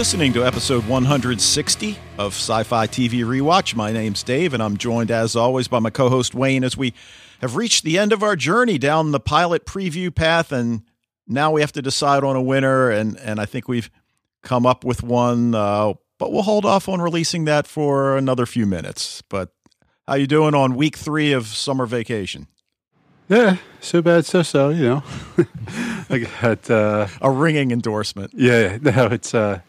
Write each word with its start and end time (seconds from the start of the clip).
Listening 0.00 0.32
to 0.32 0.46
episode 0.46 0.86
160 0.86 1.98
of 2.16 2.32
Sci 2.32 2.62
Fi 2.62 2.86
TV 2.86 3.22
Rewatch. 3.22 3.74
My 3.74 3.92
name's 3.92 4.22
Dave, 4.22 4.54
and 4.54 4.62
I'm 4.62 4.78
joined, 4.78 5.10
as 5.10 5.36
always, 5.36 5.68
by 5.68 5.78
my 5.78 5.90
co 5.90 6.08
host 6.08 6.34
Wayne 6.34 6.64
as 6.64 6.74
we 6.74 6.94
have 7.42 7.54
reached 7.54 7.84
the 7.84 7.98
end 7.98 8.14
of 8.14 8.22
our 8.22 8.34
journey 8.34 8.78
down 8.78 9.10
the 9.10 9.20
pilot 9.20 9.66
preview 9.66 10.12
path. 10.12 10.52
And 10.52 10.84
now 11.28 11.50
we 11.50 11.60
have 11.60 11.72
to 11.72 11.82
decide 11.82 12.24
on 12.24 12.34
a 12.34 12.40
winner. 12.40 12.88
And, 12.88 13.18
and 13.18 13.38
I 13.38 13.44
think 13.44 13.68
we've 13.68 13.90
come 14.42 14.64
up 14.64 14.84
with 14.84 15.02
one, 15.02 15.54
uh, 15.54 15.92
but 16.16 16.32
we'll 16.32 16.44
hold 16.44 16.64
off 16.64 16.88
on 16.88 17.02
releasing 17.02 17.44
that 17.44 17.66
for 17.66 18.16
another 18.16 18.46
few 18.46 18.64
minutes. 18.64 19.22
But 19.28 19.52
how 20.08 20.14
you 20.14 20.26
doing 20.26 20.54
on 20.54 20.76
week 20.76 20.96
three 20.96 21.32
of 21.32 21.46
summer 21.46 21.84
vacation? 21.84 22.46
Yeah, 23.28 23.58
so 23.80 24.00
bad, 24.00 24.24
so 24.24 24.42
so. 24.42 24.70
You 24.70 24.82
know, 24.82 25.02
I 26.08 26.26
got 26.40 26.70
uh, 26.70 27.06
a 27.20 27.30
ringing 27.30 27.70
endorsement. 27.70 28.32
Yeah, 28.34 28.78
no, 28.80 29.06
it's 29.06 29.34
uh, 29.34 29.60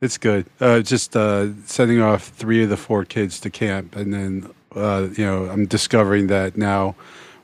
it's 0.00 0.18
good. 0.18 0.46
Uh, 0.60 0.80
just 0.80 1.16
uh, 1.16 1.48
sending 1.66 2.00
off 2.00 2.28
three 2.28 2.62
of 2.64 2.70
the 2.70 2.76
four 2.76 3.04
kids 3.04 3.40
to 3.40 3.50
camp, 3.50 3.96
and 3.96 4.12
then 4.14 4.50
uh, 4.74 5.08
you 5.16 5.24
know 5.24 5.46
I'm 5.46 5.66
discovering 5.66 6.26
that 6.28 6.56
now 6.56 6.94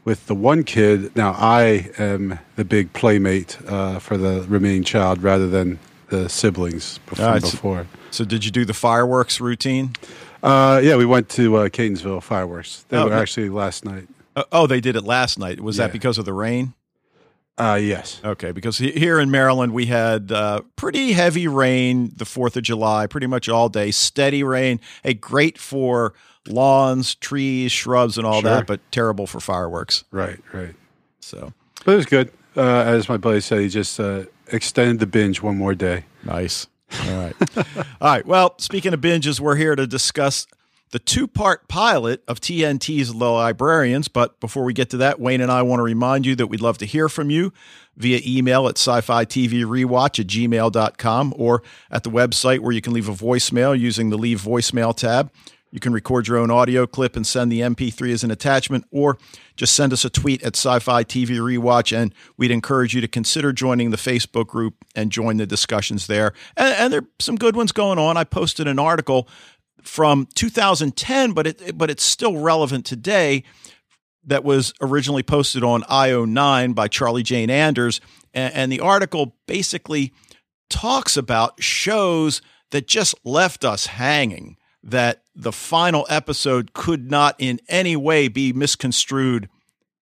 with 0.05 0.27
the 0.27 0.35
one 0.35 0.63
kid, 0.63 1.15
now 1.17 1.33
I 1.37 1.91
am 1.99 2.39
the 2.55 2.65
big 2.65 2.93
playmate 2.93 3.59
uh, 3.67 3.99
for 3.99 4.17
the 4.17 4.45
remaining 4.49 4.85
child 4.85 5.23
rather 5.23 5.49
than 5.49 5.79
the 6.11 6.29
siblings 6.29 6.99
before. 7.07 7.27
Ah, 7.27 7.39
before. 7.41 7.87
So, 8.13 8.25
did 8.25 8.45
you 8.45 8.53
do 8.53 8.65
the 8.65 8.73
fireworks 8.75 9.41
routine? 9.41 9.95
Uh, 10.45 10.81
yeah, 10.83 10.95
we 10.97 11.05
went 11.05 11.29
to 11.31 11.57
uh, 11.57 11.69
Catonsville 11.69 12.23
fireworks. 12.23 12.85
They 12.89 12.97
Oh, 12.99 13.07
were 13.09 13.15
actually 13.15 13.49
last 13.49 13.85
night. 13.85 14.07
Uh, 14.37 14.45
oh, 14.53 14.69
they 14.69 14.81
did 14.81 14.95
it 14.95 15.03
last 15.03 15.39
night. 15.41 15.61
Was 15.61 15.77
Yeah. 15.79 15.87
that 15.89 15.93
because 15.93 16.19
of 16.19 16.25
the 16.25 16.33
rain? 16.33 16.75
Uh, 17.59 17.79
yes. 17.81 18.21
Okay, 18.25 18.53
because 18.53 18.77
he- 18.79 18.93
here 18.93 19.19
in 19.19 19.31
Maryland 19.31 19.73
we 19.73 19.87
had 19.87 20.31
uh, 20.31 20.61
pretty 20.77 21.13
heavy 21.13 21.49
rain 21.49 22.13
the 22.17 22.25
Fourth 22.27 22.57
of 22.57 22.63
July, 22.63 23.07
pretty 23.07 23.27
much 23.27 23.49
all 23.49 23.69
day, 23.69 23.91
steady 23.91 24.43
rain. 24.43 24.79
Hey, 25.03 25.15
great 25.15 25.57
for 25.59 26.13
lawns, 26.47 27.15
trees, 27.15 27.73
shrubs, 27.73 28.19
and 28.19 28.27
all 28.27 28.41
Sure. 28.43 28.51
that, 28.51 28.67
but 28.67 28.81
terrible 28.93 29.27
for 29.27 29.41
fireworks. 29.41 30.05
Right, 30.11 30.39
right. 30.53 30.75
So 31.21 31.53
But 31.85 31.93
it 31.93 31.97
was 31.97 32.07
good. 32.07 32.31
Uh, 32.57 32.61
as 32.87 33.09
my 33.09 33.17
buddy 33.17 33.41
said, 33.41 33.61
he 33.61 33.69
just 33.69 33.99
uh, 33.99 34.25
extended 34.53 34.99
the 35.01 35.07
binge 35.07 35.43
one 35.43 35.57
more 35.57 35.75
day. 35.75 36.05
nice. 36.25 36.67
All 37.09 37.17
right, 37.17 37.35
all 38.01 38.13
right. 38.13 38.25
Well, 38.25 38.55
speaking 38.59 38.95
of 38.95 39.01
binges, 39.01 39.41
we're 39.41 39.57
here 39.57 39.75
to 39.75 39.89
discuss 39.89 40.47
the 40.91 40.99
two-part 40.99 41.69
pilot 41.69 42.23
of 42.29 42.41
TNT's 42.41 43.13
The 43.13 43.31
Librarians. 43.31 44.09
But 44.09 44.39
before 44.41 44.65
we 44.65 44.73
get 44.73 44.91
to 44.91 44.97
that, 44.99 45.19
Wayne 45.21 45.41
and 45.41 45.51
I 45.51 45.63
want 45.63 45.81
to 45.81 45.85
remind 45.85 46.27
you 46.27 46.37
that 46.37 46.47
we'd 46.47 46.61
love 46.61 46.79
to 46.79 46.87
hear 46.87 47.09
from 47.09 47.31
you 47.31 47.53
via 47.97 48.21
email 48.25 48.69
at 48.69 48.79
sci-fi 48.79 49.25
TV 49.25 49.65
rewatch 49.65 50.21
at 50.21 50.27
gmail.com 50.27 51.35
or 51.37 51.63
at 51.91 52.05
the 52.05 52.11
website 52.11 52.61
where 52.61 52.73
you 52.73 52.81
can 52.81 52.93
leave 52.93 53.09
a 53.09 53.13
voicemail 53.13 53.79
using 53.79 54.11
the 54.11 54.19
leave 54.19 54.41
voicemail 54.41 54.95
tab. 54.95 55.31
You 55.73 55.81
can 55.81 55.93
record 55.93 56.29
your 56.29 56.39
own 56.39 56.51
audio 56.51 56.87
clip 56.87 57.17
and 57.17 57.27
send 57.27 57.51
the 57.51 57.61
MP3 57.61 58.13
as 58.13 58.25
an 58.25 58.31
attachment, 58.31 58.87
or 58.91 59.19
just 59.57 59.75
send 59.75 59.93
us 59.93 60.05
a 60.05 60.11
tweet 60.11 60.43
at 60.43 60.57
Sci 60.57 60.79
Fi 60.79 61.05
TV 61.05 61.39
Rewatch. 61.39 61.95
And 61.95 62.15
we'd 62.37 62.53
encourage 62.53 62.95
you 62.95 63.01
to 63.01 63.09
consider 63.09 63.53
joining 63.53 63.91
the 63.91 63.97
Facebook 63.97 64.47
group 64.47 64.75
and 64.95 65.11
join 65.13 65.37
the 65.37 65.47
discussions 65.47 66.07
there. 66.07 66.33
And, 66.57 66.75
and 66.77 66.93
there 66.93 67.01
are 67.01 67.09
some 67.19 67.37
good 67.37 67.57
ones 67.57 67.73
going 67.73 67.99
on. 67.99 68.17
I 68.17 68.25
posted 68.25 68.69
an 68.69 68.79
article 68.79 69.29
from 69.87 70.27
2010, 70.35 71.33
but 71.33 71.47
it 71.47 71.79
but 71.79 71.91
it's 71.91 72.03
still 72.03 72.39
relevant 72.39 72.85
today. 72.85 73.45
That 74.25 74.43
was 74.43 74.75
originally 74.81 75.23
posted 75.23 75.63
on 75.63 75.83
IO9 75.83 76.75
by 76.75 76.89
Charlie 76.89 77.23
Jane 77.23 77.49
Anders, 77.49 78.01
and, 78.35 78.53
and 78.55 78.73
the 78.73 78.81
article 78.81 79.37
basically 79.47 80.13
talks 80.69 81.17
about 81.17 81.63
shows 81.63 82.43
that 82.71 82.89
just 82.89 83.15
left 83.25 83.65
us 83.65 83.87
hanging. 83.87 84.57
That 84.83 85.23
the 85.35 85.53
final 85.53 86.07
episode 86.09 86.73
could 86.73 87.11
not 87.11 87.35
in 87.39 87.61
any 87.69 87.97
way 87.97 88.29
be 88.29 88.53
misconstrued 88.53 89.49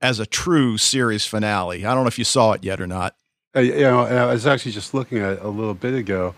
as 0.01 0.19
a 0.19 0.25
true 0.25 0.77
series 0.77 1.25
finale. 1.25 1.85
I 1.85 1.93
don't 1.93 2.03
know 2.03 2.09
if 2.09 2.19
you 2.19 2.25
saw 2.25 2.51
it 2.53 2.63
yet 2.63 2.81
or 2.81 2.87
not. 2.87 3.15
Uh, 3.55 3.61
you 3.61 3.81
know, 3.81 4.01
I 4.01 4.25
was 4.25 4.45
actually 4.45 4.73
just 4.73 4.93
looking 4.93 5.19
at 5.19 5.33
it 5.33 5.41
a 5.41 5.47
little 5.47 5.73
bit 5.73 5.93
ago, 5.93 6.35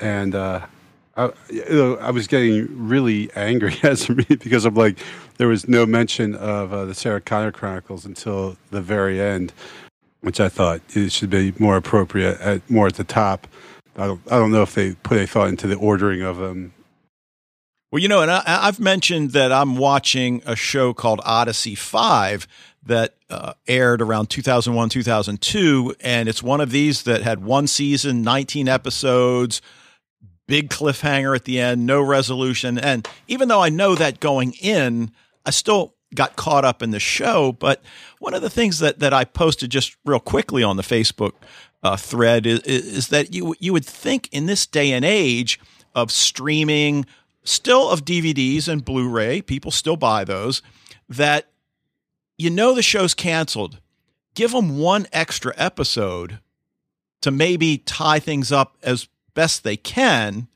and 0.00 0.34
uh, 0.34 0.66
I, 1.18 1.32
you 1.50 1.64
know, 1.68 1.96
I 1.96 2.12
was 2.12 2.28
getting 2.28 2.88
really 2.88 3.28
angry 3.34 3.74
as 3.82 4.08
read 4.08 4.38
because 4.38 4.64
I'm 4.64 4.74
like, 4.74 4.98
there 5.36 5.48
was 5.48 5.68
no 5.68 5.84
mention 5.84 6.34
of 6.36 6.72
uh, 6.72 6.84
the 6.84 6.94
Sarah 6.94 7.20
Connor 7.20 7.50
Chronicles 7.52 8.06
until 8.06 8.56
the 8.70 8.80
very 8.80 9.20
end, 9.20 9.52
which 10.20 10.38
I 10.40 10.48
thought 10.48 10.80
it 10.90 11.10
should 11.10 11.30
be 11.30 11.52
more 11.58 11.76
appropriate, 11.76 12.40
at, 12.40 12.70
more 12.70 12.86
at 12.86 12.94
the 12.94 13.04
top. 13.04 13.48
I 13.96 14.06
don't, 14.06 14.20
I 14.30 14.38
don't 14.38 14.52
know 14.52 14.62
if 14.62 14.76
they 14.76 14.94
put 14.94 15.18
a 15.18 15.26
thought 15.26 15.48
into 15.48 15.66
the 15.66 15.74
ordering 15.74 16.22
of 16.22 16.36
them. 16.36 16.72
Well, 17.90 18.00
you 18.00 18.08
know, 18.08 18.22
and 18.22 18.30
I, 18.30 18.42
I've 18.46 18.78
mentioned 18.78 19.32
that 19.32 19.50
I'm 19.50 19.76
watching 19.76 20.42
a 20.46 20.54
show 20.54 20.94
called 20.94 21.20
Odyssey 21.24 21.74
5 21.74 22.46
that 22.86 23.14
uh, 23.28 23.54
aired 23.66 24.00
around 24.00 24.30
2001, 24.30 24.88
2002. 24.90 25.96
And 26.00 26.28
it's 26.28 26.42
one 26.42 26.60
of 26.60 26.70
these 26.70 27.02
that 27.04 27.22
had 27.22 27.42
one 27.42 27.66
season, 27.66 28.22
19 28.22 28.68
episodes, 28.68 29.60
big 30.48 30.70
cliffhanger 30.70 31.36
at 31.36 31.44
the 31.44 31.60
end, 31.60 31.86
no 31.86 32.02
resolution. 32.02 32.76
And 32.76 33.06
even 33.28 33.46
though 33.46 33.62
I 33.62 33.68
know 33.68 33.94
that 33.94 34.18
going 34.18 34.54
in, 34.54 35.12
I 35.46 35.50
still 35.50 35.94
got 36.14 36.34
caught 36.34 36.64
up 36.64 36.82
in 36.82 36.90
the 36.90 36.98
show. 36.98 37.52
But 37.52 37.82
one 38.18 38.34
of 38.34 38.42
the 38.42 38.50
things 38.50 38.80
that, 38.80 38.98
that 38.98 39.12
I 39.12 39.24
posted 39.24 39.70
just 39.70 39.96
real 40.04 40.18
quickly 40.18 40.64
on 40.64 40.76
the 40.76 40.82
Facebook 40.82 41.32
uh, 41.82 41.96
thread 41.96 42.46
is, 42.46 42.60
is 42.60 43.08
that 43.08 43.32
you, 43.32 43.54
you 43.60 43.72
would 43.72 43.84
think 43.84 44.28
in 44.32 44.46
this 44.46 44.66
day 44.66 44.90
and 44.90 45.04
age 45.04 45.60
of 45.94 46.10
streaming, 46.10 47.04
still 47.44 47.90
of 47.90 48.04
DVDs 48.04 48.68
and 48.68 48.84
Blu 48.84 49.08
ray, 49.08 49.42
people 49.42 49.70
still 49.70 49.96
buy 49.96 50.24
those, 50.24 50.62
that 51.08 51.50
you 52.36 52.50
know 52.50 52.74
the 52.74 52.82
show's 52.82 53.14
canceled. 53.14 53.80
Give 54.34 54.52
them 54.52 54.78
one 54.78 55.06
extra 55.12 55.52
episode 55.56 56.38
to 57.20 57.30
maybe 57.30 57.78
tie 57.78 58.20
things 58.20 58.52
up 58.52 58.76
as 58.82 59.08
best 59.38 59.62
they 59.62 59.76
can. 59.76 60.48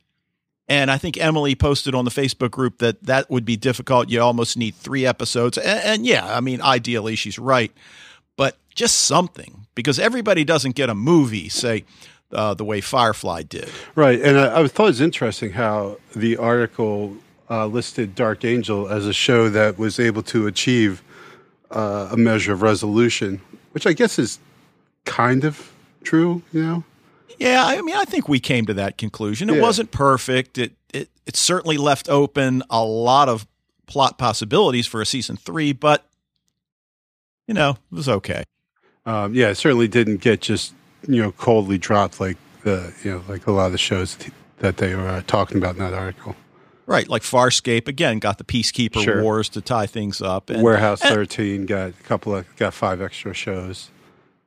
And 0.67 0.91
I 0.91 0.99
think 0.99 1.17
Emily 1.17 1.55
posted 1.55 1.95
on 1.95 2.05
the 2.05 2.11
Facebook 2.11 2.51
group 2.51 2.79
that 2.79 3.01
that 3.05 3.31
would 3.31 3.45
be 3.45 3.57
difficult. 3.57 4.09
You 4.11 4.21
almost 4.21 4.57
need 4.57 4.75
three 4.75 5.07
episodes. 5.07 5.57
And, 5.57 5.81
and 5.85 6.07
yeah, 6.07 6.27
I 6.27 6.41
mean, 6.41 6.61
ideally, 6.61 7.15
she's 7.15 7.39
right. 7.39 7.71
But 8.37 8.57
just 8.75 9.03
something, 9.03 9.67
because 9.77 10.01
everybody 10.01 10.43
doesn't 10.43 10.75
get 10.75 10.91
a 10.91 10.97
movie, 10.97 11.49
say, 11.49 11.85
uh, 12.33 12.55
the 12.55 12.65
way 12.65 12.81
Firefly 12.81 13.43
did. 13.43 13.69
Right, 13.95 14.21
and 14.21 14.37
I, 14.37 14.63
I 14.63 14.67
thought 14.67 14.85
it 14.85 14.87
was 14.87 15.01
interesting 15.01 15.53
how 15.53 15.99
the 16.17 16.37
article 16.39 17.17
uh, 17.49 17.67
listed 17.67 18.17
Dark 18.17 18.45
Angel 18.45 18.89
as 18.89 19.07
a 19.07 19.13
show 19.13 19.49
that 19.51 19.79
was 19.79 20.01
able 20.01 20.23
to 20.25 20.49
achieve 20.49 21.05
uh, 21.71 22.09
a 22.11 22.17
measure 22.17 22.53
of 22.53 22.63
resolution, 22.63 23.41
which 23.73 23.87
I 23.87 23.93
guess 23.93 24.19
is 24.19 24.41
kind 25.05 25.45
of 25.45 25.73
true. 26.03 26.43
You 26.53 26.63
know, 26.65 26.85
Yeah, 27.43 27.65
I 27.67 27.81
mean, 27.83 27.97
I 27.97 28.05
think 28.05 28.29
we 28.29 28.41
came 28.41 28.67
to 28.67 28.75
that 28.75 28.97
conclusion. 28.99 29.51
It 29.51 29.57
Yeah. 29.57 29.63
wasn't 29.63 29.91
perfect. 29.91 30.59
It, 30.59 30.73
it 30.93 31.09
it 31.27 31.37
certainly 31.37 31.77
left 31.77 32.09
open 32.09 32.63
a 32.71 32.85
lot 32.85 33.29
of 33.29 33.47
plot 33.87 34.19
possibilities 34.19 34.87
for 34.87 35.01
a 35.01 35.07
season 35.07 35.37
three, 35.37 35.73
but 35.73 36.07
you 37.47 37.55
know, 37.55 37.71
it 37.71 37.95
was 37.95 38.09
okay. 38.09 38.45
um, 39.07 39.35
yeah, 39.35 39.49
it 39.49 39.57
certainly 39.57 39.89
didn't 39.89 40.19
get 40.21 40.41
just 40.41 40.75
you 41.09 41.21
know 41.23 41.33
coldly 41.33 41.79
dropped 41.79 42.21
like 42.21 42.37
the 42.63 42.93
you 43.03 43.11
know 43.11 43.23
like 43.29 43.47
a 43.47 43.53
lot 43.53 43.67
of 43.67 43.73
the 43.73 43.79
shows 43.79 44.15
t- 44.15 44.31
that 44.59 44.77
they 44.77 44.95
were 44.95 45.09
uh, 45.09 45.23
talking 45.27 45.59
about 45.59 45.73
in 45.75 45.81
that 45.81 45.95
article. 45.95 46.37
Right, 46.87 47.09
like 47.09 47.23
Farscape 47.23 47.89
again 47.89 48.19
got 48.19 48.39
the 48.39 48.45
Peacekeeper 48.45 49.03
Sure. 49.03 49.23
Wars 49.23 49.49
to 49.51 49.61
tie 49.61 49.87
things 49.87 50.21
up, 50.21 50.51
and 50.51 50.63
Warehouse 50.63 51.01
and, 51.03 51.15
Thirteen 51.15 51.67
got 51.67 51.91
a 51.91 51.93
couple 52.05 52.35
of 52.35 52.45
got 52.57 52.75
five 52.75 53.01
extra 53.01 53.35
shows. 53.35 53.91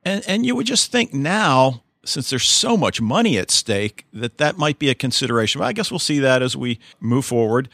and 0.04 0.22
and 0.26 0.44
you 0.46 0.54
would 0.56 0.66
just 0.66 0.90
think 0.92 1.12
now, 1.14 1.82
since 2.08 2.30
there's 2.30 2.44
so 2.44 2.76
much 2.76 3.00
money 3.00 3.38
at 3.38 3.50
stake, 3.50 4.06
that 4.12 4.38
that 4.38 4.56
might 4.56 4.78
be 4.78 4.88
a 4.88 4.94
consideration. 4.94 5.58
But 5.60 5.66
I 5.66 5.72
guess 5.72 5.90
we'll 5.90 5.98
see 5.98 6.18
that 6.20 6.42
as 6.42 6.56
we 6.56 6.78
move 7.00 7.24
forward. 7.24 7.68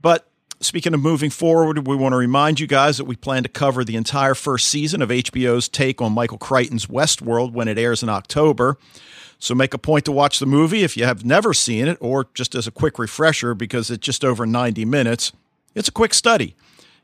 But 0.00 0.28
speaking 0.60 0.94
of 0.94 1.00
moving 1.00 1.30
forward, 1.30 1.86
we 1.86 1.96
want 1.96 2.12
to 2.12 2.16
remind 2.16 2.60
you 2.60 2.66
guys 2.66 2.98
that 2.98 3.04
we 3.04 3.16
plan 3.16 3.42
to 3.42 3.48
cover 3.48 3.84
the 3.84 3.96
entire 3.96 4.34
first 4.34 4.68
season 4.68 5.02
of 5.02 5.10
HBO's 5.10 5.68
take 5.68 6.00
on 6.00 6.12
Michael 6.12 6.38
Crichton's 6.38 6.86
Westworld 6.86 7.52
when 7.52 7.68
it 7.68 7.78
airs 7.78 8.02
in 8.02 8.08
October. 8.08 8.76
So 9.38 9.54
make 9.54 9.72
a 9.72 9.78
point 9.78 10.04
to 10.06 10.12
watch 10.12 10.40
the 10.40 10.46
movie 10.46 10.82
if 10.82 10.96
you 10.96 11.04
have 11.04 11.24
never 11.24 11.54
seen 11.54 11.86
it, 11.86 11.96
or 12.00 12.28
just 12.34 12.54
as 12.54 12.66
a 12.66 12.72
quick 12.72 12.98
refresher 12.98 13.54
because 13.54 13.90
it's 13.90 14.04
just 14.04 14.24
over 14.24 14.44
90 14.46 14.84
minutes. 14.84 15.32
It's 15.74 15.88
a 15.88 15.92
quick 15.92 16.12
study. 16.12 16.56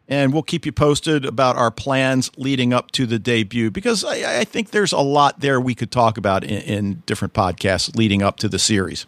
And 0.06 0.35
we'll 0.35 0.43
keep 0.43 0.67
you 0.67 0.73
posted 0.73 1.25
about 1.25 1.56
our 1.56 1.71
plans 1.71 2.31
leading 2.37 2.75
up 2.75 2.91
to 2.93 3.06
the 3.06 3.19
debut 3.19 3.71
because 3.71 4.05
I, 4.05 4.41
I 4.41 4.45
think 4.45 4.71
there's 4.71 4.93
a 4.93 5.01
lot 5.01 5.41
there 5.41 5.59
we 5.59 5.75
could 5.75 5.91
talk 5.91 6.19
about 6.19 6.45
in, 6.45 6.61
in 6.62 7.03
different 7.06 7.33
podcasts 7.33 7.97
leading 7.97 8.23
up 8.23 8.37
to 8.39 8.49
the 8.49 8.59
series. 8.59 9.06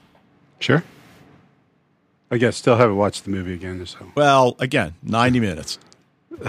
Sure. 0.58 0.84
I 2.30 2.38
guess 2.38 2.56
still 2.56 2.76
haven't 2.76 2.96
watched 2.96 3.24
the 3.24 3.30
movie 3.30 3.52
again. 3.52 3.80
Or 3.80 3.86
so 3.86 4.10
Well, 4.14 4.56
again, 4.58 4.94
90 5.02 5.40
minutes. 5.40 5.78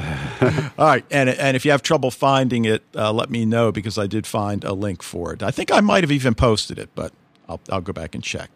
All 0.77 0.85
right, 0.85 1.05
and 1.09 1.29
and 1.29 1.55
if 1.55 1.63
you 1.63 1.71
have 1.71 1.81
trouble 1.81 2.11
finding 2.11 2.65
it, 2.65 2.83
uh, 2.93 3.13
let 3.13 3.29
me 3.29 3.45
know 3.45 3.71
because 3.71 3.97
I 3.97 4.05
did 4.05 4.27
find 4.27 4.65
a 4.65 4.73
link 4.73 5.01
for 5.01 5.31
it. 5.31 5.41
I 5.41 5.49
think 5.49 5.71
I 5.71 5.79
might 5.79 6.03
have 6.03 6.11
even 6.11 6.35
posted 6.35 6.77
it, 6.77 6.89
but 6.93 7.13
I'll 7.47 7.61
I'll 7.69 7.79
go 7.79 7.93
back 7.93 8.13
and 8.13 8.21
check. 8.21 8.49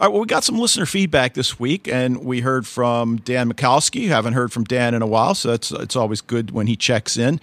All 0.00 0.06
right, 0.06 0.12
well, 0.14 0.22
we 0.22 0.26
got 0.28 0.44
some 0.44 0.58
listener 0.58 0.86
feedback 0.86 1.34
this 1.34 1.60
week, 1.60 1.86
and 1.86 2.24
we 2.24 2.40
heard 2.40 2.66
from 2.66 3.18
Dan 3.18 3.52
Mikowski. 3.52 4.08
Haven't 4.08 4.32
heard 4.32 4.50
from 4.50 4.64
Dan 4.64 4.94
in 4.94 5.02
a 5.02 5.06
while, 5.06 5.34
so 5.34 5.52
it's 5.52 5.70
it's 5.72 5.94
always 5.94 6.22
good 6.22 6.52
when 6.52 6.68
he 6.68 6.74
checks 6.74 7.18
in. 7.18 7.28
And 7.28 7.40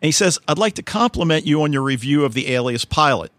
he 0.00 0.10
says, 0.10 0.36
"I'd 0.48 0.58
like 0.58 0.74
to 0.74 0.82
compliment 0.82 1.46
you 1.46 1.62
on 1.62 1.72
your 1.72 1.82
review 1.82 2.24
of 2.24 2.34
the 2.34 2.52
Alias 2.52 2.84
pilot. 2.84 3.30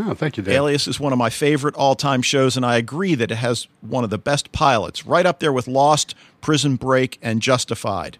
Oh, 0.00 0.14
thank 0.14 0.36
you, 0.36 0.42
Dan. 0.42 0.56
Alias 0.56 0.88
is 0.88 0.98
one 0.98 1.12
of 1.12 1.18
my 1.20 1.30
favorite 1.30 1.76
all-time 1.76 2.22
shows, 2.22 2.56
and 2.56 2.66
I 2.66 2.76
agree 2.76 3.14
that 3.14 3.30
it 3.30 3.36
has 3.36 3.68
one 3.82 4.02
of 4.02 4.10
the 4.10 4.18
best 4.18 4.50
pilots, 4.50 5.06
right 5.06 5.24
up 5.24 5.38
there 5.38 5.52
with 5.52 5.68
Lost, 5.68 6.16
Prison 6.40 6.74
Break, 6.74 7.20
and 7.22 7.40
Justified." 7.40 8.18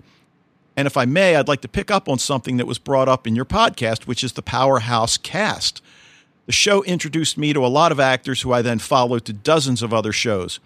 And 0.76 0.86
if 0.86 0.96
I 0.96 1.06
may, 1.06 1.34
I'd 1.34 1.48
like 1.48 1.62
to 1.62 1.68
pick 1.68 1.90
up 1.90 2.08
on 2.08 2.20
something 2.20 2.56
that 2.58 2.68
was 2.68 2.78
brought 2.78 3.08
up 3.08 3.26
in 3.26 3.34
your 3.34 3.44
podcast, 3.44 4.06
which 4.06 4.22
is 4.22 4.34
the 4.34 4.42
Powerhouse 4.42 5.16
cast. 5.16 5.82
The 6.46 6.52
show 6.52 6.82
introduced 6.84 7.36
me 7.36 7.52
to 7.52 7.64
a 7.64 7.68
lot 7.68 7.92
of 7.92 7.98
actors 8.00 8.42
who 8.42 8.52
I 8.52 8.62
then 8.62 8.78
followed 8.78 9.24
to 9.26 9.32
dozens 9.32 9.82
of 9.82 9.92
other 9.92 10.12
shows. 10.12 10.60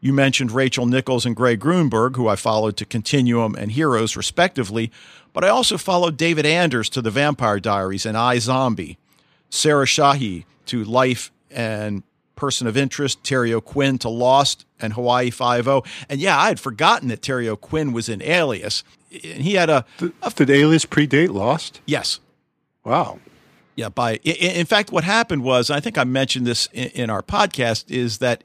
You 0.00 0.12
mentioned 0.12 0.52
Rachel 0.52 0.86
Nichols 0.86 1.26
and 1.26 1.36
Greg 1.36 1.60
Grunberg, 1.60 2.16
who 2.16 2.28
I 2.28 2.36
followed 2.36 2.76
to 2.78 2.84
Continuum 2.84 3.54
and 3.54 3.72
Heroes, 3.72 4.16
respectively, 4.16 4.90
but 5.32 5.44
I 5.44 5.48
also 5.48 5.76
followed 5.78 6.16
David 6.16 6.46
Anders 6.46 6.88
to 6.90 7.02
The 7.02 7.10
Vampire 7.10 7.60
Diaries 7.60 8.06
and 8.06 8.16
I 8.16 8.38
Zombie, 8.38 8.98
Sarah 9.50 9.84
Shahi 9.86 10.44
to 10.66 10.84
Life 10.84 11.30
and 11.50 12.02
Person 12.34 12.66
of 12.66 12.76
Interest, 12.76 13.22
Terry 13.24 13.52
O'Quinn 13.52 13.98
to 13.98 14.08
Lost 14.08 14.64
and 14.80 14.92
Hawaii 14.92 15.30
Five-O. 15.30 15.82
And 16.08 16.20
yeah, 16.20 16.38
I 16.38 16.48
had 16.48 16.60
forgotten 16.60 17.08
that 17.08 17.22
Terry 17.22 17.48
O'Quinn 17.48 17.92
was 17.92 18.08
in 18.08 18.22
Alias. 18.22 18.84
And 19.10 19.42
he 19.42 19.54
had 19.54 19.70
a, 19.70 19.84
a 20.22 20.30
Did 20.30 20.50
Alias 20.50 20.84
predate 20.86 21.30
Lost? 21.30 21.80
yes, 21.86 22.20
Wow. 22.84 23.18
Yeah, 23.76 23.90
by 23.90 24.16
in 24.16 24.66
fact, 24.66 24.90
what 24.90 25.04
happened 25.04 25.44
was 25.44 25.70
I 25.70 25.80
think 25.80 25.98
I 25.98 26.04
mentioned 26.04 26.46
this 26.46 26.66
in, 26.72 27.10
our 27.10 27.22
podcast 27.22 27.90
is 27.90 28.18
that 28.18 28.44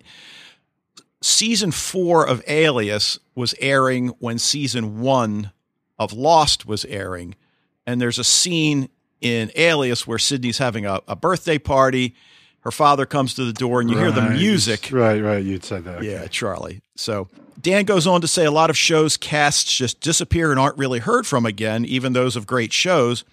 season 1.22 1.72
four 1.72 2.28
of 2.28 2.44
Alias 2.48 3.18
was 3.34 3.56
airing 3.60 4.10
when 4.20 4.38
season 4.38 5.00
one 5.00 5.52
of 5.98 6.12
Lost 6.12 6.66
was 6.66 6.84
airing, 6.86 7.36
and 7.88 8.02
there's 8.02 8.20
a 8.20 8.26
scene 8.26 8.90
in 9.22 9.52
Alias 9.56 10.06
where 10.06 10.20
Sydney's 10.20 10.58
having 10.58 10.86
a, 10.86 11.00
a 11.08 11.16
birthday 11.16 11.58
party. 11.58 12.14
Her 12.62 12.72
father 12.72 13.06
comes 13.06 13.34
to 13.36 13.46
the 13.46 13.54
door, 13.54 13.82
and 13.82 13.90
you 13.90 13.98
hear 13.98 14.12
the 14.12 14.30
music. 14.30 14.90
Right, 14.92 15.20
right. 15.20 15.44
You'd 15.44 15.64
say 15.64 15.80
that. 15.80 16.04
Yeah, 16.04 16.28
Charlie. 16.28 16.82
So 16.96 17.28
Dan 17.60 17.86
goes 17.86 18.06
on 18.06 18.22
to 18.22 18.28
say 18.28 18.46
a 18.46 18.52
lot 18.52 18.70
of 18.70 18.78
shows 18.78 19.18
casts 19.18 19.74
just 19.74 20.02
disappear 20.02 20.52
and 20.52 20.60
aren't 20.60 20.78
really 20.78 21.00
heard 21.00 21.26
from 21.26 21.46
again, 21.46 21.86
even 21.86 22.14
those 22.14 22.36
of 22.36 22.46
great 22.46 22.74
shows. 22.74 23.24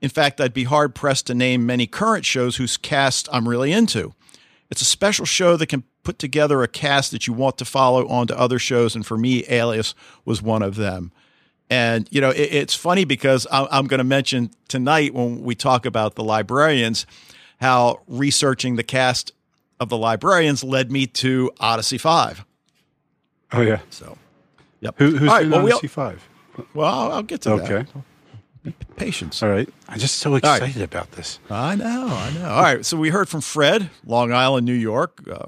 In 0.00 0.08
fact, 0.08 0.40
I'd 0.40 0.54
be 0.54 0.64
hard 0.64 0.94
pressed 0.94 1.26
to 1.26 1.34
name 1.34 1.66
many 1.66 1.86
current 1.86 2.24
shows 2.24 2.56
whose 2.56 2.76
cast 2.76 3.28
I'm 3.32 3.48
really 3.48 3.72
into. 3.72 4.14
It's 4.70 4.82
a 4.82 4.86
special 4.86 5.24
show 5.24 5.56
that 5.56 5.66
can 5.66 5.84
put 6.04 6.18
together 6.18 6.62
a 6.62 6.68
cast 6.68 7.10
that 7.12 7.26
you 7.26 7.32
want 7.32 7.58
to 7.58 7.64
follow 7.64 8.06
onto 8.08 8.34
other 8.34 8.58
shows, 8.58 8.94
and 8.94 9.04
for 9.04 9.16
me, 9.18 9.44
Alias 9.48 9.94
was 10.24 10.42
one 10.42 10.62
of 10.62 10.76
them. 10.76 11.10
And 11.70 12.08
you 12.10 12.20
know, 12.20 12.30
it, 12.30 12.52
it's 12.52 12.74
funny 12.74 13.04
because 13.04 13.46
I, 13.50 13.66
I'm 13.70 13.86
going 13.86 13.98
to 13.98 14.04
mention 14.04 14.50
tonight 14.68 15.14
when 15.14 15.42
we 15.42 15.54
talk 15.54 15.84
about 15.84 16.14
the 16.14 16.24
librarians, 16.24 17.06
how 17.60 18.00
researching 18.06 18.76
the 18.76 18.82
cast 18.82 19.32
of 19.80 19.88
the 19.88 19.98
librarians 19.98 20.62
led 20.62 20.92
me 20.92 21.06
to 21.06 21.50
Odyssey 21.60 21.98
Five. 21.98 22.44
Oh, 23.52 23.60
yeah. 23.62 23.80
So, 23.90 24.16
yep. 24.80 24.94
Who, 24.98 25.16
who's 25.16 25.28
right, 25.28 25.44
in 25.44 25.50
well, 25.50 25.66
Odyssey 25.66 25.86
5? 25.88 26.28
Well, 26.74 26.86
I'll, 26.86 27.12
I'll 27.12 27.22
get 27.22 27.42
to 27.42 27.50
that. 27.50 27.70
Okay. 27.70 27.90
Patience. 28.96 29.42
All 29.42 29.48
right. 29.48 29.68
I'm 29.88 29.98
just 29.98 30.16
so 30.16 30.32
right. 30.32 30.38
excited 30.38 30.82
about 30.82 31.12
this. 31.12 31.38
I 31.50 31.74
know, 31.74 32.08
I 32.08 32.30
know. 32.32 32.48
All 32.48 32.62
right, 32.62 32.84
so 32.84 32.96
we 32.96 33.10
heard 33.10 33.28
from 33.28 33.40
Fred, 33.40 33.90
Long 34.04 34.32
Island, 34.32 34.66
New 34.66 34.72
York. 34.72 35.22
Uh, 35.30 35.46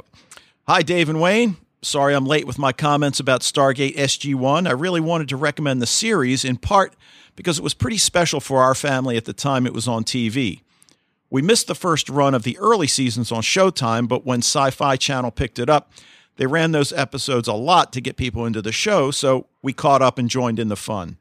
Hi, 0.66 0.82
Dave 0.82 1.08
and 1.08 1.20
Wayne. 1.20 1.56
Sorry 1.82 2.14
I'm 2.14 2.26
late 2.26 2.46
with 2.46 2.58
my 2.58 2.72
comments 2.72 3.18
about 3.18 3.40
Stargate 3.40 3.96
SG1. 3.96 4.68
I 4.68 4.72
really 4.72 5.00
wanted 5.00 5.28
to 5.30 5.36
recommend 5.36 5.82
the 5.82 5.86
series 5.86 6.44
in 6.44 6.58
part 6.58 6.94
because 7.34 7.58
it 7.58 7.64
was 7.64 7.74
pretty 7.74 7.98
special 7.98 8.38
for 8.38 8.62
our 8.62 8.74
family 8.74 9.16
at 9.16 9.24
the 9.24 9.32
time 9.32 9.66
it 9.66 9.72
was 9.72 9.88
on 9.88 10.04
TV. 10.04 10.60
We 11.28 11.42
missed 11.42 11.66
the 11.66 11.74
first 11.74 12.08
run 12.08 12.34
of 12.34 12.42
the 12.42 12.58
early 12.58 12.86
seasons 12.86 13.32
on 13.32 13.42
Showtime, 13.42 14.06
but 14.08 14.26
when 14.26 14.40
Sci 14.40 14.70
Fi 14.70 14.96
Channel 14.96 15.30
picked 15.30 15.58
it 15.58 15.70
up, 15.70 15.92
they 16.36 16.46
ran 16.46 16.72
those 16.72 16.92
episodes 16.92 17.48
a 17.48 17.54
lot 17.54 17.92
to 17.94 18.00
get 18.00 18.16
people 18.16 18.46
into 18.46 18.62
the 18.62 18.72
show, 18.72 19.10
so 19.10 19.46
we 19.62 19.72
caught 19.72 20.02
up 20.02 20.18
and 20.18 20.28
joined 20.28 20.58
in 20.58 20.68
the 20.68 20.76
fun. 20.76 21.18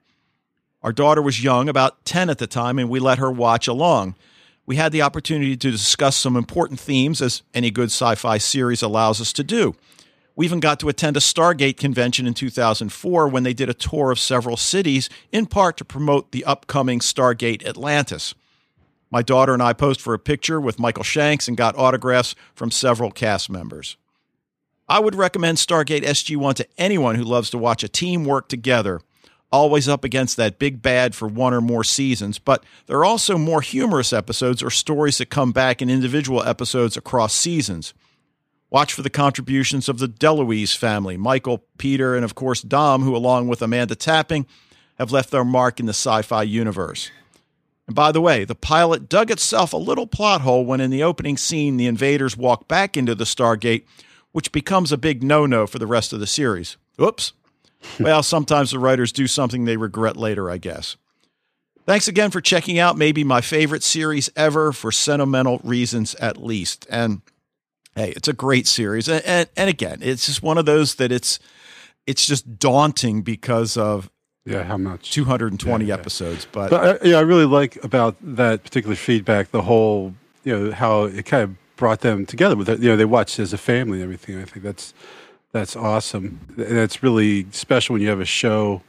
Our 0.81 0.93
daughter 0.93 1.21
was 1.21 1.43
young, 1.43 1.67
about 1.67 2.05
10 2.05 2.29
at 2.29 2.37
the 2.37 2.47
time, 2.47 2.79
and 2.79 2.89
we 2.89 2.99
let 2.99 3.17
her 3.17 3.31
watch 3.31 3.67
along. 3.67 4.15
We 4.65 4.77
had 4.77 4.91
the 4.91 5.01
opportunity 5.01 5.57
to 5.57 5.71
discuss 5.71 6.15
some 6.15 6.35
important 6.37 6.79
themes, 6.79 7.21
as 7.21 7.41
any 7.53 7.71
good 7.71 7.89
sci 7.89 8.15
fi 8.15 8.37
series 8.37 8.81
allows 8.81 9.19
us 9.19 9.33
to 9.33 9.43
do. 9.43 9.75
We 10.35 10.45
even 10.45 10.61
got 10.61 10.79
to 10.79 10.87
attend 10.87 11.17
a 11.17 11.19
Stargate 11.19 11.75
convention 11.75 12.25
in 12.25 12.33
2004 12.33 13.27
when 13.27 13.43
they 13.43 13.53
did 13.53 13.69
a 13.69 13.73
tour 13.73 14.09
of 14.09 14.19
several 14.19 14.55
cities, 14.55 15.09
in 15.33 15.47
part 15.47 15.75
to 15.77 15.85
promote 15.85 16.31
the 16.31 16.45
upcoming 16.45 16.99
Stargate 16.99 17.65
Atlantis. 17.65 18.35
My 19.11 19.21
daughter 19.21 19.53
and 19.53 19.61
I 19.61 19.73
posed 19.73 19.99
for 19.99 20.13
a 20.13 20.19
picture 20.19 20.61
with 20.61 20.79
Michael 20.79 21.03
Shanks 21.03 21.49
and 21.49 21.57
got 21.57 21.77
autographs 21.77 22.35
from 22.55 22.71
several 22.71 23.11
cast 23.11 23.49
members. 23.49 23.97
I 24.87 24.99
would 24.99 25.15
recommend 25.15 25.57
Stargate 25.57 26.03
SG1 26.03 26.53
to 26.55 26.67
anyone 26.77 27.15
who 27.15 27.23
loves 27.23 27.49
to 27.49 27.57
watch 27.57 27.83
a 27.83 27.89
team 27.89 28.23
work 28.23 28.47
together, 28.47 29.01
always 29.51 29.87
up 29.87 30.03
against 30.03 30.37
that 30.37 30.59
big 30.59 30.81
bad 30.81 31.15
for 31.15 31.27
one 31.27 31.53
or 31.53 31.61
more 31.61 31.83
seasons, 31.83 32.39
but 32.39 32.63
there 32.85 32.97
are 32.97 33.05
also 33.05 33.37
more 33.37 33.61
humorous 33.61 34.13
episodes 34.13 34.61
or 34.61 34.69
stories 34.69 35.17
that 35.17 35.27
come 35.27 35.51
back 35.51 35.81
in 35.81 35.89
individual 35.89 36.43
episodes 36.43 36.95
across 36.95 37.33
seasons. 37.33 37.93
Watch 38.69 38.93
for 38.93 39.01
the 39.01 39.09
contributions 39.09 39.89
of 39.89 39.97
the 39.97 40.07
DeLuise 40.07 40.77
family, 40.77 41.17
Michael, 41.17 41.65
Peter, 41.77 42.15
and 42.15 42.23
of 42.23 42.35
course 42.35 42.61
Dom, 42.61 43.01
who, 43.01 43.15
along 43.15 43.47
with 43.47 43.61
Amanda 43.61 43.95
Tapping, 43.95 44.45
have 44.99 45.11
left 45.11 45.31
their 45.31 45.45
mark 45.45 45.79
in 45.79 45.87
the 45.87 45.93
sci 45.93 46.21
fi 46.21 46.43
universe. 46.43 47.09
And 47.87 47.95
by 47.95 48.11
the 48.11 48.21
way, 48.21 48.45
the 48.45 48.53
pilot 48.53 49.09
dug 49.09 49.31
itself 49.31 49.73
a 49.73 49.77
little 49.77 50.05
plot 50.05 50.41
hole 50.41 50.63
when 50.63 50.79
in 50.79 50.91
the 50.91 51.01
opening 51.01 51.37
scene 51.37 51.77
the 51.77 51.87
invaders 51.87 52.37
walk 52.37 52.67
back 52.67 52.95
into 52.95 53.15
the 53.15 53.23
Stargate, 53.23 53.85
which 54.31 54.51
becomes 54.51 54.91
a 54.91 54.97
big 54.97 55.23
no 55.23 55.47
no 55.47 55.65
for 55.65 55.79
the 55.79 55.87
rest 55.87 56.13
of 56.13 56.19
the 56.19 56.27
series. 56.27 56.77
Oops. 57.01 57.33
well, 57.99 58.23
sometimes 58.23 58.71
the 58.71 58.79
writers 58.79 59.11
do 59.11 59.27
something 59.27 59.65
they 59.65 59.77
regret 59.77 60.17
later, 60.17 60.49
I 60.49 60.57
guess. 60.57 60.97
Thanks 61.85 62.07
again 62.07 62.29
for 62.29 62.39
checking 62.41 62.77
out 62.77 62.97
maybe 62.97 63.23
my 63.23 63.41
favorite 63.41 63.81
series 63.83 64.29
ever 64.35 64.71
for 64.71 64.91
sentimental 64.91 65.59
reasons, 65.63 66.13
at 66.15 66.37
least. 66.37 66.85
And 66.89 67.21
hey, 67.95 68.11
it's 68.15 68.27
a 68.27 68.33
great 68.33 68.67
series. 68.67 69.07
And, 69.07 69.25
and, 69.25 69.49
and 69.57 69.69
again, 69.69 69.99
it's 70.01 70.27
just 70.27 70.43
one 70.43 70.57
of 70.59 70.65
those 70.65 70.95
that 70.95 71.11
it's 71.11 71.39
it's 72.05 72.25
just 72.27 72.59
daunting 72.59 73.21
because 73.23 73.75
of 73.75 74.09
Yeah, 74.45 74.63
how 74.63 74.77
much? 74.77 75.11
220 75.11 75.83
Yeah, 75.85 75.87
yeah. 75.87 75.99
episodes. 75.99 76.47
But, 76.51 76.69
But 76.69 77.03
I, 77.03 77.07
yeah, 77.07 77.17
I 77.17 77.21
really 77.21 77.45
like 77.45 77.83
about 77.83 78.15
that 78.21 78.63
particular 78.63 78.95
feedback 78.95 79.51
the 79.51 79.63
whole, 79.63 80.13
you 80.43 80.57
know, 80.57 80.71
how 80.71 81.03
it 81.05 81.25
kind 81.25 81.43
of 81.43 81.55
brought 81.75 82.01
them 82.01 82.25
together 82.25 82.55
with 82.55 82.69
it. 82.69 82.79
You 82.81 82.89
know, 82.89 82.97
they 82.97 83.05
watched 83.05 83.39
as 83.39 83.51
a 83.53 83.57
family 83.57 83.97
and 83.97 84.03
everything. 84.03 84.39
I 84.39 84.45
think 84.45 84.63
that's 84.63 84.93
that's 85.51 85.75
awesome. 85.75 86.39
It's 86.57 87.01
really 87.01 87.47
special 87.51 87.93
when 87.93 88.01
you 88.01 88.09
have 88.09 88.19
a 88.19 88.25
show 88.25 88.81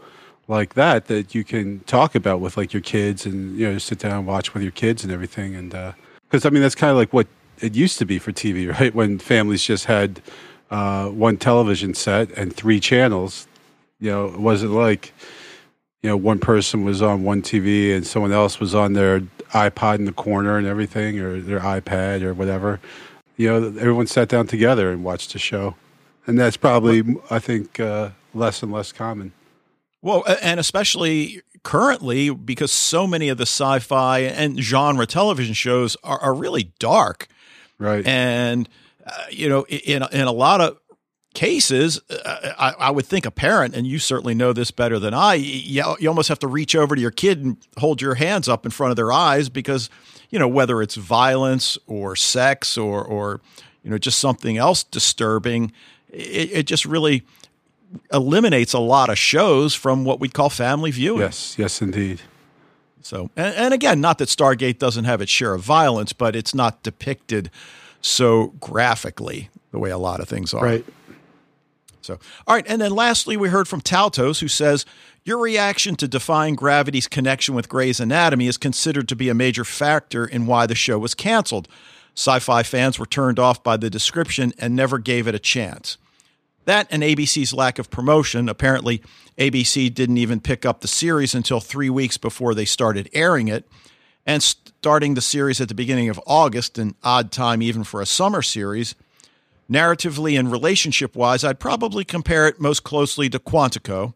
like 0.48 0.74
that 0.74 1.06
that 1.06 1.34
you 1.34 1.44
can 1.44 1.80
talk 1.80 2.14
about 2.14 2.40
with 2.40 2.56
like 2.56 2.72
your 2.72 2.82
kids 2.82 3.24
and 3.24 3.56
you 3.56 3.70
know 3.70 3.78
sit 3.78 4.00
down 4.00 4.18
and 4.18 4.26
watch 4.26 4.52
with 4.52 4.62
your 4.62 4.72
kids 4.72 5.04
and 5.04 5.12
everything. 5.12 5.54
And 5.54 5.70
because 6.28 6.44
I 6.44 6.50
mean 6.50 6.62
that's 6.62 6.74
kind 6.74 6.90
of 6.90 6.96
like 6.96 7.12
what 7.12 7.28
it 7.60 7.74
used 7.74 7.98
to 7.98 8.04
be 8.04 8.18
for 8.18 8.32
TV, 8.32 8.70
right? 8.80 8.94
When 8.94 9.18
families 9.18 9.62
just 9.62 9.86
had 9.86 10.20
uh, 10.70 11.08
one 11.08 11.36
television 11.36 11.94
set 11.94 12.30
and 12.32 12.54
three 12.54 12.80
channels. 12.80 13.46
You 13.98 14.10
know, 14.10 14.26
it 14.26 14.40
wasn't 14.40 14.72
like 14.72 15.12
you 16.02 16.08
know, 16.08 16.16
one 16.16 16.38
person 16.38 16.84
was 16.84 17.02
on 17.02 17.24
one 17.24 17.42
TV 17.42 17.94
and 17.94 18.06
someone 18.06 18.32
else 18.32 18.58
was 18.58 18.74
on 18.74 18.94
their 18.94 19.20
iPod 19.52 19.96
in 19.96 20.06
the 20.06 20.12
corner 20.12 20.56
and 20.56 20.66
everything, 20.66 21.18
or 21.20 21.40
their 21.40 21.60
iPad 21.60 22.22
or 22.22 22.32
whatever. 22.32 22.80
You 23.36 23.48
know, 23.48 23.66
everyone 23.78 24.06
sat 24.06 24.28
down 24.28 24.46
together 24.46 24.90
and 24.90 25.04
watched 25.04 25.34
a 25.34 25.38
show, 25.38 25.74
and 26.30 26.38
that's 26.38 26.56
probably, 26.56 27.02
I 27.30 27.38
think, 27.38 27.78
uh, 27.78 28.10
less 28.34 28.62
and 28.62 28.72
less 28.72 28.92
common. 28.92 29.32
Well, 30.02 30.24
and 30.42 30.58
especially 30.58 31.42
currently 31.62 32.30
because 32.30 32.72
so 32.72 33.06
many 33.06 33.28
of 33.28 33.36
the 33.36 33.42
sci-fi 33.46 34.20
and 34.20 34.58
genre 34.60 35.06
television 35.06 35.52
shows 35.54 35.96
are, 36.02 36.18
are 36.18 36.32
really 36.34 36.72
dark, 36.78 37.28
Right. 37.78 38.06
and 38.06 38.68
uh, 39.06 39.12
you 39.30 39.48
know, 39.48 39.66
in 39.68 40.02
in 40.12 40.22
a 40.26 40.32
lot 40.32 40.60
of 40.60 40.78
cases, 41.34 42.00
uh, 42.10 42.52
I, 42.58 42.74
I 42.78 42.90
would 42.90 43.06
think 43.06 43.24
a 43.26 43.30
parent, 43.30 43.74
and 43.76 43.86
you 43.86 43.98
certainly 43.98 44.34
know 44.34 44.52
this 44.52 44.70
better 44.70 44.98
than 44.98 45.14
I. 45.14 45.34
You, 45.34 45.96
you 45.98 46.08
almost 46.08 46.28
have 46.28 46.38
to 46.40 46.48
reach 46.48 46.74
over 46.74 46.94
to 46.94 47.00
your 47.00 47.10
kid 47.12 47.44
and 47.44 47.56
hold 47.78 48.00
your 48.02 48.14
hands 48.14 48.48
up 48.48 48.64
in 48.64 48.70
front 48.70 48.90
of 48.90 48.96
their 48.96 49.12
eyes 49.12 49.48
because 49.48 49.90
you 50.30 50.38
know 50.38 50.48
whether 50.48 50.80
it's 50.82 50.94
violence 50.96 51.76
or 51.86 52.16
sex 52.16 52.78
or 52.78 53.04
or 53.04 53.40
you 53.82 53.90
know 53.90 53.98
just 53.98 54.18
something 54.18 54.56
else 54.56 54.82
disturbing, 54.82 55.72
it, 56.12 56.52
it 56.52 56.62
just 56.66 56.84
really 56.84 57.24
eliminates 58.12 58.72
a 58.72 58.78
lot 58.78 59.10
of 59.10 59.18
shows 59.18 59.74
from 59.74 60.04
what 60.04 60.20
we'd 60.20 60.34
call 60.34 60.50
family 60.50 60.90
viewing. 60.90 61.20
yes. 61.20 61.56
Yes, 61.58 61.82
indeed. 61.82 62.20
So, 63.02 63.30
and, 63.36 63.54
and 63.56 63.74
again, 63.74 64.00
not 64.00 64.18
that 64.18 64.28
Stargate 64.28 64.78
doesn't 64.78 65.04
have 65.04 65.20
its 65.20 65.30
share 65.30 65.54
of 65.54 65.62
violence, 65.62 66.12
but 66.12 66.36
it's 66.36 66.54
not 66.54 66.82
depicted 66.82 67.50
so 68.00 68.48
graphically. 68.60 69.48
the 69.72 69.78
way 69.78 69.90
a 69.90 69.98
lot 69.98 70.20
of 70.20 70.28
things 70.28 70.52
are. 70.54 70.64
Right. 70.64 70.84
So, 72.02 72.18
all 72.46 72.54
right. 72.54 72.64
And 72.68 72.80
then 72.80 72.92
lastly, 72.92 73.36
we 73.36 73.48
heard 73.48 73.68
from 73.68 73.80
Taltos, 73.80 74.40
who 74.40 74.48
says, 74.48 74.84
Your 75.24 75.38
reaction 75.38 75.96
to 75.96 76.08
Defying 76.08 76.54
Gravity's 76.54 77.06
connection 77.06 77.54
with 77.54 77.68
Grey's 77.68 78.00
Anatomy 78.00 78.46
is 78.46 78.56
considered 78.56 79.08
to 79.08 79.16
be 79.16 79.28
a 79.28 79.34
major 79.34 79.64
factor 79.64 80.24
in 80.26 80.46
why 80.46 80.66
the 80.66 80.74
show 80.74 80.98
was 80.98 81.14
canceled. 81.14 81.68
Sci 82.14 82.38
fi 82.38 82.62
fans 82.62 82.98
were 82.98 83.06
turned 83.06 83.38
off 83.38 83.62
by 83.62 83.76
the 83.76 83.90
description 83.90 84.52
and 84.58 84.74
never 84.76 84.98
gave 84.98 85.26
it 85.26 85.34
a 85.34 85.38
chance. 85.38 85.96
That 86.64 86.86
and 86.90 87.02
ABC's 87.02 87.54
lack 87.54 87.78
of 87.78 87.90
promotion. 87.90 88.48
Apparently, 88.48 89.02
ABC 89.38 89.92
didn't 89.92 90.18
even 90.18 90.40
pick 90.40 90.66
up 90.66 90.80
the 90.80 90.88
series 90.88 91.34
until 91.34 91.60
three 91.60 91.90
weeks 91.90 92.18
before 92.18 92.54
they 92.54 92.64
started 92.64 93.08
airing 93.12 93.48
it. 93.48 93.66
And 94.26 94.42
starting 94.42 95.14
the 95.14 95.22
series 95.22 95.60
at 95.60 95.68
the 95.68 95.74
beginning 95.74 96.08
of 96.08 96.20
August, 96.26 96.78
an 96.78 96.94
odd 97.02 97.32
time 97.32 97.62
even 97.62 97.84
for 97.84 98.00
a 98.00 98.06
summer 98.06 98.42
series, 98.42 98.94
narratively 99.70 100.38
and 100.38 100.52
relationship 100.52 101.16
wise, 101.16 101.42
I'd 101.42 101.58
probably 101.58 102.04
compare 102.04 102.46
it 102.46 102.60
most 102.60 102.84
closely 102.84 103.30
to 103.30 103.38
Quantico. 103.38 104.14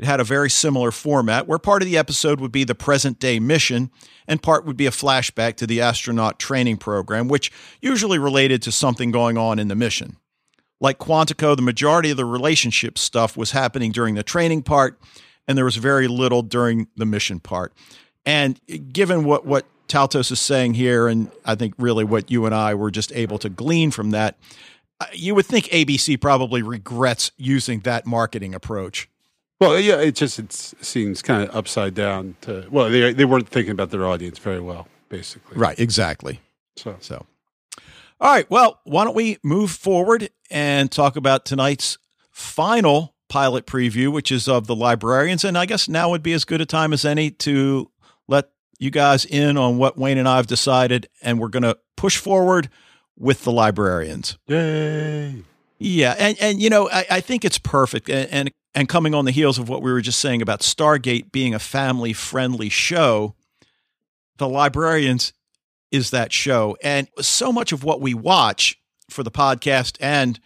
It 0.00 0.06
had 0.06 0.18
a 0.18 0.24
very 0.24 0.48
similar 0.48 0.92
format 0.92 1.46
where 1.46 1.58
part 1.58 1.82
of 1.82 1.86
the 1.86 1.98
episode 1.98 2.40
would 2.40 2.50
be 2.50 2.64
the 2.64 2.74
present 2.74 3.18
day 3.18 3.38
mission 3.38 3.90
and 4.26 4.42
part 4.42 4.64
would 4.64 4.78
be 4.78 4.86
a 4.86 4.90
flashback 4.90 5.56
to 5.56 5.66
the 5.66 5.82
astronaut 5.82 6.38
training 6.38 6.78
program, 6.78 7.28
which 7.28 7.52
usually 7.82 8.18
related 8.18 8.62
to 8.62 8.72
something 8.72 9.10
going 9.10 9.36
on 9.36 9.58
in 9.58 9.68
the 9.68 9.74
mission. 9.74 10.16
Like 10.80 10.98
Quantico, 10.98 11.54
the 11.54 11.60
majority 11.60 12.10
of 12.10 12.16
the 12.16 12.24
relationship 12.24 12.96
stuff 12.96 13.36
was 13.36 13.50
happening 13.50 13.92
during 13.92 14.14
the 14.14 14.22
training 14.22 14.62
part, 14.62 14.98
and 15.46 15.58
there 15.58 15.66
was 15.66 15.76
very 15.76 16.08
little 16.08 16.40
during 16.40 16.88
the 16.96 17.04
mission 17.04 17.38
part. 17.38 17.74
And 18.24 18.58
given 18.90 19.24
what, 19.24 19.44
what 19.44 19.66
Taltos 19.86 20.32
is 20.32 20.40
saying 20.40 20.74
here, 20.74 21.08
and 21.08 21.30
I 21.44 21.56
think 21.56 21.74
really 21.76 22.04
what 22.04 22.30
you 22.30 22.46
and 22.46 22.54
I 22.54 22.74
were 22.74 22.90
just 22.90 23.12
able 23.12 23.36
to 23.40 23.50
glean 23.50 23.90
from 23.90 24.12
that, 24.12 24.38
uh, 24.98 25.06
you 25.12 25.34
would 25.34 25.44
think 25.44 25.66
ABC 25.66 26.18
probably 26.18 26.62
regrets 26.62 27.32
using 27.36 27.80
that 27.80 28.06
marketing 28.06 28.54
approach. 28.54 29.09
Well, 29.60 29.78
yeah, 29.78 30.00
it 30.00 30.14
just 30.14 30.38
it 30.38 30.52
seems 30.52 31.20
kind 31.20 31.46
of 31.46 31.54
upside 31.54 31.94
down. 31.94 32.36
To 32.42 32.66
well, 32.70 32.88
they 32.88 33.12
they 33.12 33.24
weren't 33.24 33.48
thinking 33.48 33.72
about 33.72 33.90
their 33.90 34.06
audience 34.06 34.38
very 34.38 34.60
well, 34.60 34.88
basically. 35.08 35.58
Right. 35.58 35.78
Exactly. 35.78 36.40
So 36.76 36.96
So, 37.00 37.26
all 38.20 38.32
right. 38.32 38.48
Well, 38.50 38.80
why 38.84 39.04
don't 39.04 39.14
we 39.14 39.38
move 39.42 39.70
forward 39.70 40.30
and 40.50 40.90
talk 40.90 41.16
about 41.16 41.44
tonight's 41.44 41.98
final 42.30 43.14
pilot 43.28 43.64
preview, 43.66 44.12
which 44.12 44.30
is 44.32 44.48
of 44.48 44.66
the 44.66 44.74
librarians. 44.74 45.44
And 45.44 45.56
I 45.56 45.64
guess 45.64 45.88
now 45.88 46.10
would 46.10 46.22
be 46.22 46.32
as 46.34 46.44
good 46.44 46.60
a 46.60 46.66
time 46.66 46.92
as 46.92 47.04
any 47.04 47.30
to 47.30 47.90
let 48.28 48.50
you 48.78 48.90
guys 48.90 49.24
in 49.24 49.56
on 49.56 49.78
what 49.78 49.96
Wayne 49.96 50.18
and 50.18 50.28
I 50.28 50.36
have 50.36 50.46
decided. 50.46 51.08
And 51.22 51.38
we're 51.38 51.48
going 51.48 51.62
to 51.62 51.78
push 51.96 52.18
forward 52.18 52.68
with 53.16 53.44
the 53.44 53.52
librarians. 53.52 54.36
yay! 54.46 55.44
Yeah, 55.82 56.14
and 56.18 56.36
and 56.40 56.60
you 56.60 56.68
know, 56.68 56.90
I, 56.90 57.06
I 57.10 57.20
think 57.20 57.44
it's 57.44 57.58
perfect, 57.58 58.10
and, 58.10 58.28
and 58.30 58.50
and 58.74 58.88
coming 58.88 59.14
on 59.14 59.24
the 59.24 59.30
heels 59.32 59.58
of 59.58 59.68
what 59.68 59.80
we 59.82 59.90
were 59.90 60.02
just 60.02 60.18
saying 60.20 60.42
about 60.42 60.60
Stargate 60.60 61.32
being 61.32 61.54
a 61.54 61.58
family 61.58 62.12
friendly 62.12 62.68
show, 62.68 63.34
the 64.36 64.48
Librarians 64.48 65.32
is 65.90 66.10
that 66.10 66.32
show, 66.32 66.76
and 66.82 67.08
so 67.20 67.50
much 67.50 67.72
of 67.72 67.82
what 67.82 68.00
we 68.00 68.12
watch 68.14 68.78
for 69.08 69.22
the 69.22 69.30
podcast 69.30 69.96
and 70.00 70.38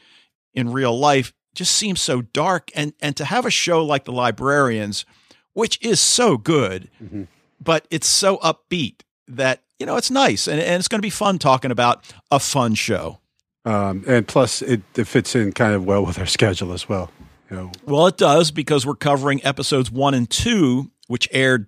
in 0.55 0.71
real 0.73 0.97
life 0.99 1.33
just 1.55 1.75
seems 1.75 2.01
so 2.01 2.23
dark, 2.23 2.71
and 2.75 2.93
and 3.01 3.17
to 3.17 3.25
have 3.25 3.45
a 3.45 3.51
show 3.51 3.85
like 3.85 4.05
the 4.05 4.13
Librarians, 4.13 5.05
which 5.53 5.79
is 5.85 5.99
so 6.01 6.37
good, 6.39 6.89
Mhm. 7.03 7.27
but 7.61 7.87
it's 7.91 8.07
so 8.09 8.39
upbeat 8.39 9.01
that 9.27 9.63
you 9.81 9.87
know 9.87 9.97
it's 9.97 10.13
nice, 10.13 10.47
and, 10.47 10.61
and 10.61 10.79
it's 10.79 10.87
going 10.89 11.01
to 11.01 11.07
be 11.07 11.11
fun 11.11 11.39
talking 11.41 11.73
about 11.73 12.05
a 12.31 12.39
fun 12.39 12.77
show. 12.77 13.19
Um, 13.65 14.05
and 14.07 14.27
plus, 14.29 14.61
it, 14.63 14.83
it 14.95 15.07
fits 15.07 15.35
in 15.35 15.53
kind 15.53 15.75
of 15.75 15.85
well 15.85 16.05
with 16.05 16.19
our 16.19 16.27
schedule 16.39 16.73
as 16.73 16.89
well. 16.89 17.11
You 17.51 17.57
know, 17.57 17.73
Well, 17.87 18.07
it 18.07 18.17
does 18.17 18.51
because 18.51 18.87
we're 18.87 18.95
covering 18.95 19.45
episodes 19.45 19.91
one 19.91 20.15
and 20.15 20.29
two, 20.29 20.91
which 21.07 21.29
aired 21.33 21.67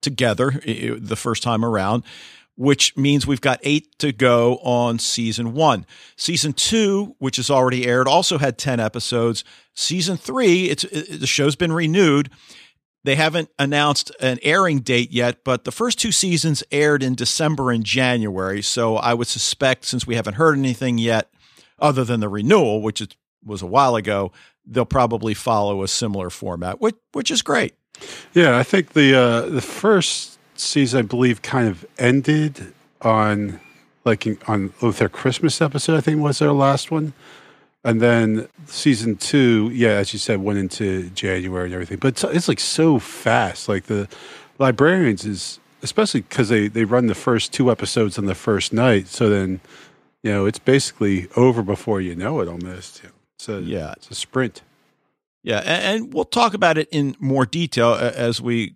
together 0.00 0.50
the 0.64 1.16
first 1.16 1.42
time 1.42 1.64
around, 1.64 2.04
which 2.56 2.96
means 2.96 3.26
we've 3.26 3.40
got 3.40 3.60
eight 3.62 3.98
to 3.98 4.12
go 4.12 4.56
on 4.58 4.98
season 4.98 5.54
one. 5.54 5.86
Season 6.16 6.52
two, 6.52 7.14
which 7.18 7.36
has 7.36 7.50
already 7.50 7.86
aired, 7.86 8.08
also 8.08 8.38
had 8.38 8.58
10 8.58 8.80
episodes. 8.80 9.44
Season 9.74 10.16
three, 10.16 10.64
it's 10.70 10.84
it, 10.84 11.20
the 11.20 11.26
show's 11.26 11.56
been 11.56 11.72
renewed. 11.72 12.30
They 13.04 13.14
haven't 13.14 13.48
announced 13.58 14.10
an 14.20 14.38
airing 14.42 14.80
date 14.80 15.12
yet, 15.12 15.44
but 15.44 15.64
the 15.64 15.72
first 15.72 15.98
two 15.98 16.12
seasons 16.12 16.62
aired 16.70 17.02
in 17.02 17.14
December 17.14 17.70
and 17.70 17.84
January. 17.84 18.60
So 18.60 18.96
I 18.96 19.14
would 19.14 19.28
suspect, 19.28 19.84
since 19.84 20.06
we 20.06 20.16
haven't 20.16 20.34
heard 20.34 20.58
anything 20.58 20.98
yet, 20.98 21.30
other 21.78 22.04
than 22.04 22.20
the 22.20 22.28
renewal, 22.28 22.82
which 22.82 23.00
is, 23.00 23.08
was 23.44 23.62
a 23.62 23.66
while 23.66 23.94
ago, 23.96 24.32
they'll 24.66 24.84
probably 24.84 25.32
follow 25.32 25.82
a 25.82 25.88
similar 25.88 26.28
format, 26.30 26.80
which 26.80 26.96
which 27.12 27.30
is 27.30 27.40
great. 27.42 27.74
yeah, 28.34 28.58
I 28.58 28.62
think 28.62 28.92
the 28.92 29.14
uh, 29.14 29.40
the 29.42 29.62
first 29.62 30.38
season, 30.56 30.98
I 30.98 31.02
believe, 31.02 31.40
kind 31.42 31.68
of 31.68 31.86
ended 31.98 32.74
on 33.00 33.60
like 34.04 34.26
on 34.48 34.72
with 34.82 34.98
their 34.98 35.08
Christmas 35.08 35.60
episode. 35.60 35.96
I 35.96 36.00
think 36.00 36.20
was 36.20 36.40
their 36.40 36.52
last 36.52 36.90
one, 36.90 37.12
and 37.84 38.00
then 38.00 38.48
season 38.66 39.16
two, 39.16 39.70
yeah, 39.72 39.90
as 39.90 40.12
you 40.12 40.18
said, 40.18 40.40
went 40.40 40.58
into 40.58 41.10
January 41.10 41.66
and 41.66 41.74
everything. 41.74 41.98
But 41.98 42.08
it's, 42.08 42.24
it's 42.24 42.48
like 42.48 42.60
so 42.60 42.98
fast. 42.98 43.68
Like 43.68 43.84
the 43.84 44.08
librarians 44.58 45.24
is 45.24 45.60
especially 45.82 46.22
because 46.22 46.48
they 46.48 46.68
they 46.68 46.84
run 46.84 47.06
the 47.06 47.14
first 47.14 47.52
two 47.52 47.70
episodes 47.70 48.18
on 48.18 48.26
the 48.26 48.34
first 48.34 48.72
night, 48.72 49.06
so 49.06 49.28
then 49.30 49.60
you 50.22 50.32
know 50.32 50.46
it's 50.46 50.58
basically 50.58 51.28
over 51.36 51.62
before 51.62 52.00
you 52.00 52.14
know 52.14 52.40
it. 52.40 52.48
Almost, 52.48 53.02
a 53.48 53.60
Yeah. 53.60 53.92
it's 53.96 54.10
a 54.10 54.14
sprint. 54.14 54.62
Yeah, 55.44 55.58
and, 55.60 56.02
and 56.04 56.14
we'll 56.14 56.24
talk 56.24 56.52
about 56.54 56.78
it 56.78 56.88
in 56.90 57.14
more 57.20 57.46
detail 57.46 57.94
as 57.94 58.40
we 58.40 58.74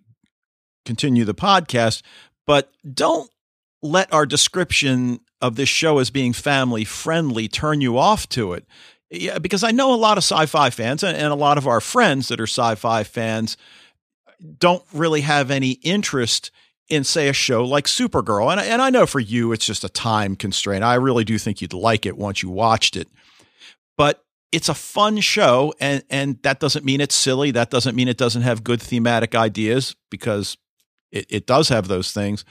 continue 0.85 1.25
the 1.25 1.35
podcast. 1.35 2.01
But 2.47 2.71
don't 2.89 3.29
let 3.81 4.11
our 4.13 4.25
description 4.25 5.19
of 5.43 5.57
this 5.57 5.67
show 5.67 5.99
as 5.99 6.09
being 6.09 6.31
family 6.31 6.85
friendly 6.85 7.49
turn 7.49 7.81
you 7.81 7.97
off 7.97 8.29
to 8.29 8.53
it. 8.53 8.65
Yeah, 9.11 9.39
because 9.39 9.61
I 9.61 9.71
know 9.71 9.93
a 9.93 9.95
lot 9.95 10.17
of 10.17 10.23
sci-fi 10.23 10.69
fans 10.69 11.03
and, 11.03 11.17
a 11.17 11.35
lot 11.35 11.57
of 11.57 11.67
our 11.67 11.81
friends 11.81 12.29
that 12.29 12.39
are 12.39 12.47
sci-fi 12.47 13.03
fans 13.03 13.57
don't 14.57 14.83
really 14.93 15.21
have 15.21 15.51
any 15.51 15.71
interest 15.71 16.49
in 16.87 17.03
say 17.03 17.27
a 17.27 17.33
show 17.33 17.65
like 17.65 17.85
Supergirl. 17.85 18.51
And, 18.51 18.61
and 18.61 18.81
I 18.81 18.89
know 18.89 19.05
for 19.05 19.19
you 19.19 19.51
it's 19.51 19.65
just 19.65 19.83
a 19.83 19.89
time 19.89 20.37
constraint. 20.37 20.83
I 20.83 20.95
really 20.95 21.25
do 21.25 21.37
think 21.37 21.61
you'd 21.61 21.73
like 21.73 22.05
it 22.05 22.17
once 22.17 22.41
you 22.41 22.49
watched 22.49 22.95
it. 22.95 23.09
But 23.97 24.23
it's 24.53 24.69
a 24.69 24.73
fun 24.73 25.19
show 25.19 25.73
and 25.79 26.03
and 26.09 26.41
that 26.43 26.59
doesn't 26.59 26.85
mean 26.85 27.01
it's 27.01 27.15
silly. 27.15 27.51
That 27.51 27.69
doesn't 27.69 27.95
mean 27.95 28.07
it 28.07 28.17
doesn't 28.17 28.43
have 28.43 28.63
good 28.63 28.81
thematic 28.81 29.35
ideas 29.35 29.95
because 30.09 30.57
it, 31.11 31.25
it 31.29 31.45
does 31.45 31.67
have 31.69 31.89
those 31.89 32.13
things. 32.13 32.45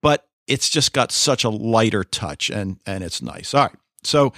But 0.00 0.26
it's 0.46 0.68
just 0.68 0.92
got 0.92 1.12
such 1.12 1.44
a 1.44 1.50
lighter 1.50 2.04
touch 2.04 2.50
and 2.50 2.78
and 2.86 3.04
it's 3.04 3.22
nice. 3.22 3.54
All 3.54 3.66
right. 3.66 3.76
So 4.04 4.32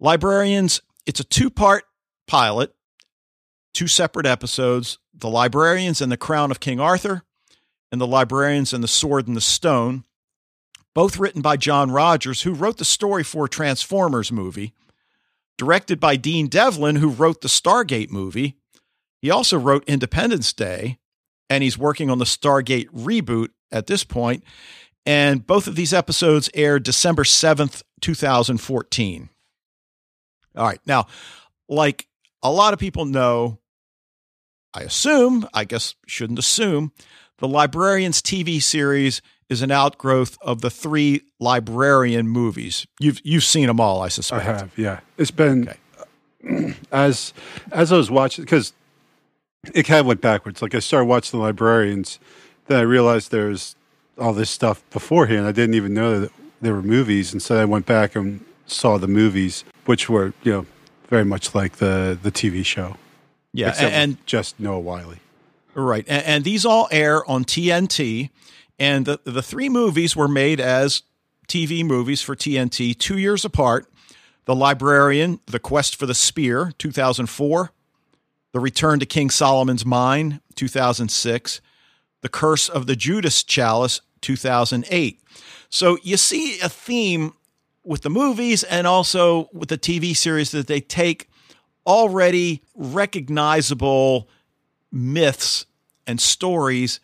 Librarians, 0.00 0.80
it's 1.06 1.20
a 1.20 1.24
two-part 1.24 1.84
pilot, 2.26 2.74
two 3.74 3.88
separate 3.88 4.26
episodes, 4.26 4.98
The 5.14 5.30
Librarians 5.30 6.00
and 6.00 6.12
the 6.12 6.16
Crown 6.16 6.50
of 6.50 6.60
King 6.60 6.78
Arthur 6.78 7.22
and 7.90 8.00
The 8.00 8.06
Librarians 8.06 8.72
and 8.72 8.84
the 8.84 8.88
Sword 8.88 9.26
and 9.26 9.36
the 9.36 9.40
Stone, 9.40 10.04
both 10.94 11.18
written 11.18 11.42
by 11.42 11.56
John 11.56 11.90
Rogers, 11.90 12.42
who 12.42 12.52
wrote 12.52 12.76
the 12.76 12.84
story 12.84 13.24
for 13.24 13.48
Transformers 13.48 14.30
movie 14.30 14.74
directed 15.58 15.98
by 16.00 16.16
Dean 16.16 16.46
Devlin, 16.46 16.96
who 16.96 17.08
wrote 17.08 17.40
the 17.40 17.48
Stargate 17.48 18.10
movie. 18.10 18.56
He 19.20 19.30
also 19.30 19.58
wrote 19.58 19.84
Independence 19.86 20.52
Day, 20.52 20.98
and 21.50 21.62
he's 21.62 21.76
working 21.76 22.08
on 22.08 22.18
the 22.18 22.24
Stargate 22.24 22.88
reboot 22.90 23.48
at 23.70 23.88
this 23.88 24.04
point. 24.04 24.44
And 25.08 25.46
both 25.46 25.66
of 25.66 25.74
these 25.74 25.94
episodes 25.94 26.50
aired 26.52 26.82
December 26.82 27.22
7th, 27.22 27.82
2014. 28.02 29.30
All 30.54 30.66
right. 30.66 30.80
Now, 30.84 31.06
like 31.66 32.08
a 32.42 32.52
lot 32.52 32.74
of 32.74 32.78
people 32.78 33.06
know, 33.06 33.58
I 34.74 34.82
assume, 34.82 35.48
I 35.54 35.64
guess 35.64 35.94
shouldn't 36.06 36.38
assume, 36.38 36.92
the 37.38 37.48
Librarians 37.48 38.20
TV 38.20 38.62
series 38.62 39.22
is 39.48 39.62
an 39.62 39.70
outgrowth 39.70 40.36
of 40.42 40.60
the 40.60 40.68
three 40.68 41.22
librarian 41.40 42.28
movies. 42.28 42.86
You've 43.00 43.22
you've 43.24 43.44
seen 43.44 43.68
them 43.68 43.80
all, 43.80 44.02
I 44.02 44.08
suspect. 44.08 44.42
I 44.42 44.44
have, 44.44 44.72
yeah. 44.76 45.00
It's 45.16 45.30
been 45.30 45.70
Okay. 46.44 46.74
as 46.92 47.32
as 47.72 47.92
I 47.92 47.96
was 47.96 48.10
watching 48.10 48.44
because 48.44 48.74
it 49.72 49.84
kind 49.84 50.00
of 50.00 50.06
went 50.06 50.20
backwards. 50.20 50.60
Like 50.60 50.74
I 50.74 50.80
started 50.80 51.06
watching 51.06 51.38
the 51.38 51.42
librarians, 51.42 52.20
then 52.66 52.78
I 52.78 52.82
realized 52.82 53.30
there's 53.30 53.74
all 54.18 54.32
this 54.32 54.50
stuff 54.50 54.82
beforehand. 54.90 55.46
I 55.46 55.52
didn't 55.52 55.74
even 55.74 55.94
know 55.94 56.20
that 56.20 56.32
there 56.60 56.74
were 56.74 56.82
movies, 56.82 57.32
and 57.32 57.42
so 57.42 57.60
I 57.60 57.64
went 57.64 57.86
back 57.86 58.16
and 58.16 58.44
saw 58.66 58.98
the 58.98 59.08
movies, 59.08 59.64
which 59.86 60.08
were 60.08 60.32
you 60.42 60.52
know 60.52 60.66
very 61.08 61.24
much 61.24 61.54
like 61.54 61.76
the 61.76 62.18
the 62.20 62.32
TV 62.32 62.64
show. 62.64 62.96
Yeah, 63.52 63.70
except 63.70 63.92
and, 63.92 64.26
just 64.26 64.60
Noah 64.60 64.80
Wyle. 64.80 65.14
Right. 65.74 66.04
And, 66.08 66.24
and 66.24 66.44
these 66.44 66.66
all 66.66 66.88
air 66.90 67.28
on 67.30 67.44
TNT. 67.44 68.30
And 68.78 69.06
the, 69.06 69.20
the 69.24 69.42
three 69.42 69.68
movies 69.68 70.14
were 70.14 70.28
made 70.28 70.60
as 70.60 71.02
TV 71.48 71.84
movies 71.84 72.22
for 72.22 72.36
TNT 72.36 72.96
two 72.96 73.18
years 73.18 73.44
apart. 73.44 73.86
The 74.44 74.54
Librarian, 74.54 75.40
The 75.46 75.58
Quest 75.58 75.96
for 75.96 76.06
the 76.06 76.14
Spear, 76.14 76.72
2004. 76.78 77.72
The 78.52 78.60
Return 78.60 78.98
to 79.00 79.06
King 79.06 79.30
Solomon's 79.30 79.84
Mine, 79.84 80.40
2006. 80.54 81.60
The 82.22 82.28
Curse 82.28 82.68
of 82.68 82.86
the 82.86 82.96
Judas 82.96 83.44
Chalice, 83.44 84.00
2008. 84.20 85.20
So 85.70 85.98
you 86.02 86.16
see 86.16 86.58
a 86.60 86.68
theme 86.68 87.32
with 87.84 88.02
the 88.02 88.10
movies 88.10 88.62
and 88.64 88.86
also 88.86 89.48
with 89.52 89.68
the 89.68 89.78
TV 89.78 90.14
series 90.16 90.50
that 90.50 90.66
they 90.66 90.80
take 90.80 91.28
already 91.86 92.62
recognizable 92.74 94.28
myths 94.92 95.66
and 96.06 96.20
stories 96.20 97.00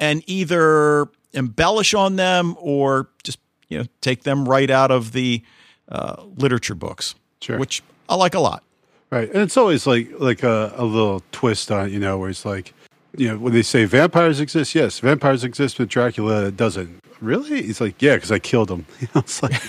and 0.00 0.22
either 0.26 1.06
embellish 1.32 1.94
on 1.94 2.16
them 2.16 2.56
or 2.58 3.08
just 3.22 3.38
you 3.68 3.78
know 3.78 3.84
take 4.00 4.22
them 4.22 4.48
right 4.48 4.70
out 4.70 4.90
of 4.90 5.12
the 5.12 5.42
uh, 5.88 6.22
literature 6.36 6.74
books, 6.74 7.14
Sure. 7.40 7.58
which 7.58 7.82
I 8.08 8.14
like 8.14 8.34
a 8.34 8.40
lot. 8.40 8.62
Right, 9.10 9.28
and 9.30 9.42
it's 9.42 9.56
always 9.56 9.86
like 9.86 10.08
like 10.18 10.42
a, 10.42 10.72
a 10.76 10.84
little 10.84 11.22
twist 11.32 11.70
on 11.70 11.86
it, 11.86 11.92
you 11.92 11.98
know, 11.98 12.18
where 12.18 12.30
it's 12.30 12.44
like, 12.44 12.72
you 13.16 13.28
know, 13.28 13.38
when 13.38 13.52
they 13.52 13.62
say 13.62 13.84
vampires 13.84 14.40
exist, 14.40 14.74
yes, 14.74 14.98
vampires 14.98 15.44
exist, 15.44 15.78
but 15.78 15.88
Dracula 15.88 16.50
doesn't. 16.50 17.00
Really? 17.20 17.62
He's 17.62 17.80
like, 17.80 18.00
yeah, 18.02 18.16
because 18.16 18.32
I 18.32 18.38
killed 18.38 18.70
him. 18.70 18.86
You 19.00 19.08
know, 19.14 19.20
it's 19.20 19.42
like, 19.42 19.62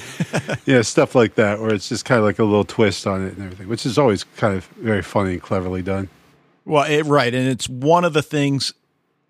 yeah, 0.66 0.82
stuff 0.82 1.16
like 1.16 1.36
that, 1.36 1.60
where 1.60 1.74
it's 1.74 1.90
just 1.90 2.06
kind 2.06 2.20
of 2.20 2.25
like 2.25 2.40
a 2.40 2.44
little 2.44 2.64
twist 2.64 3.06
on 3.06 3.25
it 3.25 3.36
and 3.36 3.44
everything, 3.44 3.68
which 3.68 3.86
is 3.86 3.98
always 3.98 4.24
kind 4.24 4.56
of 4.56 4.66
very 4.78 5.02
funny 5.02 5.34
and 5.34 5.42
cleverly 5.42 5.82
done. 5.82 6.10
Well, 6.66 6.84
it, 6.90 7.04
right, 7.04 7.34
and 7.34 7.48
it's 7.48 7.70
one 7.70 8.04
of 8.04 8.14
the 8.14 8.24
things 8.24 8.74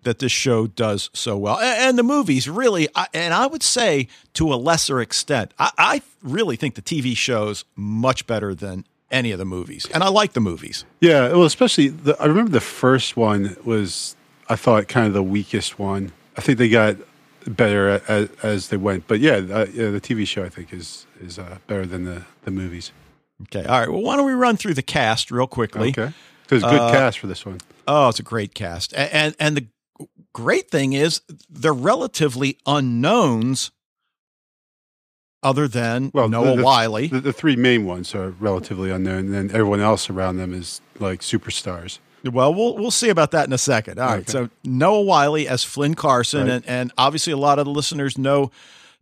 that 0.04 0.20
this 0.20 0.32
show 0.32 0.66
does 0.66 1.10
so 1.12 1.36
well, 1.36 1.58
and, 1.58 1.88
and 1.88 1.98
the 1.98 2.02
movies 2.02 2.48
really, 2.48 2.88
I, 2.94 3.06
and 3.12 3.34
I 3.34 3.46
would 3.46 3.62
say 3.62 4.08
to 4.34 4.52
a 4.52 4.56
lesser 4.56 5.00
extent, 5.00 5.52
I, 5.58 5.70
I 5.76 6.02
really 6.22 6.56
think 6.56 6.76
the 6.76 6.82
TV 6.82 7.16
shows 7.16 7.64
much 7.74 8.26
better 8.26 8.54
than 8.54 8.86
any 9.10 9.30
of 9.32 9.38
the 9.38 9.44
movies, 9.44 9.86
and 9.94 10.02
I 10.02 10.08
like 10.08 10.32
the 10.32 10.40
movies. 10.40 10.84
Yeah, 11.00 11.28
well, 11.32 11.44
especially 11.44 11.88
the, 11.88 12.16
I 12.20 12.26
remember 12.26 12.50
the 12.50 12.60
first 12.60 13.16
one 13.16 13.56
was 13.64 14.16
I 14.48 14.56
thought 14.56 14.88
kind 14.88 15.06
of 15.06 15.12
the 15.12 15.22
weakest 15.22 15.78
one. 15.78 16.12
I 16.36 16.40
think 16.40 16.58
they 16.58 16.68
got 16.68 16.96
better 17.46 18.02
as, 18.08 18.28
as 18.42 18.68
they 18.68 18.76
went, 18.76 19.06
but 19.06 19.20
yeah, 19.20 19.34
uh, 19.34 19.66
yeah, 19.72 19.90
the 19.90 20.00
TV 20.00 20.26
show 20.26 20.44
I 20.44 20.48
think 20.48 20.72
is 20.72 21.06
is 21.20 21.38
uh, 21.38 21.58
better 21.66 21.86
than 21.86 22.04
the 22.04 22.24
the 22.44 22.50
movies. 22.50 22.92
Okay, 23.42 23.64
all 23.64 23.80
right. 23.80 23.90
Well, 23.90 24.02
why 24.02 24.16
don't 24.16 24.26
we 24.26 24.32
run 24.32 24.56
through 24.56 24.74
the 24.74 24.82
cast 24.82 25.30
real 25.30 25.46
quickly? 25.46 25.90
Okay, 25.90 26.12
there's 26.48 26.62
a 26.62 26.68
good 26.68 26.80
Uh, 26.80 26.90
cast 26.90 27.18
for 27.18 27.26
this 27.26 27.44
one. 27.46 27.58
Oh, 27.86 28.08
it's 28.08 28.18
a 28.18 28.22
great 28.24 28.54
cast, 28.54 28.92
and 28.94 29.12
and, 29.12 29.36
and 29.38 29.56
the 29.56 29.66
great 30.32 30.70
thing 30.70 30.92
is 30.94 31.20
they're 31.48 31.72
relatively 31.72 32.58
unknowns, 32.66 33.70
other 35.46 35.68
than 35.68 36.10
Well, 36.12 36.28
Noah 36.28 36.56
the- 36.56 36.62
Wyle. 36.64 36.92
The, 36.94 37.20
the 37.20 37.32
three 37.32 37.56
main 37.56 37.84
ones 37.86 38.14
are 38.14 38.30
relatively 38.40 38.90
unknown, 38.90 39.26
and 39.26 39.34
then 39.34 39.50
everyone 39.52 39.80
else 39.80 40.10
around 40.10 40.36
them 40.38 40.52
is 40.52 40.80
like 40.98 41.20
superstars. 41.20 41.98
Well, 42.24 42.52
we'll 42.52 42.76
we'll 42.76 42.90
see 42.90 43.08
about 43.08 43.30
that 43.30 43.46
in 43.46 43.52
a 43.52 43.58
second. 43.58 44.00
All 44.00 44.08
right. 44.08 44.18
Okay. 44.20 44.32
So 44.32 44.50
Noah 44.64 45.02
Wyle 45.02 45.36
as 45.48 45.62
Flynn 45.62 45.94
Carsen, 45.94 46.40
Right. 46.48 46.50
and, 46.56 46.66
and 46.68 46.92
obviously 46.98 47.32
a 47.32 47.36
lot 47.36 47.58
of 47.60 47.66
the 47.66 47.70
listeners 47.70 48.18
know 48.18 48.50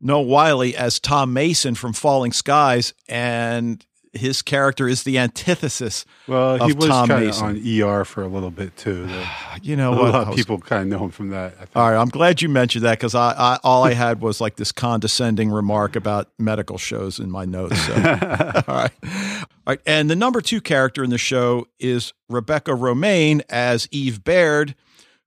Noah 0.01 0.23
Wyle 0.23 0.63
as 0.77 1.01
Tom 1.01 1.33
Mason 1.33 1.75
from 1.75 1.95
Falling 1.95 2.33
Skies, 2.33 2.93
and 3.09 3.85
his 4.15 4.43
character 4.43 4.89
is 4.89 5.03
the 5.03 5.19
antithesis. 5.19 6.05
Well, 6.27 6.67
he 6.67 6.73
was 6.73 6.87
Tom 6.89 7.09
kind 7.09 7.23
of 7.23 7.27
Mason. 7.29 7.85
on 7.85 8.01
ER 8.01 8.05
for 8.05 8.23
a 8.23 8.29
little 8.29 8.51
bit 8.51 8.77
too. 8.77 9.09
You 9.63 9.77
know 9.77 9.95
a 9.95 9.97
what? 9.97 10.13
lot 10.13 10.29
of 10.29 10.35
people 10.35 10.59
kind 10.59 10.83
of 10.83 10.89
know 10.89 11.05
him 11.05 11.11
from 11.11 11.31
that. 11.31 11.55
I 11.55 11.59
think. 11.61 11.77
All 11.77 11.89
right, 11.89 11.97
I'm 11.97 12.09
glad 12.09 12.43
you 12.43 12.49
mentioned 12.49 12.85
that 12.85 12.99
because 12.99 13.15
I, 13.15 13.33
I 13.33 13.59
all 13.63 13.85
I 13.85 13.95
had 13.95 14.21
was 14.21 14.41
like 14.41 14.57
this 14.57 14.73
condescending 14.73 15.51
remark 15.51 15.97
about 15.97 16.29
medical 16.39 16.77
shows 16.77 17.19
in 17.19 17.31
my 17.31 17.45
notes. 17.45 17.81
So. 17.81 17.95
all 17.95 18.75
right, 18.75 18.93
all 19.03 19.47
right, 19.67 19.81
and 19.87 20.11
the 20.11 20.17
number 20.17 20.41
two 20.41 20.61
character 20.61 21.03
in 21.05 21.11
the 21.11 21.19
show 21.19 21.69
is 21.79 22.13
Rebecca 22.29 22.73
Romijn 22.73 23.43
as 23.49 23.89
Eve 23.91 24.23
Baird, 24.25 24.75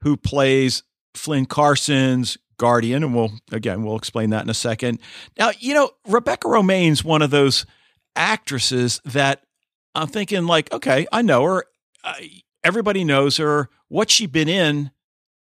who 0.01 0.17
plays 0.17 0.83
Flynn 1.15 1.45
Carsen's 1.45 2.37
guardian, 2.57 3.03
and 3.03 3.15
we'll 3.15 3.31
again 3.51 3.83
we'll 3.83 3.95
explain 3.95 4.31
that 4.31 4.43
in 4.43 4.49
a 4.49 4.53
second. 4.55 4.99
Now, 5.37 5.51
you 5.57 5.73
know, 5.73 5.91
Rebecca 6.07 6.47
Romijn's 6.47 7.03
one 7.03 7.21
of 7.21 7.31
those 7.31 7.65
actresses 8.17 8.99
that 9.05 9.43
I'm 9.95 10.07
thinking 10.07 10.45
like, 10.45 10.71
okay, 10.73 11.07
I 11.11 11.21
know 11.21 11.43
her. 11.43 11.65
I, 12.03 12.41
everybody 12.63 13.03
knows 13.03 13.37
her. 13.37 13.69
What's 13.87 14.13
she 14.13 14.25
been 14.25 14.49
in? 14.49 14.91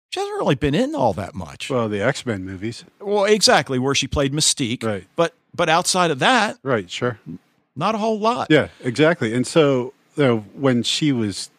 She 0.09 0.19
hasn't 0.19 0.37
really 0.37 0.55
been 0.55 0.75
in 0.75 0.95
all 0.95 1.13
that 1.13 1.35
much. 1.35 1.69
Well, 1.69 1.81
Well, 1.81 1.89
the 1.89 2.01
X 2.01 2.25
Men 2.25 2.45
movies, 2.45 2.85
Well, 3.01 3.25
exactly 3.25 3.79
where 3.79 3.95
she 3.95 4.07
played 4.07 4.31
Mystique, 4.33 4.83
right? 4.83 5.05
but 5.15 5.33
but 5.53 5.67
outside 5.69 6.11
of 6.11 6.19
that, 6.19 6.57
Right, 6.63 6.89
sure. 6.89 7.19
not 7.75 7.95
a 7.95 7.97
whole 7.97 8.19
lot. 8.19 8.47
Yeah, 8.49 8.67
exactly. 8.81 9.33
And 9.33 9.45
so, 9.47 9.93
you 10.15 10.23
know, 10.23 10.37
when 10.53 10.83
she 10.83 11.11
was 11.11 11.49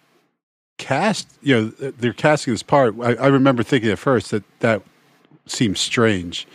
cast, 0.79 1.29
you 1.43 1.55
know, 1.55 1.91
they're 1.91 2.13
casting 2.13 2.53
this 2.55 2.63
part. 2.63 2.95
I, 3.03 3.15
I 3.15 3.27
remember 3.29 3.63
thinking 3.63 3.91
at 3.91 3.99
first 3.99 4.31
that 4.31 4.45
that 4.61 4.83
seemed 5.47 5.79
strange, 5.79 6.47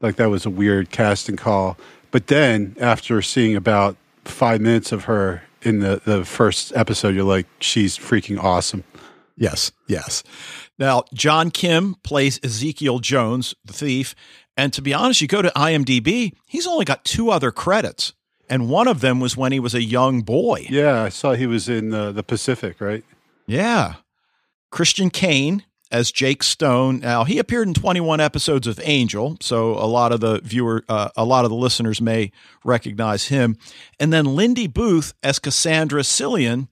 like 0.00 0.16
that 0.16 0.30
was 0.30 0.44
a 0.46 0.50
weird 0.50 0.90
casting 0.90 1.36
call. 1.36 1.76
But 2.10 2.26
then, 2.26 2.76
after 2.80 3.22
seeing 3.22 3.56
about 3.56 3.96
five 4.24 4.60
minutes 4.60 4.92
of 4.92 5.04
her 5.04 5.42
in 5.62 5.80
the 5.80 6.00
the 6.04 6.24
first 6.24 6.72
episode, 6.74 7.14
you're 7.14 7.24
like, 7.24 7.46
she's 7.60 7.98
freaking 7.98 8.42
awesome. 8.42 8.84
Yes, 9.36 9.72
yes. 9.86 10.22
Now, 10.78 11.04
John 11.14 11.50
Kim 11.50 11.96
plays 12.02 12.40
Ezekiel 12.42 12.98
Jones, 12.98 13.54
the 13.64 13.72
thief. 13.72 14.14
And 14.56 14.72
to 14.74 14.82
be 14.82 14.92
honest, 14.92 15.20
you 15.22 15.28
go 15.28 15.40
to 15.40 15.50
IMDb, 15.56 16.32
he's 16.46 16.66
only 16.66 16.84
got 16.84 17.04
two 17.04 17.30
other 17.30 17.50
credits. 17.50 18.12
And 18.48 18.68
one 18.68 18.88
of 18.88 19.00
them 19.00 19.20
was 19.20 19.36
when 19.36 19.52
he 19.52 19.60
was 19.60 19.74
a 19.74 19.82
young 19.82 20.22
boy. 20.22 20.66
Yeah, 20.68 21.02
I 21.02 21.08
saw 21.08 21.34
he 21.34 21.46
was 21.46 21.68
in 21.68 21.90
the 21.90 22.12
the 22.12 22.22
Pacific, 22.22 22.80
right? 22.80 23.04
Yeah. 23.46 23.94
Christian 24.70 25.10
Kane 25.10 25.64
as 25.90 26.12
Jake 26.12 26.42
Stone. 26.42 27.00
Now, 27.00 27.24
he 27.24 27.38
appeared 27.38 27.68
in 27.68 27.74
21 27.74 28.20
episodes 28.20 28.66
of 28.66 28.80
Angel, 28.82 29.36
so 29.40 29.72
a 29.72 29.86
lot 29.86 30.12
of 30.12 30.20
the 30.20 30.40
viewer 30.42 30.84
uh, 30.88 31.10
a 31.16 31.24
lot 31.24 31.44
of 31.44 31.50
the 31.50 31.56
listeners 31.56 32.00
may 32.00 32.30
recognize 32.64 33.26
him. 33.26 33.56
And 33.98 34.12
then 34.12 34.24
Lindy 34.24 34.66
Booth 34.66 35.14
as 35.22 35.38
Cassandra 35.38 36.02
Cillian, 36.02 36.68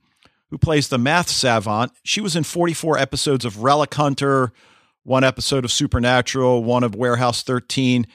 who 0.51 0.59
plays 0.59 0.89
the 0.89 0.99
math 0.99 1.29
savant. 1.29 1.93
She 2.05 2.21
was 2.21 2.37
in 2.37 2.45
44 2.45 2.99
episodes 2.99 3.45
of 3.45 3.63
Relic 3.63 3.95
Hunter, 3.95 4.53
one 5.03 5.25
episode 5.25 5.65
of 5.65 5.73
Supernatural, 5.73 6.63
one 6.63 6.85
of 6.85 6.95
Warehouse 6.95 7.43
13, 7.43 8.07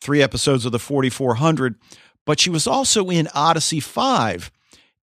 three 0.00 0.22
episodes 0.22 0.64
of 0.64 0.72
the 0.72 0.78
4400, 0.78 1.76
but 2.24 2.40
she 2.40 2.50
was 2.50 2.66
also 2.66 3.10
in 3.10 3.28
Odyssey 3.34 3.80
5. 3.80 4.50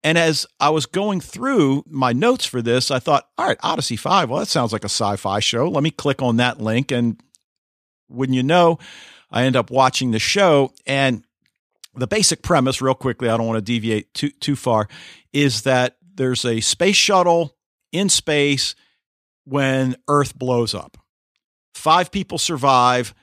And 0.05 0.17
as 0.17 0.47
I 0.61 0.71
was 0.71 0.87
going 0.87 1.21
through 1.21 1.85
my 1.89 2.13
notes 2.13 2.47
for 2.47 2.63
this, 2.63 2.91
I 2.91 2.99
thought, 2.99 3.29
all 3.37 3.47
right, 3.47 3.59
Odyssey 3.63 3.97
5, 3.97 4.31
well, 4.31 4.39
that 4.39 4.47
sounds 4.47 4.73
like 4.73 4.85
a 4.85 4.89
sci 4.89 5.17
fi 5.17 5.41
show. 5.41 5.69
Let 5.69 5.83
me 5.83 5.91
click 5.91 6.23
on 6.23 6.37
that 6.37 6.61
link. 6.61 6.93
And 6.93 7.21
wouldn't 8.09 8.37
you 8.37 8.43
know, 8.43 8.79
I 9.31 9.45
end 9.45 9.57
up 9.57 9.71
watching 9.71 10.13
the 10.13 10.19
show. 10.19 10.73
And 10.87 11.25
the 11.95 12.07
basic 12.07 12.43
premise, 12.43 12.81
real 12.81 12.95
quickly, 12.95 13.29
I 13.29 13.37
don't 13.37 13.47
want 13.47 13.59
to 13.59 13.63
deviate 13.63 14.15
too, 14.15 14.31
too 14.31 14.55
far, 14.55 14.89
is 15.33 15.63
that 15.63 15.97
there's 16.15 16.45
a 16.45 16.61
space 16.61 16.97
shuttle 16.97 17.57
in 17.93 18.09
space 18.09 18.75
when 19.45 19.97
Earth 20.09 20.39
blows 20.39 20.75
up. 20.75 20.97
Five 21.75 22.11
people 22.11 22.39
survive, 22.39 23.15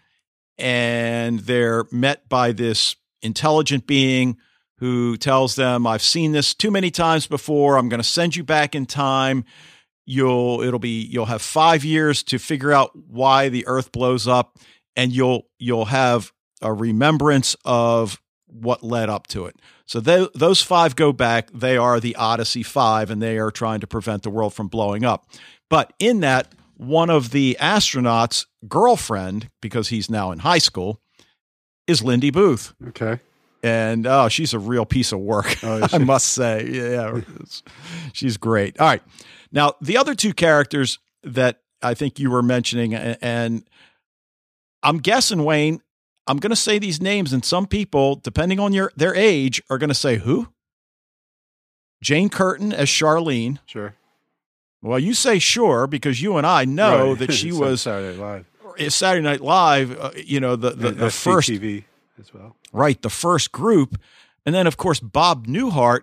and 0.57 1.39
they're 1.39 1.85
met 1.91 2.27
by 2.29 2.51
this 2.51 2.95
intelligent 3.21 3.87
being 3.87 4.37
who 4.77 5.17
tells 5.17 5.55
them, 5.55 5.87
I've 5.87 6.01
seen 6.01 6.31
this 6.31 6.53
too 6.53 6.71
many 6.71 6.91
times 6.91 7.27
before. 7.27 7.77
I'm 7.77 7.89
going 7.89 8.01
to 8.01 8.07
send 8.07 8.35
you 8.35 8.43
back 8.43 8.75
in 8.75 8.85
time. 8.85 9.45
You'll 10.05 10.61
it'll 10.61 10.79
be 10.79 11.01
you'll 11.05 11.27
have 11.27 11.41
5 11.41 11.85
years 11.85 12.23
to 12.23 12.37
figure 12.37 12.73
out 12.73 12.91
why 12.93 13.47
the 13.47 13.65
earth 13.67 13.93
blows 13.93 14.27
up 14.27 14.57
and 14.95 15.13
you'll 15.13 15.47
you'll 15.59 15.85
have 15.85 16.33
a 16.61 16.73
remembrance 16.73 17.55
of 17.63 18.21
what 18.47 18.83
led 18.83 19.09
up 19.09 19.27
to 19.27 19.45
it. 19.45 19.55
So 19.85 19.99
they, 19.99 20.27
those 20.35 20.61
5 20.61 20.95
go 20.95 21.11
back. 21.11 21.49
They 21.53 21.77
are 21.77 21.99
the 21.99 22.15
Odyssey 22.15 22.63
5 22.63 23.11
and 23.11 23.21
they 23.21 23.37
are 23.37 23.51
trying 23.51 23.79
to 23.79 23.87
prevent 23.87 24.23
the 24.23 24.29
world 24.29 24.53
from 24.53 24.67
blowing 24.67 25.03
up. 25.05 25.27
But 25.69 25.93
in 25.99 26.19
that 26.21 26.53
one 26.75 27.09
of 27.09 27.31
the 27.31 27.57
astronauts' 27.59 28.45
girlfriend 28.67 29.49
because 29.61 29.89
he's 29.89 30.09
now 30.09 30.31
in 30.31 30.39
high 30.39 30.57
school 30.57 30.99
is 31.87 32.03
Lindy 32.03 32.29
Booth 32.29 32.73
Okay. 32.89 33.19
And 33.63 34.05
oh, 34.05 34.27
she's 34.27 34.53
a 34.53 34.59
real 34.59 34.85
piece 34.85 35.11
of 35.11 35.19
work. 35.19 35.57
Oh, 35.63 35.87
I 35.93 35.97
must 35.97 36.27
say, 36.27 36.67
yeah, 36.69 37.21
she's 38.11 38.37
great. 38.37 38.79
All 38.79 38.87
right, 38.87 39.01
now 39.51 39.73
the 39.81 39.97
other 39.97 40.13
two 40.13 40.33
characters 40.33 40.99
that 41.23 41.61
I 41.81 41.93
think 41.95 42.19
you 42.19 42.29
were 42.29 42.43
mentioning, 42.43 42.93
and 42.93 43.63
I'm 44.83 44.97
guessing 44.99 45.43
Wayne, 45.43 45.81
I'm 46.27 46.37
going 46.37 46.49
to 46.51 46.55
say 46.55 46.77
these 46.79 47.01
names, 47.01 47.33
and 47.33 47.43
some 47.43 47.65
people, 47.65 48.15
depending 48.17 48.59
on 48.59 48.73
your 48.73 48.91
their 48.95 49.15
age, 49.15 49.61
are 49.69 49.77
going 49.77 49.89
to 49.89 49.95
say 49.95 50.17
who. 50.17 50.49
Jane 52.01 52.29
Curtin 52.29 52.73
as 52.73 52.89
Charlene. 52.89 53.59
Sure. 53.65 53.95
Well, 54.81 54.99
you 54.99 55.13
say 55.13 55.39
sure 55.39 55.87
because 55.87 56.21
you 56.21 56.35
and 56.35 56.45
I 56.45 56.65
know 56.65 57.11
Right. 57.11 57.19
that 57.19 57.31
she 57.33 57.51
was 57.53 57.81
Saturday 57.81 58.17
Night 58.19 58.45
Live. 58.77 58.93
Saturday 58.93 59.23
Night 59.23 59.39
Live. 59.41 59.97
Uh, 59.97 60.11
you 60.17 60.39
know 60.41 60.55
the 60.57 60.71
the, 60.71 60.91
the 60.91 61.09
first 61.11 61.49
SCTV 61.49 61.85
as 62.19 62.33
well. 62.33 62.55
right 62.71 63.01
the 63.01 63.09
first 63.09 63.51
group 63.51 63.97
And 64.45 64.53
then, 64.53 64.67
of 64.67 64.77
course, 64.77 64.99
Bob 64.99 65.47
Newhart. 65.47 66.01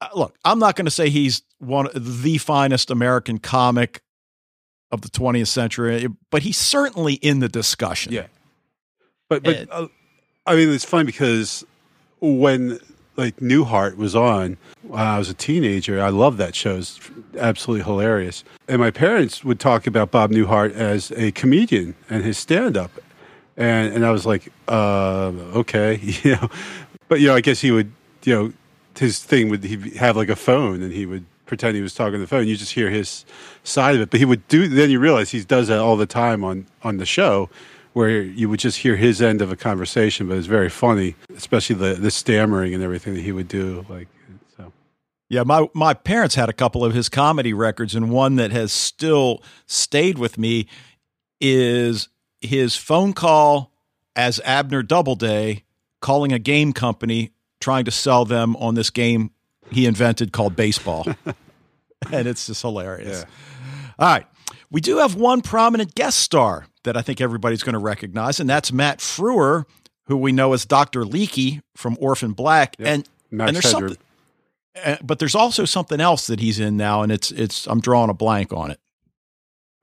Uh, 0.00 0.08
look, 0.14 0.36
I'm 0.44 0.58
not 0.58 0.76
going 0.76 0.84
to 0.84 0.90
say 0.90 1.08
he's 1.08 1.42
one 1.58 1.86
of 1.86 2.22
the 2.22 2.38
finest 2.38 2.90
American 2.90 3.38
comic 3.38 4.02
of 4.92 5.00
the 5.00 5.08
20th 5.08 5.48
century, 5.48 6.06
but 6.30 6.42
he's 6.42 6.58
certainly 6.58 7.14
in 7.14 7.40
the 7.40 7.48
discussion. 7.48 8.12
Yeah. 8.12 8.26
But 9.28 9.42
but 9.42 9.68
uh, 9.70 9.88
I 10.46 10.54
mean, 10.54 10.68
it's 10.70 10.84
funny 10.84 11.04
because 11.04 11.64
when 12.20 12.78
like 13.16 13.36
Newhart 13.38 13.96
was 13.96 14.14
on 14.14 14.58
when 14.82 15.00
I 15.00 15.18
was 15.18 15.28
a 15.28 15.34
teenager, 15.34 16.00
I 16.00 16.10
loved 16.10 16.38
that 16.38 16.54
show. 16.54 16.76
It's 16.76 17.00
absolutely 17.38 17.84
hilarious. 17.84 18.44
And 18.68 18.78
my 18.78 18.90
parents 18.90 19.42
would 19.42 19.58
talk 19.58 19.86
about 19.86 20.10
Bob 20.10 20.30
Newhart 20.30 20.72
as 20.72 21.10
a 21.12 21.32
comedian 21.32 21.94
and 22.08 22.22
his 22.22 22.38
stand 22.38 22.76
up. 22.76 22.92
And 23.56 23.94
and 23.94 24.04
I 24.04 24.10
was 24.10 24.26
like, 24.26 24.52
uh, 24.68 25.32
okay, 25.56 25.96
you 26.22 26.32
know. 26.36 26.48
But 27.08 27.20
you 27.20 27.28
know, 27.28 27.34
I 27.34 27.40
guess 27.40 27.60
he 27.60 27.70
would, 27.70 27.92
you 28.24 28.34
know, 28.34 28.52
his 28.98 29.22
thing 29.22 29.48
would 29.48 29.64
he 29.64 29.90
have 29.96 30.16
like 30.16 30.28
a 30.28 30.36
phone 30.36 30.82
and 30.82 30.92
he 30.92 31.06
would 31.06 31.24
pretend 31.46 31.76
he 31.76 31.82
was 31.82 31.94
talking 31.94 32.14
on 32.14 32.20
the 32.20 32.26
phone. 32.26 32.46
You 32.48 32.56
just 32.56 32.72
hear 32.72 32.90
his 32.90 33.24
side 33.62 33.94
of 33.94 34.00
it. 34.00 34.10
But 34.10 34.20
he 34.20 34.26
would 34.26 34.46
do 34.48 34.68
then 34.68 34.90
you 34.90 34.98
realize 34.98 35.30
he 35.30 35.42
does 35.42 35.68
that 35.68 35.78
all 35.78 35.96
the 35.96 36.06
time 36.06 36.44
on 36.44 36.66
on 36.82 36.98
the 36.98 37.06
show 37.06 37.48
where 37.92 38.20
you 38.20 38.48
would 38.50 38.60
just 38.60 38.78
hear 38.78 38.94
his 38.96 39.22
end 39.22 39.40
of 39.40 39.50
a 39.50 39.56
conversation, 39.56 40.28
but 40.28 40.36
it's 40.36 40.46
very 40.46 40.68
funny, 40.68 41.14
especially 41.34 41.76
the 41.76 41.94
the 41.94 42.10
stammering 42.10 42.74
and 42.74 42.82
everything 42.82 43.14
that 43.14 43.22
he 43.22 43.32
would 43.32 43.48
do. 43.48 43.86
Like. 43.88 44.08
Yeah, 45.28 45.42
my 45.42 45.68
my 45.74 45.92
parents 45.92 46.36
had 46.36 46.48
a 46.48 46.52
couple 46.52 46.84
of 46.84 46.94
his 46.94 47.08
comedy 47.08 47.52
records, 47.52 47.96
and 47.96 48.10
one 48.10 48.36
that 48.36 48.52
has 48.52 48.72
still 48.72 49.42
stayed 49.66 50.18
with 50.18 50.38
me 50.38 50.68
is 51.40 52.08
his 52.40 52.76
phone 52.76 53.12
call 53.12 53.72
as 54.14 54.40
Abner 54.44 54.82
Doubleday 54.82 55.64
calling 56.00 56.32
a 56.32 56.38
game 56.38 56.72
company 56.72 57.32
trying 57.60 57.84
to 57.84 57.90
sell 57.90 58.24
them 58.24 58.56
on 58.56 58.74
this 58.74 58.90
game 58.90 59.30
he 59.70 59.86
invented 59.86 60.32
called 60.32 60.54
baseball. 60.54 61.06
and 62.12 62.28
it's 62.28 62.46
just 62.46 62.62
hilarious. 62.62 63.24
Yeah. 63.24 63.94
All 63.98 64.08
right. 64.08 64.26
We 64.70 64.80
do 64.80 64.98
have 64.98 65.14
one 65.14 65.42
prominent 65.42 65.94
guest 65.94 66.18
star 66.18 66.66
that 66.84 66.96
I 66.96 67.02
think 67.02 67.20
everybody's 67.20 67.62
going 67.62 67.74
to 67.74 67.78
recognize, 67.78 68.40
and 68.40 68.48
that's 68.48 68.72
Matt 68.72 68.98
Frewer, 68.98 69.64
who 70.06 70.16
we 70.16 70.32
know 70.32 70.52
as 70.52 70.64
Dr. 70.64 71.02
Leekie 71.02 71.62
from 71.76 71.96
Orphan 72.00 72.32
Black. 72.32 72.76
Yep. 72.78 72.88
And, 72.88 73.08
Max 73.30 73.48
and 73.48 73.56
there's 73.56 73.70
something 73.70 73.96
uh, 74.84 74.96
but 75.02 75.18
there's 75.18 75.34
also 75.34 75.64
something 75.64 76.00
else 76.00 76.26
that 76.26 76.40
he's 76.40 76.58
in 76.58 76.76
now, 76.76 77.02
and 77.02 77.10
it's 77.10 77.30
it's 77.30 77.66
I'm 77.66 77.80
drawing 77.80 78.10
a 78.10 78.14
blank 78.14 78.52
on 78.52 78.70
it. 78.70 78.80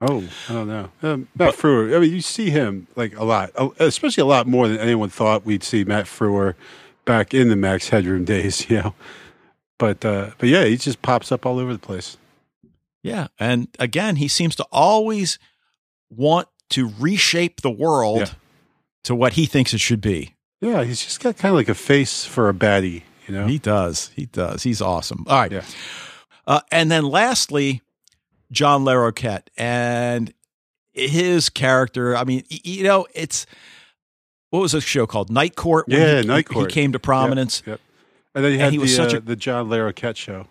Oh, 0.06 0.28
I 0.50 0.54
don't 0.54 0.68
know. 0.68 0.90
Um, 1.02 1.28
Matt 1.38 1.54
Frewer. 1.56 1.96
I 1.96 2.00
mean, 2.00 2.12
you 2.12 2.22
see 2.22 2.50
him 2.50 2.88
like 2.96 3.18
a 3.18 3.24
lot, 3.24 3.52
especially 3.80 4.22
a 4.22 4.26
lot 4.26 4.48
more 4.48 4.68
than 4.68 4.78
anyone 4.80 5.10
thought 5.10 5.46
we'd 5.46 5.64
see 5.64 5.84
Matt 5.86 6.06
Frewer 6.06 6.56
back 7.06 7.34
in 7.34 7.48
the 7.50 7.56
Max 7.56 7.90
Headroom 7.90 8.26
days. 8.26 8.70
You 8.70 8.78
know, 8.82 8.96
but 9.80 10.04
uh, 10.04 10.32
but 10.38 10.50
yeah, 10.50 10.66
he 10.66 10.76
just 10.78 11.02
pops 11.02 11.32
up 11.32 11.46
all 11.46 11.58
over 11.60 11.72
the 11.74 11.80
place. 11.80 12.18
Yeah, 13.02 13.28
and 13.40 13.68
again, 13.80 14.18
he 14.18 14.28
seems 14.28 14.56
to 14.58 14.66
always 14.72 15.40
want 16.10 16.48
to 16.72 16.92
reshape 17.00 17.62
the 17.62 17.72
world 17.72 18.20
Yeah. 18.20 18.30
to 19.06 19.16
what 19.16 19.34
he 19.34 19.46
thinks 19.46 19.74
it 19.74 19.80
should 19.82 20.02
be. 20.02 20.36
Yeah, 20.62 20.84
he's 20.84 21.04
just 21.04 21.20
got 21.22 21.38
kind 21.38 21.52
of 21.52 21.58
like 21.58 21.70
a 21.70 21.76
face 21.76 22.26
for 22.26 22.50
a 22.50 22.54
baddie. 22.54 23.04
You 23.28 23.36
know. 23.36 23.48
He 23.48 23.58
does. 23.58 24.10
He 24.16 24.26
does. 24.26 24.64
He's 24.64 24.82
awesome. 24.82 25.24
All 25.28 25.40
right. 25.40 25.52
Yeah. 25.52 25.64
Uh, 26.46 26.60
and 26.72 26.92
then 26.92 27.06
lastly, 27.06 27.82
John 28.54 28.86
Larroquette 28.86 29.48
and 29.58 30.34
his 30.94 31.50
character. 31.50 32.16
I 32.16 32.24
mean, 32.24 32.44
you 32.50 32.84
know, 32.84 33.06
it's 33.14 33.46
what 34.52 34.60
was 34.60 34.72
this 34.72 34.84
show 34.84 35.06
called? 35.08 35.30
Night 35.30 35.56
Court. 35.56 35.88
when 35.88 36.00
Yeah, 36.00 36.22
he, 36.22 36.28
Night 36.28 36.46
Court. 36.48 36.70
He 36.72 36.74
came 36.74 36.92
to 36.94 37.00
prominence, 37.00 37.64
Yep. 37.66 37.80
And 38.36 38.46
then 38.46 38.54
And 38.54 38.62
had 38.62 38.72
he 38.72 38.78
the 38.78 38.84
was 38.84 38.96
such 38.96 39.14
uh, 39.14 39.18
a- 39.18 39.22
the 39.22 39.36
John 39.36 39.68
Larroquette 39.70 40.16
show. 40.16 40.48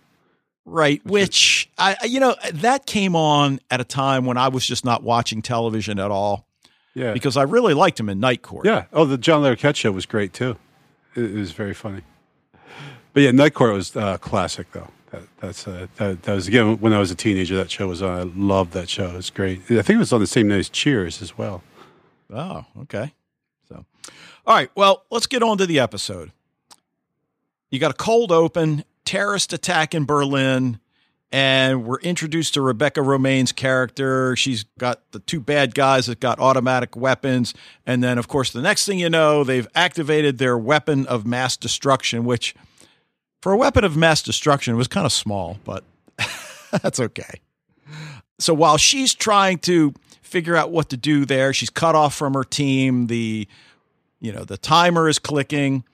right? 0.65 1.05
Which 1.07 1.71
I, 1.79 1.97
you 2.05 2.21
know, 2.21 2.37
that 2.53 2.87
came 2.87 3.17
on 3.17 3.59
at 3.71 3.81
a 3.81 3.85
time 3.85 4.25
when 4.25 4.37
I 4.37 4.49
was 4.49 4.67
just 4.67 4.85
not 4.85 5.03
watching 5.03 5.43
television 5.43 5.99
at 5.99 6.11
all 6.11 6.47
Yeah. 6.95 7.13
because 7.13 7.37
I 7.37 7.43
really 7.43 7.75
liked 7.75 7.99
him 7.99 8.09
in 8.09 8.21
Night 8.21 8.43
Court. 8.43 8.67
Yeah. 8.67 8.85
Oh, 8.93 9.05
the 9.05 9.19
John 9.19 9.43
Larroquette 9.43 9.75
show 9.77 9.91
was 9.93 10.07
great 10.07 10.33
too. 10.33 10.57
It, 11.17 11.25
it 11.25 11.35
was 11.35 11.51
very 11.53 11.75
funny. 11.75 12.03
But 13.13 13.23
yeah, 13.25 13.31
Night 13.33 13.55
Court 13.55 13.73
was 13.75 13.95
uh, 13.97 14.17
classic 14.19 14.71
though. 14.73 14.89
That, 15.13 15.23
that's 15.41 15.69
uh, 15.69 15.87
that, 15.97 16.23
that 16.23 16.35
was 16.35 16.49
again 16.49 16.79
when 16.81 16.95
I 16.95 16.99
was 16.99 17.11
a 17.11 17.15
teenager. 17.15 17.55
That 17.57 17.71
show 17.71 17.87
was 17.87 18.03
on. 18.03 18.19
I 18.19 18.23
loved 18.35 18.73
that 18.73 18.89
show. 18.89 19.09
It 19.11 19.17
was 19.17 19.31
great. 19.31 19.59
I 19.71 19.83
think 19.83 19.91
it 19.91 19.99
was 19.99 20.13
on 20.13 20.21
the 20.21 20.27
same 20.27 20.49
night 20.49 20.59
as 20.59 20.71
Cheers 20.71 21.21
as 21.21 21.37
well. 21.37 21.63
Oh, 22.33 22.65
okay. 22.81 23.13
So, 23.69 23.85
all 24.47 24.57
right. 24.57 24.71
Well, 24.75 25.05
let's 25.11 25.27
get 25.27 25.43
on 25.43 25.59
to 25.59 25.67
the 25.67 25.79
episode. 25.79 26.33
You 27.71 27.79
got 27.79 27.91
a 27.91 27.95
cold 27.95 28.33
open, 28.33 28.85
terrorist 29.05 29.53
attack 29.53 29.95
in 29.95 30.07
Berlin, 30.07 30.81
and 31.31 31.85
we're 31.85 32.01
introduced 32.01 32.55
to 32.55 32.63
Rebecca 32.63 33.01
Romijn's 33.01 33.53
character. 33.53 34.35
She's 34.37 34.65
got 34.79 35.03
the 35.13 35.19
two 35.19 35.41
bad 35.41 35.75
guys 35.75 36.07
that 36.07 36.21
got 36.21 36.39
automatic 36.39 36.97
weapons. 36.97 37.53
And 37.87 38.03
then, 38.03 38.17
of 38.17 38.29
course, 38.29 38.51
the 38.51 38.63
next 38.63 38.87
thing 38.87 38.99
you 38.99 39.11
know, 39.11 39.45
they've 39.45 39.69
activated 39.75 40.39
their 40.39 40.57
weapon 40.57 41.07
of 41.07 41.27
mass 41.27 41.57
destruction, 41.59 42.25
which 42.25 42.55
for 43.43 43.53
a 43.53 43.57
weapon 43.57 43.85
of 43.85 43.97
mass 43.97 44.23
destruction 44.23 44.73
it 44.73 44.77
was 44.79 44.89
kind 44.89 45.05
of 45.05 45.13
small, 45.13 45.59
but 45.65 45.85
that's 46.83 46.99
okay. 46.99 47.41
So 48.39 48.55
while 48.55 48.79
she's 48.79 49.13
trying 49.15 49.59
to 49.59 49.93
figure 50.23 50.57
out 50.57 50.71
what 50.71 50.89
to 50.91 50.97
do 50.97 51.27
there, 51.27 51.53
she's 51.53 51.69
cut 51.69 51.95
off 51.95 52.15
from 52.15 52.33
her 52.35 52.45
team. 52.45 53.09
The 53.09 53.47
you 54.21 54.33
know, 54.33 54.45
the 54.45 54.57
timer 54.57 55.09
is 55.09 55.19
clicking. 55.19 55.85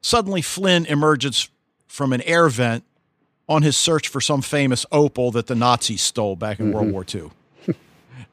Suddenly 0.00 0.42
Flynn 0.42 0.84
emerges 0.86 1.48
from 1.86 2.12
an 2.12 2.20
air 2.22 2.48
vent 2.48 2.84
on 3.48 3.62
his 3.62 3.76
search 3.76 4.08
for 4.08 4.20
some 4.20 4.42
famous 4.42 4.84
opal 4.92 5.30
that 5.30 5.46
the 5.46 5.54
Nazis 5.54 6.02
stole 6.02 6.36
back 6.36 6.58
in 6.58 6.72
World 6.72 6.88
mm-hmm. 6.88 6.92
War 6.92 7.06
II. 7.14 7.74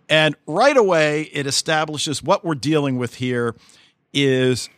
and 0.10 0.36
right 0.48 0.76
away 0.76 1.30
it 1.32 1.46
establishes 1.46 2.24
what 2.24 2.44
we're 2.44 2.56
dealing 2.56 2.98
with 2.98 3.16
here 3.16 3.56
is 4.14 4.70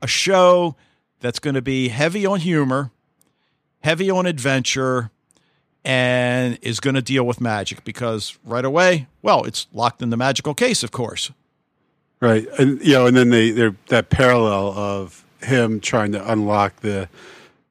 a 0.00 0.06
show 0.06 0.74
that's 1.20 1.38
going 1.38 1.54
to 1.54 1.62
be 1.62 1.88
heavy 1.88 2.24
on 2.24 2.40
humor, 2.40 2.90
heavy 3.80 4.10
on 4.10 4.26
adventure, 4.26 5.10
and 5.84 6.58
is 6.62 6.80
going 6.80 6.94
to 6.94 7.02
deal 7.02 7.24
with 7.24 7.40
magic 7.40 7.84
because 7.84 8.38
right 8.44 8.64
away, 8.64 9.06
well, 9.22 9.44
it's 9.44 9.66
locked 9.72 10.02
in 10.02 10.10
the 10.10 10.16
magical 10.16 10.54
case, 10.54 10.82
of 10.82 10.90
course. 10.90 11.30
Right. 12.20 12.46
And 12.58 12.80
you 12.84 12.94
know, 12.94 13.06
and 13.06 13.16
then 13.16 13.30
they 13.30 13.50
they're 13.50 13.76
that 13.86 14.10
parallel 14.10 14.72
of 14.72 15.24
him 15.42 15.80
trying 15.80 16.12
to 16.12 16.30
unlock 16.32 16.80
the 16.80 17.08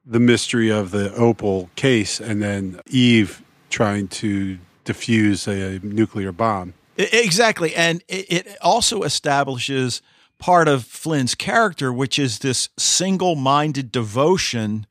the 0.06 0.18
mystery 0.18 0.70
of 0.70 0.90
the 0.90 1.14
opal 1.14 1.68
case, 1.76 2.18
and 2.18 2.42
then 2.42 2.80
Eve 2.86 3.42
trying 3.68 4.08
to 4.08 4.58
defuse 4.86 5.46
a 5.46 5.84
nuclear 5.86 6.32
bomb. 6.32 6.72
Exactly. 6.96 7.74
And 7.74 8.02
it, 8.08 8.26
it 8.28 8.56
also 8.62 9.02
establishes 9.02 10.02
part 10.38 10.66
of 10.66 10.84
Flynn's 10.84 11.34
character, 11.34 11.92
which 11.92 12.18
is 12.18 12.38
this 12.38 12.70
single 12.78 13.36
minded 13.36 13.92
devotion 13.92 14.86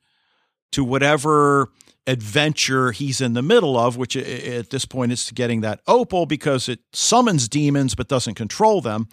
to 0.72 0.84
whatever 0.84 1.70
adventure 2.06 2.90
he's 2.90 3.20
in 3.20 3.34
the 3.34 3.42
middle 3.42 3.76
of, 3.76 3.96
which 3.96 4.16
at 4.16 4.70
this 4.70 4.84
point 4.84 5.12
is 5.12 5.26
to 5.26 5.34
getting 5.34 5.60
that 5.60 5.80
opal 5.86 6.26
because 6.26 6.68
it 6.68 6.80
summons 6.92 7.48
demons 7.48 7.94
but 7.94 8.08
doesn't 8.08 8.34
control 8.34 8.80
them. 8.80 9.08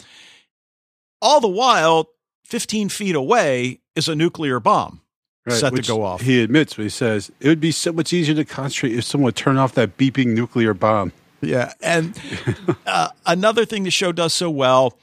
All 1.21 1.41
the 1.41 1.47
while, 1.47 2.09
15 2.45 2.89
feet 2.89 3.15
away 3.15 3.81
is 3.95 4.07
a 4.07 4.15
nuclear 4.15 4.59
bomb 4.59 5.01
set 5.49 5.75
to 5.75 5.81
go 5.81 6.03
off. 6.03 6.21
He 6.21 6.41
admits, 6.41 6.75
but 6.75 6.83
he 6.83 6.89
says 6.89 7.31
it 7.39 7.47
would 7.47 7.59
be 7.59 7.71
so 7.71 7.91
much 7.91 8.13
easier 8.13 8.35
to 8.35 8.45
concentrate 8.45 8.97
if 8.97 9.03
someone 9.03 9.25
would 9.25 9.35
turn 9.35 9.57
off 9.57 9.73
that 9.73 9.97
beeping 9.97 10.27
nuclear 10.27 10.73
bomb. 10.73 11.11
Yeah. 11.41 11.73
And 11.81 12.19
uh, 12.85 13.09
another 13.25 13.65
thing 13.65 13.83
the 13.83 13.91
show 13.91 14.11
does 14.11 14.33
so 14.33 14.49
well 14.49 14.97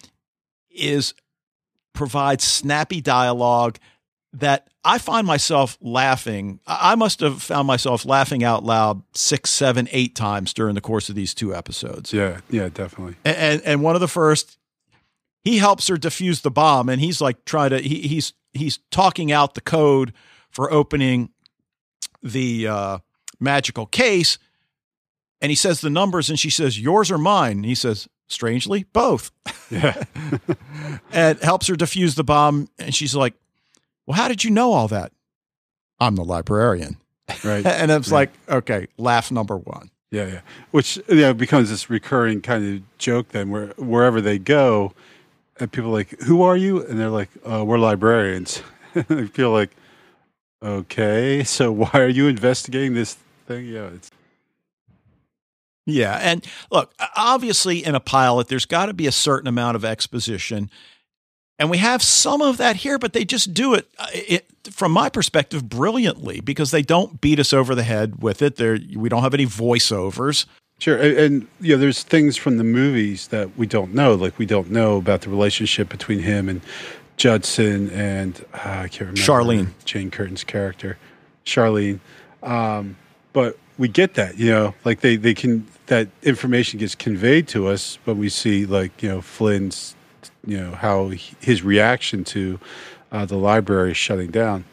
is 0.70 1.14
provide 1.92 2.40
snappy 2.40 3.00
dialogue 3.00 3.78
that 4.32 4.68
I 4.84 4.98
find 4.98 5.26
myself 5.26 5.78
laughing. 5.80 6.58
I 6.66 6.96
must 6.96 7.20
have 7.20 7.40
found 7.40 7.68
myself 7.68 8.04
laughing 8.04 8.42
out 8.42 8.64
loud 8.64 9.02
six, 9.14 9.50
seven, 9.50 9.88
eight 9.92 10.16
times 10.16 10.52
during 10.52 10.74
the 10.74 10.80
course 10.80 11.08
of 11.08 11.14
these 11.14 11.34
two 11.34 11.54
episodes. 11.54 12.12
Yeah, 12.12 12.40
yeah, 12.50 12.68
definitely. 12.68 13.14
And, 13.24 13.36
and, 13.36 13.62
and 13.62 13.82
one 13.82 13.94
of 13.94 14.00
the 14.00 14.08
first, 14.08 14.58
he 15.44 15.58
helps 15.58 15.86
her 15.88 15.96
defuse 15.96 16.42
the 16.42 16.50
bomb, 16.50 16.88
and 16.88 17.00
he's 17.00 17.20
like 17.20 17.44
trying 17.44 17.70
to 17.70 17.78
he, 17.78 18.00
he's 18.02 18.32
he's 18.52 18.78
talking 18.90 19.30
out 19.30 19.54
the 19.54 19.60
code 19.60 20.12
for 20.50 20.72
opening 20.72 21.30
the 22.22 22.66
uh, 22.66 22.98
magical 23.40 23.86
case, 23.86 24.38
and 25.40 25.50
he 25.50 25.56
says 25.56 25.80
the 25.80 25.90
numbers, 25.90 26.28
and 26.28 26.38
she 26.38 26.50
says 26.50 26.78
yours 26.78 27.10
or 27.10 27.18
mine. 27.18 27.58
And 27.58 27.64
he 27.64 27.74
says 27.74 28.08
strangely 28.28 28.84
both, 28.92 29.30
Yeah, 29.70 30.02
and 31.12 31.38
helps 31.40 31.68
her 31.68 31.74
defuse 31.74 32.16
the 32.16 32.24
bomb, 32.24 32.68
and 32.78 32.94
she's 32.94 33.14
like, 33.14 33.34
"Well, 34.06 34.16
how 34.16 34.28
did 34.28 34.44
you 34.44 34.50
know 34.50 34.72
all 34.72 34.88
that?" 34.88 35.12
I'm 36.00 36.16
the 36.16 36.24
librarian, 36.24 36.96
right. 37.44 37.64
and 37.66 37.90
it's 37.90 38.08
Yeah. 38.08 38.14
like, 38.14 38.32
okay, 38.48 38.86
laugh 38.98 39.30
number 39.30 39.56
one. 39.56 39.90
Yeah, 40.10 40.26
yeah. 40.26 40.40
Which 40.72 40.98
you 41.08 41.16
know, 41.16 41.32
becomes 41.34 41.70
this 41.70 41.88
recurring 41.88 42.42
kind 42.42 42.76
of 42.76 42.98
joke 42.98 43.28
then, 43.28 43.50
where 43.50 43.68
wherever 43.78 44.20
they 44.20 44.38
go, 44.38 44.92
and 45.58 45.70
people 45.72 45.90
are 45.90 45.94
like, 45.94 46.20
"Who 46.22 46.42
are 46.42 46.56
you?" 46.56 46.84
And 46.84 46.98
they're 46.98 47.08
like, 47.08 47.30
uh, 47.50 47.64
"We're 47.64 47.78
librarians." 47.78 48.62
I 48.94 49.26
feel 49.26 49.50
like, 49.52 49.70
okay, 50.62 51.44
so 51.44 51.72
why 51.80 51.90
are 51.94 52.08
you 52.08 52.26
investigating 52.28 52.94
this 52.94 53.16
thing? 53.46 53.66
Yeah, 53.66 53.86
it's 53.94 54.10
yeah, 55.86 56.18
and 56.22 56.46
look, 56.70 56.92
obviously 57.16 57.84
in 57.84 57.94
a 57.96 58.00
pilot, 58.00 58.46
there's 58.48 58.66
got 58.66 58.86
to 58.86 58.94
be 58.94 59.06
a 59.08 59.12
certain 59.12 59.48
amount 59.48 59.74
of 59.76 59.84
exposition, 59.84 60.70
and 61.62 61.70
we 61.70 61.78
have 61.78 62.02
some 62.02 62.42
of 62.42 62.56
that 62.56 62.74
here, 62.74 62.98
but 62.98 63.12
they 63.12 63.24
just 63.24 63.54
do 63.54 63.74
it, 63.74 63.88
uh, 63.96 64.08
it 64.12 64.48
from 64.68 64.90
my 64.90 65.08
perspective, 65.08 65.68
brilliantly 65.68 66.40
because 66.40 66.72
they 66.72 66.82
don't 66.82 67.20
beat 67.20 67.38
us 67.38 67.52
over 67.52 67.76
the 67.76 67.84
head 67.84 68.20
with 68.20 68.42
it. 68.42 68.56
There, 68.56 68.76
we 68.96 69.08
don't 69.08 69.22
have 69.22 69.32
any 69.32 69.46
voiceovers. 69.46 70.46
Sure, 70.80 70.96
and, 70.96 71.16
and 71.16 71.48
you 71.60 71.76
know, 71.76 71.80
there's 71.80 72.02
things 72.02 72.36
from 72.36 72.56
the 72.58 72.64
movies 72.64 73.28
that 73.28 73.56
we 73.56 73.68
don't 73.68 73.94
know, 73.94 74.16
like 74.16 74.40
we 74.40 74.44
don't 74.44 74.72
know 74.72 74.96
about 74.96 75.20
the 75.20 75.30
relationship 75.30 75.88
between 75.88 76.18
him 76.18 76.48
and 76.48 76.62
Judson 77.16 77.90
and 77.90 78.44
uh, 78.52 78.58
I 78.58 78.88
can't 78.88 79.12
remember 79.12 79.20
Charlene, 79.20 79.68
Jane 79.84 80.10
Curtin's 80.10 80.42
character, 80.42 80.98
Charlene. 81.46 82.00
Um, 82.42 82.96
but 83.32 83.56
we 83.78 83.86
get 83.86 84.14
that, 84.14 84.36
you 84.36 84.50
know, 84.50 84.74
like 84.84 85.00
they 85.00 85.14
they 85.14 85.34
can 85.34 85.68
that 85.86 86.08
information 86.24 86.80
gets 86.80 86.96
conveyed 86.96 87.46
to 87.48 87.68
us 87.68 88.00
when 88.04 88.18
we 88.18 88.28
see 88.28 88.66
like 88.66 89.00
you 89.00 89.08
know 89.08 89.20
Flynn's, 89.20 89.94
you 90.46 90.58
know 90.58 90.72
how 90.72 91.08
he, 91.08 91.34
his 91.40 91.62
reaction 91.62 92.24
to 92.24 92.58
uh, 93.10 93.24
the 93.26 93.36
library 93.36 93.94
shutting 93.94 94.30
down. 94.30 94.64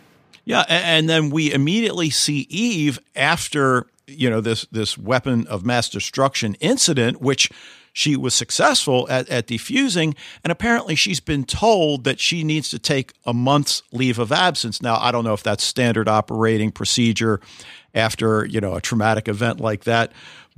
Yeah, 0.45 0.65
and 0.67 1.07
then 1.07 1.29
we 1.29 1.53
immediately 1.53 2.09
see 2.09 2.47
Eve 2.49 2.99
after 3.15 3.85
you 4.07 4.29
know 4.29 4.41
this 4.41 4.65
this 4.71 4.97
weapon 4.97 5.45
of 5.47 5.65
mass 5.65 5.89
destruction 5.89 6.55
incident, 6.55 7.21
which 7.21 7.51
she 7.93 8.15
was 8.15 8.33
successful 8.33 9.07
at, 9.09 9.27
at 9.29 9.47
defusing, 9.47 10.15
and 10.43 10.51
apparently 10.51 10.95
she's 10.95 11.19
been 11.19 11.43
told 11.43 12.03
that 12.03 12.19
she 12.19 12.43
needs 12.43 12.69
to 12.69 12.79
take 12.79 13.13
a 13.25 13.33
month's 13.33 13.83
leave 13.91 14.19
of 14.19 14.31
absence. 14.31 14.81
Now, 14.81 14.97
I 14.97 15.11
don't 15.11 15.23
know 15.23 15.33
if 15.33 15.43
that's 15.43 15.63
standard 15.63 16.07
operating 16.07 16.71
procedure 16.71 17.39
after 17.93 18.45
you 18.45 18.61
know 18.61 18.75
a 18.75 18.81
traumatic 18.81 19.27
event 19.27 19.59
like 19.59 19.83
that, 19.83 20.11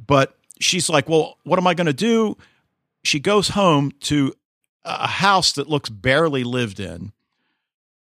but 0.05 0.37
she's 0.59 0.89
like, 0.89 1.09
"Well, 1.09 1.37
what 1.43 1.59
am 1.59 1.67
I 1.67 1.73
going 1.73 1.87
to 1.87 1.93
do?" 1.93 2.37
She 3.03 3.19
goes 3.19 3.49
home 3.49 3.91
to 4.01 4.33
a 4.83 5.07
house 5.07 5.51
that 5.53 5.69
looks 5.69 5.89
barely 5.89 6.43
lived 6.43 6.79
in. 6.79 7.11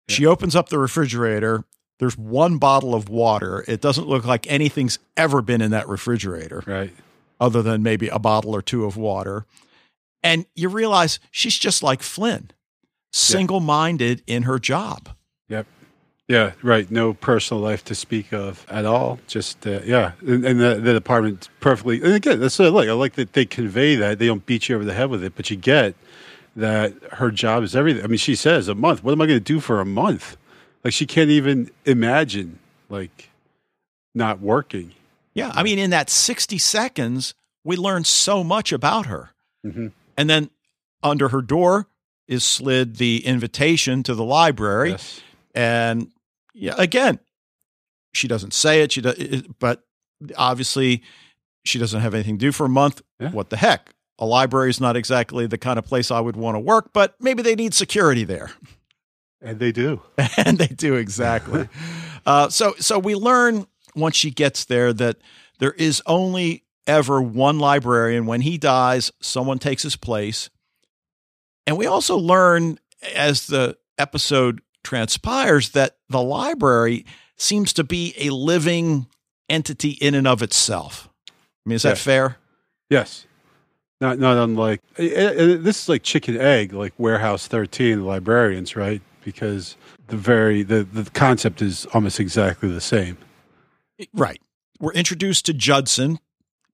Yeah. 0.08 0.16
She 0.16 0.26
opens 0.26 0.56
up 0.56 0.70
the 0.70 0.80
refrigerator. 0.80 1.66
There's 2.00 2.18
one 2.18 2.58
bottle 2.58 2.94
of 2.94 3.10
water. 3.10 3.66
It 3.68 3.82
doesn't 3.82 4.08
look 4.08 4.26
like 4.26 4.46
anything's 4.50 5.00
ever 5.16 5.42
been 5.42 5.62
in 5.62 5.72
that 5.72 5.88
refrigerator. 5.88 6.63
Right 6.66 6.94
other 7.40 7.62
than 7.62 7.84
maybe 7.84 8.08
a 8.10 8.20
bottle 8.20 8.56
or 8.56 8.62
two 8.62 8.86
of 8.86 8.98
water. 8.98 9.46
And 10.24 10.46
you 10.56 10.70
realize 10.70 11.20
she's 11.32 11.58
just 11.58 11.84
like 11.84 12.02
Flynn, 12.02 12.52
single 13.12 13.60
minded 13.60 14.24
yeah. 14.26 14.38
in 14.38 14.44
her 14.44 14.60
job. 14.60 15.10
Yep. 15.50 15.68
Yeah, 16.28 16.52
right. 16.62 16.90
No 16.92 17.13
personal 17.13 17.63
life 17.63 17.86
to 17.86 17.96
speak 17.96 18.34
of 18.34 18.66
at 18.70 18.86
all. 18.86 19.20
Just 19.28 19.66
uh, 19.66 19.80
yeah, 19.86 20.12
and, 20.26 20.44
and 20.44 20.60
the, 20.60 20.76
the 20.76 20.92
department 20.92 21.48
perfectly. 21.62 22.02
And 22.02 22.13
again, 22.13 22.40
that's 22.42 22.60
what 22.60 22.66
I 22.66 22.72
like. 22.72 22.90
I 22.90 22.94
like 22.94 23.13
that 23.13 23.32
they 23.32 23.46
convey 23.46 23.96
that 23.96 24.20
they 24.20 24.28
don't 24.28 24.46
beat 24.46 24.68
you 24.68 24.76
over 24.76 24.84
the 24.84 24.94
head 24.94 25.10
with 25.10 25.24
it, 25.24 25.34
but 25.36 25.50
you 25.50 25.56
get 25.56 25.96
that 26.58 26.93
her 27.13 27.30
job 27.30 27.63
is 27.63 27.76
everything. 27.76 28.04
I 28.04 28.08
mean, 28.08 28.17
she 28.17 28.36
says 28.36 28.67
a 28.67 28.76
month. 28.76 29.04
What 29.04 29.12
am 29.12 29.22
I 29.22 29.28
going 29.28 29.39
to 29.39 29.43
do 29.43 29.60
for 29.60 29.80
a 29.80 29.86
month? 29.86 30.38
Like 30.84 30.91
she 30.91 31.06
can't 31.06 31.30
even 31.30 31.70
imagine 31.86 32.60
like 32.89 33.30
not 34.15 34.41
working. 34.41 34.93
Yeah. 35.34 35.52
I 35.54 35.62
mean, 35.62 35.78
in 35.78 35.91
that 35.91 36.10
60 36.10 36.58
seconds, 36.58 37.36
we 37.63 37.78
learn 37.78 38.04
so 38.04 38.43
much 38.43 38.72
about 38.72 39.06
her. 39.06 39.30
Mm-hmm. 39.65 39.88
And 40.17 40.30
then 40.30 40.50
under 41.04 41.30
her 41.30 41.43
door 41.43 41.88
is 42.28 42.43
slid 42.43 42.96
the 42.96 43.24
invitation 43.26 44.02
to 44.04 44.15
the 44.15 44.24
library. 44.24 44.91
Yes. 44.91 45.22
And 45.54 46.12
yeah, 46.56 46.74
again, 46.78 47.20
she 48.13 48.28
doesn't 48.28 48.54
say 48.54 48.82
it. 48.82 48.91
She 48.91 49.02
does, 49.02 49.43
but 49.60 49.84
obviously, 50.36 51.04
she 51.65 51.78
doesn't 51.78 52.02
have 52.02 52.15
anything 52.15 52.39
to 52.39 52.46
do 52.48 52.52
for 52.52 52.65
a 52.65 52.70
month. 52.70 53.04
Yeah. 53.20 53.30
What 53.30 53.52
the 53.52 53.58
heck? 53.58 53.93
A 54.19 54.25
library 54.25 54.69
is 54.69 54.80
not 54.80 54.95
exactly 54.95 55.45
the 55.47 55.58
kind 55.58 55.77
of 55.77 55.86
place 55.86 56.10
I 56.10 56.19
would 56.19 56.36
want 56.36 56.56
to 56.56 56.60
work, 56.60 56.91
but 56.93 57.15
maybe 57.19 57.43
they 57.43 57.56
need 57.56 57.73
security 57.73 58.23
there. 58.23 58.51
And 59.41 59.60
they 59.60 59.71
do. 59.71 60.01
and 60.38 60.58
they 60.58 60.67
do 60.67 60.95
exactly. 60.95 61.69
uh, 62.25 62.49
so, 62.49 62.73
so 62.80 62.97
we 62.97 63.15
learn 63.15 63.67
once 63.95 64.15
she 64.15 64.32
gets 64.32 64.65
there 64.65 64.91
that 64.93 65.17
there 65.60 65.73
is 65.73 66.01
only 66.06 66.63
ever 66.88 67.21
one 67.21 67.60
librarian. 67.60 68.25
When 68.25 68.41
he 68.41 68.58
dies, 68.58 69.12
someone 69.21 69.60
takes 69.60 69.84
his 69.84 69.95
place. 69.95 70.49
And 71.67 71.77
we 71.77 71.86
also 71.86 72.17
learn 72.17 72.80
as 73.15 73.47
the 73.47 73.77
episode 73.97 74.62
transpires 74.84 75.69
that 75.71 75.97
the 76.10 76.21
library 76.21 77.06
seems 77.36 77.73
to 77.73 77.84
be 77.84 78.13
a 78.17 78.30
living 78.32 79.08
entity 79.49 79.91
in 79.91 80.15
and 80.15 80.27
of 80.27 80.41
itself. 80.41 81.10
I 81.30 81.69
mean, 81.69 81.75
is 81.75 81.84
that 81.84 81.97
fair? 81.97 82.38
Yes. 82.89 83.27
Not 83.99 84.19
not 84.19 84.38
unlike 84.38 84.81
this 84.95 85.83
is 85.83 85.89
like 85.89 86.03
chicken 86.03 86.38
egg, 86.38 86.71
like 86.71 86.93
Warehouse 86.97 87.47
13, 87.47 87.99
the 87.99 88.05
librarians, 88.05 88.75
right? 88.75 89.01
Because 89.23 89.75
the 90.07 90.17
very 90.17 90.62
the, 90.63 90.83
the 90.83 91.10
concept 91.12 91.62
is 91.62 91.86
almost 91.88 92.19
exactly 92.19 92.69
the 92.69 92.81
same. 92.81 93.17
Right. 94.13 94.41
We're 94.79 94.93
introduced 94.93 95.47
to 95.47 95.53
Judson, 95.53 96.19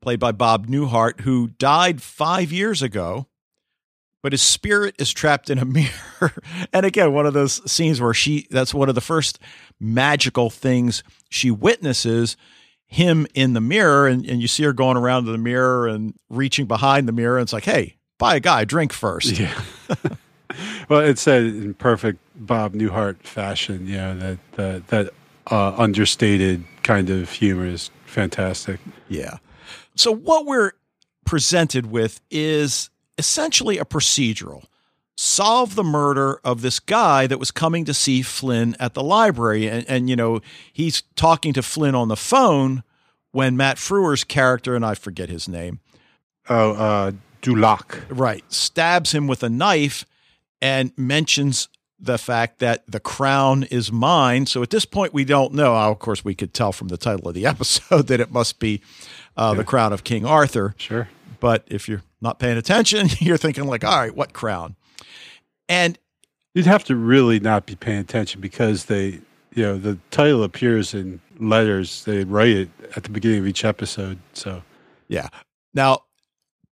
played 0.01 0.19
by 0.19 0.33
Bob 0.33 0.67
Newhart, 0.67 1.21
who 1.21 1.51
died 1.57 2.01
five 2.01 2.51
years 2.51 2.81
ago, 2.81 3.27
but 4.21 4.33
his 4.33 4.41
spirit 4.41 4.95
is 4.99 5.13
trapped 5.13 5.49
in 5.49 5.57
a 5.57 5.65
mirror. 5.65 6.33
and 6.73 6.85
again, 6.85 7.13
one 7.13 7.25
of 7.25 7.33
those 7.33 7.71
scenes 7.71 8.01
where 8.01 8.13
she, 8.13 8.47
that's 8.51 8.73
one 8.73 8.89
of 8.89 8.95
the 8.95 9.01
first 9.01 9.39
magical 9.79 10.49
things 10.49 11.03
she 11.29 11.49
witnesses 11.49 12.35
him 12.93 13.25
in 13.33 13.53
the 13.53 13.61
mirror. 13.61 14.07
And, 14.07 14.25
and 14.25 14.41
you 14.41 14.47
see 14.47 14.63
her 14.63 14.73
going 14.73 14.97
around 14.97 15.25
to 15.25 15.31
the 15.31 15.37
mirror 15.37 15.87
and 15.87 16.13
reaching 16.29 16.65
behind 16.65 17.07
the 17.07 17.11
mirror. 17.11 17.37
And 17.37 17.43
it's 17.43 17.53
like, 17.53 17.65
hey, 17.65 17.97
buy 18.17 18.35
a 18.35 18.39
guy, 18.39 18.65
drink 18.65 18.93
first. 18.93 19.39
Yeah. 19.39 19.59
well, 20.89 20.99
it 20.99 21.17
said 21.17 21.43
in 21.43 21.73
perfect 21.73 22.19
Bob 22.35 22.73
Newhart 22.73 23.23
fashion, 23.23 23.87
you 23.87 23.97
know, 23.97 24.17
that, 24.17 24.37
that, 24.53 24.87
that 24.87 25.13
uh, 25.49 25.73
understated 25.75 26.63
kind 26.83 27.09
of 27.09 27.31
humor 27.31 27.65
is 27.65 27.89
fantastic. 28.05 28.79
Yeah. 29.09 29.37
So 29.95 30.13
what 30.13 30.45
we're 30.45 30.73
presented 31.25 31.87
with 31.87 32.21
is 32.29 32.89
essentially 33.17 33.79
a 33.79 33.85
procedural. 33.85 34.65
Solve 35.15 35.75
the 35.75 35.83
murder 35.83 36.39
of 36.43 36.61
this 36.61 36.79
guy 36.79 37.27
that 37.27 37.39
was 37.39 37.51
coming 37.51 37.85
to 37.85 37.93
see 37.93 38.21
Flynn 38.21 38.75
at 38.79 38.93
the 38.93 39.03
library. 39.03 39.67
And, 39.69 39.85
and 39.87 40.09
you 40.09 40.15
know, 40.15 40.41
he's 40.71 41.01
talking 41.15 41.53
to 41.53 41.61
Flynn 41.61 41.95
on 41.95 42.07
the 42.07 42.15
phone 42.15 42.83
when 43.31 43.57
Matt 43.57 43.77
Frewer's 43.77 44.23
character, 44.23 44.75
and 44.75 44.85
I 44.85 44.95
forget 44.95 45.29
his 45.29 45.47
name. 45.47 45.79
Oh, 46.49 46.71
uh, 46.71 47.11
Dulac. 47.41 48.03
Right. 48.09 48.43
Stabs 48.51 49.11
him 49.11 49.27
with 49.27 49.43
a 49.43 49.49
knife 49.49 50.05
and 50.61 50.91
mentions 50.97 51.67
the 51.99 52.17
fact 52.17 52.59
that 52.59 52.83
the 52.87 52.99
crown 52.99 53.63
is 53.63 53.91
mine. 53.91 54.45
So 54.45 54.61
at 54.61 54.69
this 54.69 54.85
point, 54.85 55.13
we 55.13 55.23
don't 55.23 55.53
know. 55.53 55.75
Of 55.75 55.99
course, 55.99 56.23
we 56.23 56.35
could 56.35 56.53
tell 56.53 56.71
from 56.71 56.89
the 56.89 56.97
title 56.97 57.27
of 57.29 57.33
the 57.33 57.45
episode 57.47 58.07
that 58.07 58.19
it 58.19 58.31
must 58.31 58.59
be 58.59 58.81
uh, 59.37 59.51
yeah. 59.53 59.57
the 59.57 59.63
crown 59.63 59.93
of 59.93 60.03
King 60.03 60.25
Arthur. 60.25 60.75
Sure. 60.77 61.07
But 61.39 61.65
if 61.67 61.87
you're 61.87 62.03
not 62.21 62.39
paying 62.39 62.57
attention, 62.57 63.09
you're 63.19 63.37
thinking 63.37 63.65
like, 63.65 63.83
all 63.83 63.97
right, 63.97 64.15
what 64.15 64.33
crown? 64.33 64.75
And 65.69 65.97
you'd 66.53 66.65
have 66.65 66.83
to 66.85 66.95
really 66.95 67.39
not 67.39 67.65
be 67.65 67.75
paying 67.75 67.99
attention 67.99 68.41
because 68.41 68.85
they, 68.85 69.21
you 69.53 69.63
know, 69.63 69.77
the 69.77 69.97
title 70.11 70.43
appears 70.43 70.93
in 70.93 71.21
letters. 71.39 72.05
They 72.05 72.23
write 72.23 72.49
it 72.49 72.69
at 72.95 73.03
the 73.03 73.09
beginning 73.09 73.39
of 73.39 73.47
each 73.47 73.65
episode. 73.65 74.19
So, 74.33 74.63
yeah. 75.07 75.29
Now, 75.73 75.99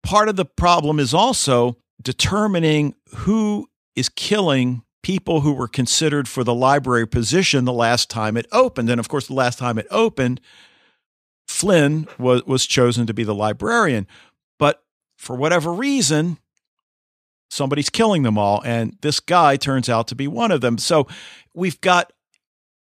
part 0.04 0.30
of 0.30 0.36
the 0.36 0.46
problem 0.46 1.00
is 1.00 1.14
also 1.14 1.78
determining 2.02 2.96
who 3.10 3.68
is 3.96 4.10
killing 4.10 4.84
people 5.04 5.42
who 5.42 5.54
were 5.54 5.68
considered 5.68 6.28
for 6.28 6.44
the 6.44 6.54
library 6.54 7.08
position 7.08 7.66
the 7.66 7.74
last 7.74 8.10
time 8.10 8.38
it 8.38 8.46
opened. 8.52 8.90
And 8.90 9.00
of 9.00 9.10
course, 9.10 9.28
the 9.28 9.34
last 9.34 9.58
time 9.58 9.78
it 9.78 9.88
opened, 9.90 10.40
Flynn 11.48 12.08
was, 12.20 12.46
was 12.46 12.66
chosen 12.66 13.08
to 13.08 13.14
be 13.14 13.24
the 13.24 13.36
librarian. 13.36 14.08
But 14.60 14.84
for 15.18 15.36
whatever 15.36 15.74
reason, 15.74 16.38
somebody's 17.52 17.90
killing 17.90 18.24
them 18.24 18.38
all. 18.38 18.62
And 18.66 18.98
this 19.02 19.20
guy 19.20 19.58
turns 19.58 19.90
out 19.90 20.08
to 20.08 20.16
be 20.16 20.28
one 20.28 20.52
of 20.52 20.62
them. 20.62 20.78
So 20.78 21.08
we've 21.54 21.80
got 21.82 22.12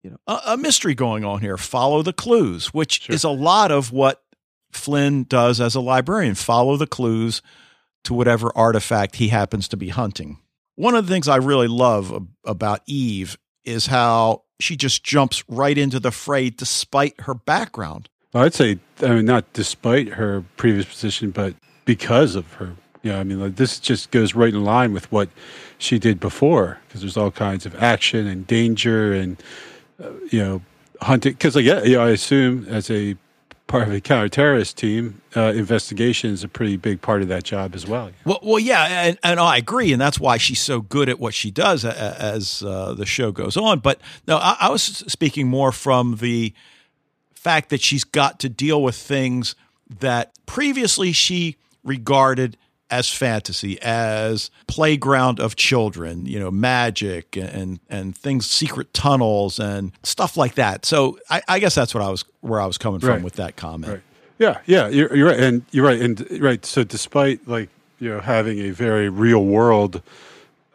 you 0.03 0.11
know, 0.11 0.17
a, 0.27 0.53
a 0.53 0.57
mystery 0.57 0.93
going 0.93 1.23
on 1.23 1.39
here. 1.39 1.57
Follow 1.57 2.03
the 2.03 2.13
clues, 2.13 2.73
which 2.73 3.03
sure. 3.03 3.15
is 3.15 3.23
a 3.23 3.29
lot 3.29 3.71
of 3.71 3.91
what 3.91 4.21
Flynn 4.71 5.23
does 5.23 5.61
as 5.61 5.73
a 5.73 5.81
librarian 5.81 6.35
follow 6.35 6.75
the 6.75 6.85
clues 6.85 7.41
to 8.03 8.13
whatever 8.13 8.51
artifact 8.55 9.15
he 9.15 9.29
happens 9.29 9.67
to 9.69 9.77
be 9.77 9.89
hunting. 9.89 10.37
One 10.75 10.95
of 10.95 11.07
the 11.07 11.13
things 11.13 11.27
I 11.27 11.37
really 11.37 11.67
love 11.67 12.27
about 12.45 12.81
Eve 12.85 13.37
is 13.63 13.87
how 13.87 14.43
she 14.59 14.75
just 14.75 15.03
jumps 15.03 15.43
right 15.47 15.77
into 15.77 15.99
the 15.99 16.11
fray 16.11 16.49
despite 16.49 17.21
her 17.21 17.33
background. 17.33 18.09
I'd 18.33 18.53
say, 18.53 18.79
I 19.01 19.09
mean, 19.09 19.25
not 19.25 19.51
despite 19.53 20.09
her 20.09 20.43
previous 20.57 20.85
position, 20.85 21.31
but 21.31 21.55
because 21.85 22.35
of 22.35 22.53
her. 22.53 22.75
Know, 23.03 23.19
I 23.19 23.23
mean, 23.23 23.39
like, 23.39 23.55
this 23.55 23.79
just 23.79 24.11
goes 24.11 24.35
right 24.35 24.53
in 24.53 24.63
line 24.63 24.93
with 24.93 25.11
what 25.11 25.29
she 25.77 25.99
did 25.99 26.19
before 26.19 26.79
because 26.87 27.01
there's 27.01 27.17
all 27.17 27.31
kinds 27.31 27.65
of 27.65 27.81
action 27.81 28.27
and 28.27 28.45
danger 28.45 29.13
and, 29.13 29.41
uh, 30.03 30.09
you 30.29 30.39
know, 30.39 30.61
hunting 31.01 31.33
because 31.33 31.55
like 31.55 31.65
yeah, 31.65 31.83
you 31.83 31.95
know, 31.95 32.03
I 32.03 32.09
assume 32.09 32.65
as 32.67 32.89
a 32.89 33.15
part 33.67 33.83
of 33.83 33.93
a 33.93 33.99
counterterrorist 33.99 34.75
team, 34.75 35.21
uh, 35.35 35.53
investigation 35.53 36.31
is 36.31 36.43
a 36.43 36.47
pretty 36.47 36.77
big 36.77 37.01
part 37.01 37.21
of 37.21 37.27
that 37.27 37.43
job 37.43 37.75
as 37.75 37.85
well. 37.85 38.11
Well, 38.25 38.39
well, 38.41 38.59
yeah, 38.59 38.85
and, 38.85 39.19
and 39.23 39.39
I 39.39 39.57
agree, 39.57 39.91
and 39.91 40.01
that's 40.01 40.19
why 40.19 40.37
she's 40.37 40.61
so 40.61 40.79
good 40.79 41.09
at 41.09 41.19
what 41.19 41.33
she 41.33 41.51
does 41.51 41.83
as 41.83 42.63
uh, 42.63 42.93
the 42.93 43.05
show 43.05 43.31
goes 43.31 43.57
on. 43.57 43.79
But 43.79 43.99
no, 44.25 44.37
I, 44.37 44.55
I 44.61 44.69
was 44.69 44.81
speaking 44.81 45.47
more 45.47 45.73
from 45.73 46.17
the 46.17 46.53
fact 47.35 47.69
that 47.69 47.81
she's 47.81 48.03
got 48.03 48.39
to 48.39 48.49
deal 48.49 48.81
with 48.81 48.95
things 48.95 49.55
that 49.99 50.33
previously 50.45 51.11
she 51.11 51.57
regarded 51.83 52.57
as 52.89 53.11
fantasy, 53.11 53.81
as 53.81 54.49
playground 54.67 55.39
of 55.39 55.55
children, 55.55 56.25
you 56.25 56.39
know, 56.39 56.51
magic 56.51 57.35
and 57.35 57.79
and 57.89 58.15
things, 58.15 58.49
secret 58.49 58.93
tunnels 58.93 59.59
and 59.59 59.91
stuff 60.03 60.37
like 60.37 60.55
that. 60.55 60.85
So 60.85 61.19
I, 61.29 61.41
I 61.47 61.59
guess 61.59 61.75
that's 61.75 61.93
what 61.93 62.03
I 62.03 62.09
was 62.09 62.23
where 62.41 62.61
I 62.61 62.65
was 62.65 62.77
coming 62.77 62.99
from 62.99 63.23
with 63.23 63.33
that 63.33 63.55
comment. 63.55 63.93
Right. 63.93 64.01
Yeah, 64.39 64.59
yeah, 64.67 64.87
you're, 64.87 65.15
you're 65.15 65.27
right, 65.29 65.39
and 65.39 65.65
you're 65.71 65.85
right, 65.85 65.99
and 65.99 66.41
right. 66.41 66.63
So, 66.63 66.83
despite 66.83 67.47
like 67.47 67.69
you 67.99 68.09
know 68.09 68.19
having 68.19 68.59
a 68.59 68.69
very 68.69 69.09
real 69.09 69.43
world 69.43 70.01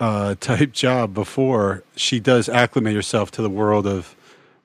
uh, 0.01 0.35
type 0.40 0.72
job 0.72 1.14
before, 1.14 1.85
she 1.94 2.18
does 2.18 2.48
acclimate 2.48 2.96
herself 2.96 3.31
to 3.33 3.42
the 3.42 3.51
world 3.51 3.87
of 3.87 4.16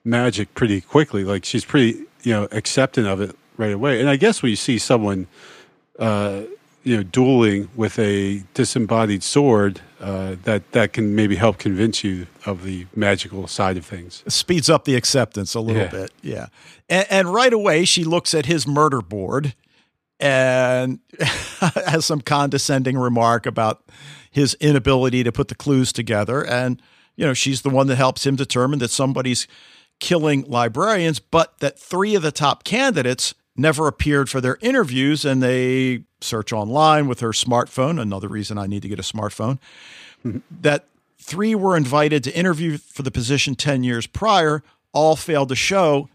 magic 0.04 0.52
pretty 0.54 0.80
quickly. 0.80 1.22
Like 1.24 1.44
she's 1.44 1.64
pretty 1.64 2.06
you 2.22 2.32
know 2.32 2.48
accepting 2.50 3.06
of 3.06 3.20
it 3.20 3.36
right 3.56 3.72
away. 3.72 4.00
And 4.00 4.08
I 4.10 4.16
guess 4.16 4.42
when 4.42 4.50
you 4.50 4.56
see 4.56 4.78
someone 4.78 5.28
uh, 5.98 6.42
you 6.84 6.96
know 6.96 7.02
dueling 7.02 7.68
with 7.76 7.98
a 7.98 8.42
disembodied 8.54 9.22
sword, 9.22 9.80
uh, 10.00 10.36
that 10.44 10.72
that 10.72 10.92
can 10.92 11.14
maybe 11.14 11.36
help 11.36 11.58
convince 11.58 12.02
you 12.04 12.26
of 12.46 12.64
the 12.64 12.86
magical 12.94 13.46
side 13.46 13.76
of 13.76 13.84
things. 13.84 14.22
speeds 14.28 14.70
up 14.70 14.84
the 14.84 14.94
acceptance 14.94 15.54
a 15.54 15.60
little 15.60 15.82
Yeah. 15.82 15.88
bit. 15.88 16.12
Yeah. 16.22 16.46
And, 16.88 17.06
and 17.10 17.32
right 17.34 17.52
away, 17.52 17.84
she 17.84 18.04
looks 18.04 18.32
at 18.34 18.46
his 18.46 18.66
murder 18.66 19.00
board 19.02 19.54
and 20.20 21.00
has 21.60 22.04
some 22.06 22.20
condescending 22.20 22.96
remark 22.98 23.46
about 23.46 23.82
his 24.30 24.54
inability 24.54 25.22
to 25.24 25.32
put 25.32 25.48
the 25.48 25.54
clues 25.54 25.92
together. 25.92 26.44
And, 26.44 26.80
you 27.16 27.24
know, 27.26 27.34
she's 27.34 27.62
the 27.62 27.70
one 27.70 27.86
that 27.88 27.96
helps 27.96 28.26
him 28.26 28.36
determine 28.36 28.78
that 28.80 28.90
somebody's 28.90 29.46
killing 30.00 30.42
librarians, 30.48 31.18
but 31.18 31.58
that 31.58 31.78
three 31.78 32.14
of 32.14 32.22
the 32.22 32.32
top 32.32 32.64
candidates 32.64 33.34
never 33.58 33.86
appeared 33.88 34.30
for 34.30 34.40
their 34.40 34.56
interviews 34.62 35.24
and 35.24 35.42
they 35.42 36.04
search 36.20 36.52
online 36.52 37.08
with 37.08 37.20
her 37.20 37.30
smartphone. 37.30 38.00
Another 38.00 38.28
reason 38.28 38.56
I 38.56 38.66
need 38.66 38.82
to 38.82 38.88
get 38.88 38.98
a 38.98 39.02
smartphone. 39.02 39.58
that 40.50 40.86
three 41.20 41.54
were 41.54 41.76
invited 41.76 42.24
to 42.24 42.34
interview 42.36 42.78
for 42.78 43.02
the 43.02 43.10
position 43.10 43.54
10 43.54 43.82
years 43.84 44.06
prior, 44.06 44.62
all 44.92 45.16
failed 45.16 45.48
to 45.50 45.56
show, 45.56 46.08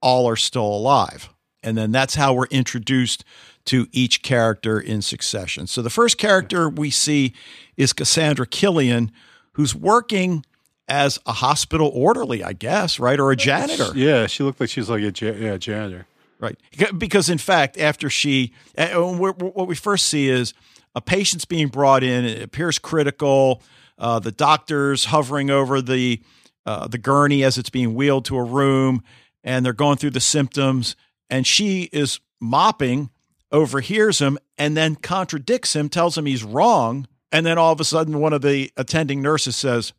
all 0.00 0.28
are 0.28 0.36
still 0.36 0.66
alive. 0.66 1.30
And 1.62 1.76
then 1.76 1.90
that's 1.90 2.14
how 2.14 2.32
we're 2.34 2.46
introduced 2.46 3.24
to 3.66 3.88
each 3.90 4.22
character 4.22 4.78
in 4.78 5.02
succession. 5.02 5.66
So 5.66 5.82
the 5.82 5.90
first 5.90 6.18
character 6.18 6.68
we 6.68 6.90
see 6.90 7.34
is 7.76 7.92
Cassandra 7.92 8.46
Cillian, 8.46 9.10
who's 9.52 9.74
working 9.74 10.44
as 10.88 11.18
a 11.26 11.32
hospital 11.32 11.90
orderly, 11.92 12.44
I 12.44 12.52
guess, 12.52 13.00
right? 13.00 13.18
Or 13.18 13.32
a 13.32 13.36
janitor. 13.36 13.88
Yeah, 13.96 14.26
she 14.28 14.44
looked 14.44 14.60
like 14.60 14.70
she 14.70 14.80
was 14.80 14.88
like 14.88 15.02
a 15.02 15.12
ja- 15.12 15.36
yeah 15.36 15.56
janitor. 15.56 16.06
Right. 16.38 16.56
Because, 16.96 17.30
in 17.30 17.38
fact, 17.38 17.78
after 17.78 18.10
she, 18.10 18.52
uh, 18.76 18.88
what 18.94 19.66
we 19.66 19.74
first 19.74 20.06
see 20.06 20.28
is 20.28 20.52
a 20.96 21.00
patient's 21.00 21.44
being 21.44 21.68
brought 21.68 22.02
in. 22.02 22.24
It 22.24 22.42
appears 22.42 22.78
critical. 22.78 23.62
Uh, 23.98 24.18
the 24.18 24.32
doctor's 24.32 25.04
hovering 25.04 25.50
over 25.50 25.80
the 25.80 26.20
uh, 26.64 26.88
the 26.88 26.98
gurney 26.98 27.44
as 27.44 27.58
it's 27.58 27.70
being 27.70 27.94
wheeled 27.94 28.24
to 28.24 28.36
a 28.36 28.42
room, 28.42 29.02
and 29.44 29.64
they're 29.64 29.72
going 29.72 29.98
through 29.98 30.10
the 30.10 30.20
symptoms. 30.20 30.96
And 31.30 31.46
she 31.46 31.84
is 31.92 32.18
mopping, 32.40 33.10
overhears 33.52 34.18
him, 34.18 34.38
and 34.58 34.76
then 34.76 34.96
contradicts 34.96 35.76
him, 35.76 35.88
tells 35.88 36.18
him 36.18 36.26
he's 36.26 36.42
wrong. 36.42 37.06
And 37.30 37.46
then 37.46 37.58
all 37.58 37.72
of 37.72 37.80
a 37.80 37.84
sudden, 37.84 38.18
one 38.18 38.32
of 38.32 38.42
the 38.42 38.72
attending 38.76 39.22
nurses 39.22 39.54
says, 39.54 39.92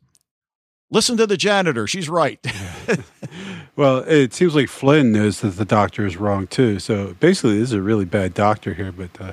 "Listen 0.90 1.16
to 1.16 1.26
the 1.26 1.36
janitor. 1.36 1.86
She's 1.86 2.08
right." 2.08 2.44
Well, 3.78 3.98
it 3.98 4.34
seems 4.34 4.56
like 4.56 4.68
Flynn 4.68 5.12
knows 5.12 5.40
that 5.40 5.50
the 5.50 5.64
doctor 5.64 6.04
is 6.04 6.16
wrong 6.16 6.48
too. 6.48 6.80
So 6.80 7.14
basically, 7.20 7.60
this 7.60 7.68
is 7.68 7.74
a 7.74 7.80
really 7.80 8.04
bad 8.04 8.34
doctor 8.34 8.74
here. 8.74 8.90
But 8.90 9.10
uh, 9.20 9.32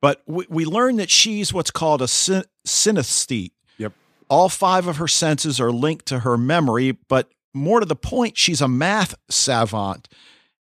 But 0.00 0.22
we, 0.24 0.46
we 0.48 0.64
learn 0.64 0.98
that 0.98 1.10
she's 1.10 1.52
what's 1.52 1.72
called 1.72 2.00
a 2.00 2.06
syn- 2.06 2.44
synesthete. 2.64 3.50
Yep. 3.78 3.92
All 4.30 4.48
five 4.48 4.86
of 4.86 4.98
her 4.98 5.08
senses 5.08 5.60
are 5.60 5.72
linked 5.72 6.06
to 6.06 6.20
her 6.20 6.38
memory, 6.38 6.92
but 7.08 7.28
more 7.52 7.80
to 7.80 7.86
the 7.86 7.96
point, 7.96 8.38
she's 8.38 8.60
a 8.60 8.68
math 8.68 9.16
savant. 9.28 10.06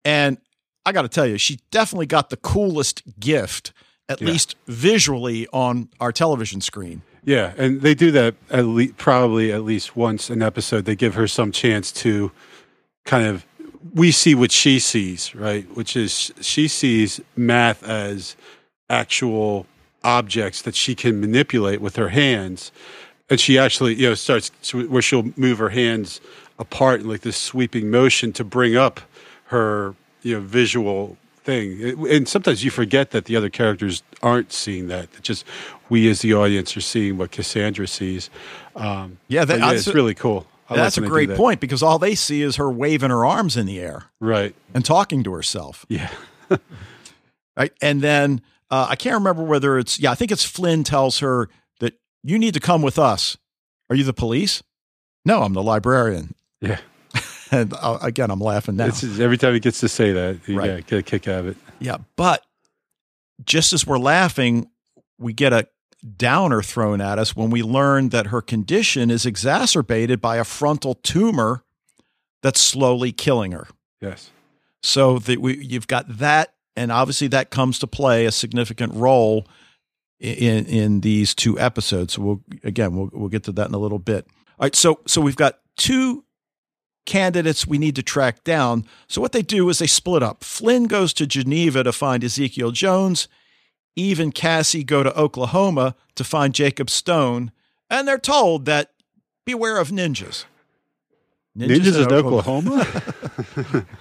And 0.05 0.37
I 0.85 0.93
got 0.93 1.01
to 1.01 1.09
tell 1.09 1.27
you, 1.27 1.37
she 1.37 1.59
definitely 1.69 2.05
got 2.05 2.29
the 2.29 2.37
coolest 2.37 3.03
gift, 3.19 3.73
at 4.07 4.21
Yeah. 4.21 4.29
least 4.29 4.55
visually, 4.67 5.47
on 5.51 5.89
our 5.99 6.13
television 6.13 6.61
screen. 6.61 7.01
Yeah, 7.27 7.53
and 7.57 7.81
they 7.81 7.93
do 7.93 8.09
that 8.11 8.35
at 8.49 8.63
least 8.63 8.95
probably 8.95 9.51
at 9.51 9.63
least 9.63 9.97
once 9.97 10.29
an 10.29 10.41
episode. 10.41 10.85
They 10.85 10.95
give 10.95 11.15
her 11.15 11.27
some 11.27 11.51
chance 11.51 11.91
to 12.03 12.31
kind 13.03 13.27
of 13.27 13.45
we 13.93 14.11
see 14.11 14.33
what 14.33 14.49
she 14.49 14.79
sees, 14.79 15.35
right? 15.35 15.67
Which 15.75 15.97
is 15.97 16.31
she 16.39 16.69
sees 16.69 17.19
math 17.35 17.83
as 17.83 18.37
actual 18.89 19.65
objects 20.05 20.61
that 20.61 20.73
she 20.73 20.95
can 20.95 21.19
manipulate 21.19 21.81
with 21.81 21.97
her 21.97 22.07
hands, 22.07 22.71
and 23.29 23.41
she 23.41 23.59
actually 23.59 23.95
you 23.95 24.07
know 24.07 24.15
starts 24.15 24.49
to, 24.61 24.87
where 24.87 25.01
she'll 25.01 25.33
move 25.35 25.57
her 25.57 25.69
hands 25.69 26.21
apart 26.57 27.01
in 27.01 27.09
like 27.09 27.21
this 27.21 27.35
sweeping 27.35 27.91
motion 27.91 28.31
to 28.31 28.45
bring 28.45 28.77
up 28.77 29.01
her 29.47 29.95
you 30.21 30.35
know 30.35 30.39
visual 30.39 31.17
thing 31.47 32.07
and 32.11 32.27
sometimes 32.27 32.63
you 32.63 32.69
forget 32.71 33.11
that 33.11 33.25
the 33.25 33.35
other 33.35 33.49
characters 33.49 34.03
aren't 34.21 34.51
seeing 34.53 34.87
that 34.89 35.07
It's 35.17 35.27
just 35.27 35.45
we 35.89 36.09
as 36.09 36.21
the 36.21 36.33
audience 36.33 36.75
are 36.77 36.81
seeing 36.81 37.17
what 37.17 37.31
cassandra 37.31 37.87
sees 37.87 38.29
um, 38.75 39.17
Yeah, 39.27 39.45
that- 39.45 39.59
yeah 39.59 39.67
that's 39.71 39.87
it's 39.87 39.95
really 39.95 40.13
cool 40.13 40.45
I 40.69 40.73
like 40.73 40.83
That's 40.83 40.97
a 40.97 41.01
they 41.01 41.07
do 41.07 41.11
great 41.11 41.29
that. 41.29 41.37
point 41.37 41.59
because 41.61 41.81
all 41.81 41.97
they 41.97 42.13
see 42.15 42.41
is 42.41 42.57
her 42.57 42.69
waving 42.69 43.09
her 43.09 43.25
arms 43.25 43.55
in 43.57 43.65
the 43.65 43.79
air 43.79 44.03
right 44.19 44.53
and 44.73 44.83
talking 44.85 45.23
to 45.23 45.31
herself. 45.33 45.85
yeah 45.89 46.09
Right. 47.57 47.71
And 47.81 48.01
then 48.01 48.41
uh, 48.69 48.87
I 48.89 48.95
can't 48.95 49.15
remember 49.15 49.41
whether 49.43 49.79
it's, 49.79 49.99
yeah, 49.99 50.11
I 50.11 50.15
think 50.15 50.31
it's 50.31 50.43
Flynn 50.45 50.83
tells 50.83 51.19
her 51.19 51.49
that 51.79 51.93
you 52.23 52.37
need 52.37 52.53
to 52.53 52.59
come 52.59 52.81
with 52.83 52.99
us. 52.99 53.37
Are 53.89 53.95
you 53.95 54.03
the 54.03 54.13
police? 54.13 54.61
No, 55.25 55.41
I'm 55.41 55.53
the 55.53 55.63
librarian. 55.63 56.35
yeah 56.61 56.79
And 57.51 57.73
again, 58.01 58.29
I'm 58.31 58.39
laughing 58.39 58.75
now. 58.75 58.87
it's, 58.87 59.03
every 59.19 59.37
time 59.37 59.53
he 59.53 59.59
gets 59.59 59.79
to 59.81 59.87
say 59.89 60.11
that 60.11 60.39
you 60.47 60.57
Right. 60.57 60.85
get 60.85 60.99
a 60.99 61.03
kick 61.03 61.27
out 61.27 61.39
of 61.41 61.47
it 61.47 61.57
yeah. 61.79 61.97
But 62.15 62.43
just 63.45 63.71
as 63.73 63.85
we're 63.85 63.99
laughing, 63.99 64.69
we 65.19 65.31
get 65.33 65.53
a 65.53 65.67
downer 66.17 66.61
thrown 66.63 67.01
at 67.01 67.19
us 67.19 67.35
when 67.35 67.49
we 67.51 67.61
learn 67.61 68.09
that 68.09 68.27
her 68.27 68.41
condition 68.41 69.11
is 69.11 69.25
exacerbated 69.27 70.19
by 70.19 70.37
a 70.37 70.43
frontal 70.43 70.95
tumor 70.95 71.63
that's 72.41 72.59
slowly 72.59 73.11
killing 73.11 73.51
her. 73.51 73.67
yes 74.01 74.31
So 74.81 75.19
that 75.19 75.39
we, 75.39 75.57
you've 75.63 75.87
got 75.87 76.17
that, 76.17 76.53
and 76.75 76.91
obviously 76.91 77.27
that 77.29 77.49
comes 77.51 77.77
to 77.79 77.87
play 77.87 78.25
a 78.25 78.31
significant 78.31 78.93
role 78.95 79.45
in 80.19 80.65
in 80.65 81.01
these 81.01 81.35
two 81.35 81.59
episodes. 81.59 82.13
So 82.13 82.21
we'll 82.23 82.41
again 82.63 82.95
we'll 82.95 83.09
we'll 83.13 83.29
get 83.29 83.43
to 83.43 83.51
that 83.53 83.67
in 83.67 83.73
a 83.75 83.79
little 83.79 83.99
bit. 83.99 84.25
All 84.59 84.65
right, 84.65 84.75
so 84.75 84.99
so 85.05 85.21
we've 85.21 85.35
got 85.35 85.59
two 85.77 86.23
candidates 87.07 87.65
we 87.65 87.79
need 87.79 87.95
to 87.95 88.03
track 88.03 88.43
down. 88.43 88.85
So 89.07 89.19
what 89.19 89.31
they 89.31 89.41
do 89.41 89.67
is 89.69 89.79
they 89.79 89.87
split 89.87 90.21
up. 90.21 90.43
Flynn 90.43 90.85
goes 90.85 91.11
to 91.13 91.25
Geneva 91.25 91.83
to 91.83 91.91
find 91.91 92.23
Ezekiel 92.23 92.69
Jones. 92.69 93.27
Eve 93.95 94.19
and 94.19 94.35
Cassie 94.35 94.83
go 94.83 95.01
to 95.01 95.17
Oklahoma 95.17 95.95
to 96.13 96.23
find 96.23 96.53
Jacob 96.53 96.87
Stone, 96.91 97.51
and 97.89 98.07
they're 98.07 98.19
told 98.19 98.65
that 98.65 98.91
beware 99.43 99.79
of 99.79 99.89
ninjas. 99.89 100.45
ninjas, 101.57 102.05
in 102.05 102.13
oklahoma, 102.13 102.85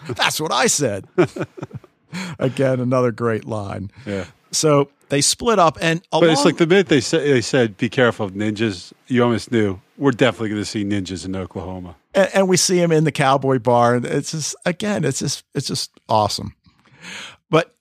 That's 0.14 0.38
what 0.38 0.52
I 0.52 0.66
said. 0.66 1.07
Again, 2.38 2.80
another 2.80 3.11
great 3.11 3.46
line. 3.46 3.90
yeah 4.04 4.26
So 4.53 4.90
they 5.09 5.20
split 5.20 5.59
up, 5.59 5.78
and 5.80 6.03
but 6.11 6.24
it's 6.24 6.44
like 6.44 6.57
the 6.57 6.66
minute 6.66 6.88
they 6.88 7.01
said 7.01 7.22
they 7.22 7.40
said 7.40 7.76
be 7.76 7.88
careful 7.88 8.26
of 8.26 8.32
ninjas 8.32 8.92
you 9.07 9.22
almost 9.22 9.53
knew 9.53 9.80
we're 9.97 10.11
definitely 10.11 10.49
going 10.51 10.61
to 10.61 10.64
see 10.64 10.84
ninjas 10.84 11.24
in 11.24 11.36
oklahoma 11.36 11.97
and, 12.16 12.30
and 12.34 12.49
we 12.49 12.57
see 12.57 12.80
him 12.80 12.90
in 12.90 13.05
the 13.05 13.12
cowboy 13.12 13.59
bar, 13.59 13.94
and 13.94 14.05
it's 14.05 14.32
just 14.32 14.57
again, 14.64 15.05
it's 15.05 15.20
just 15.20 15.44
it's 15.55 15.68
just 15.68 15.92
awesome. 16.09 16.55
But 17.51 17.72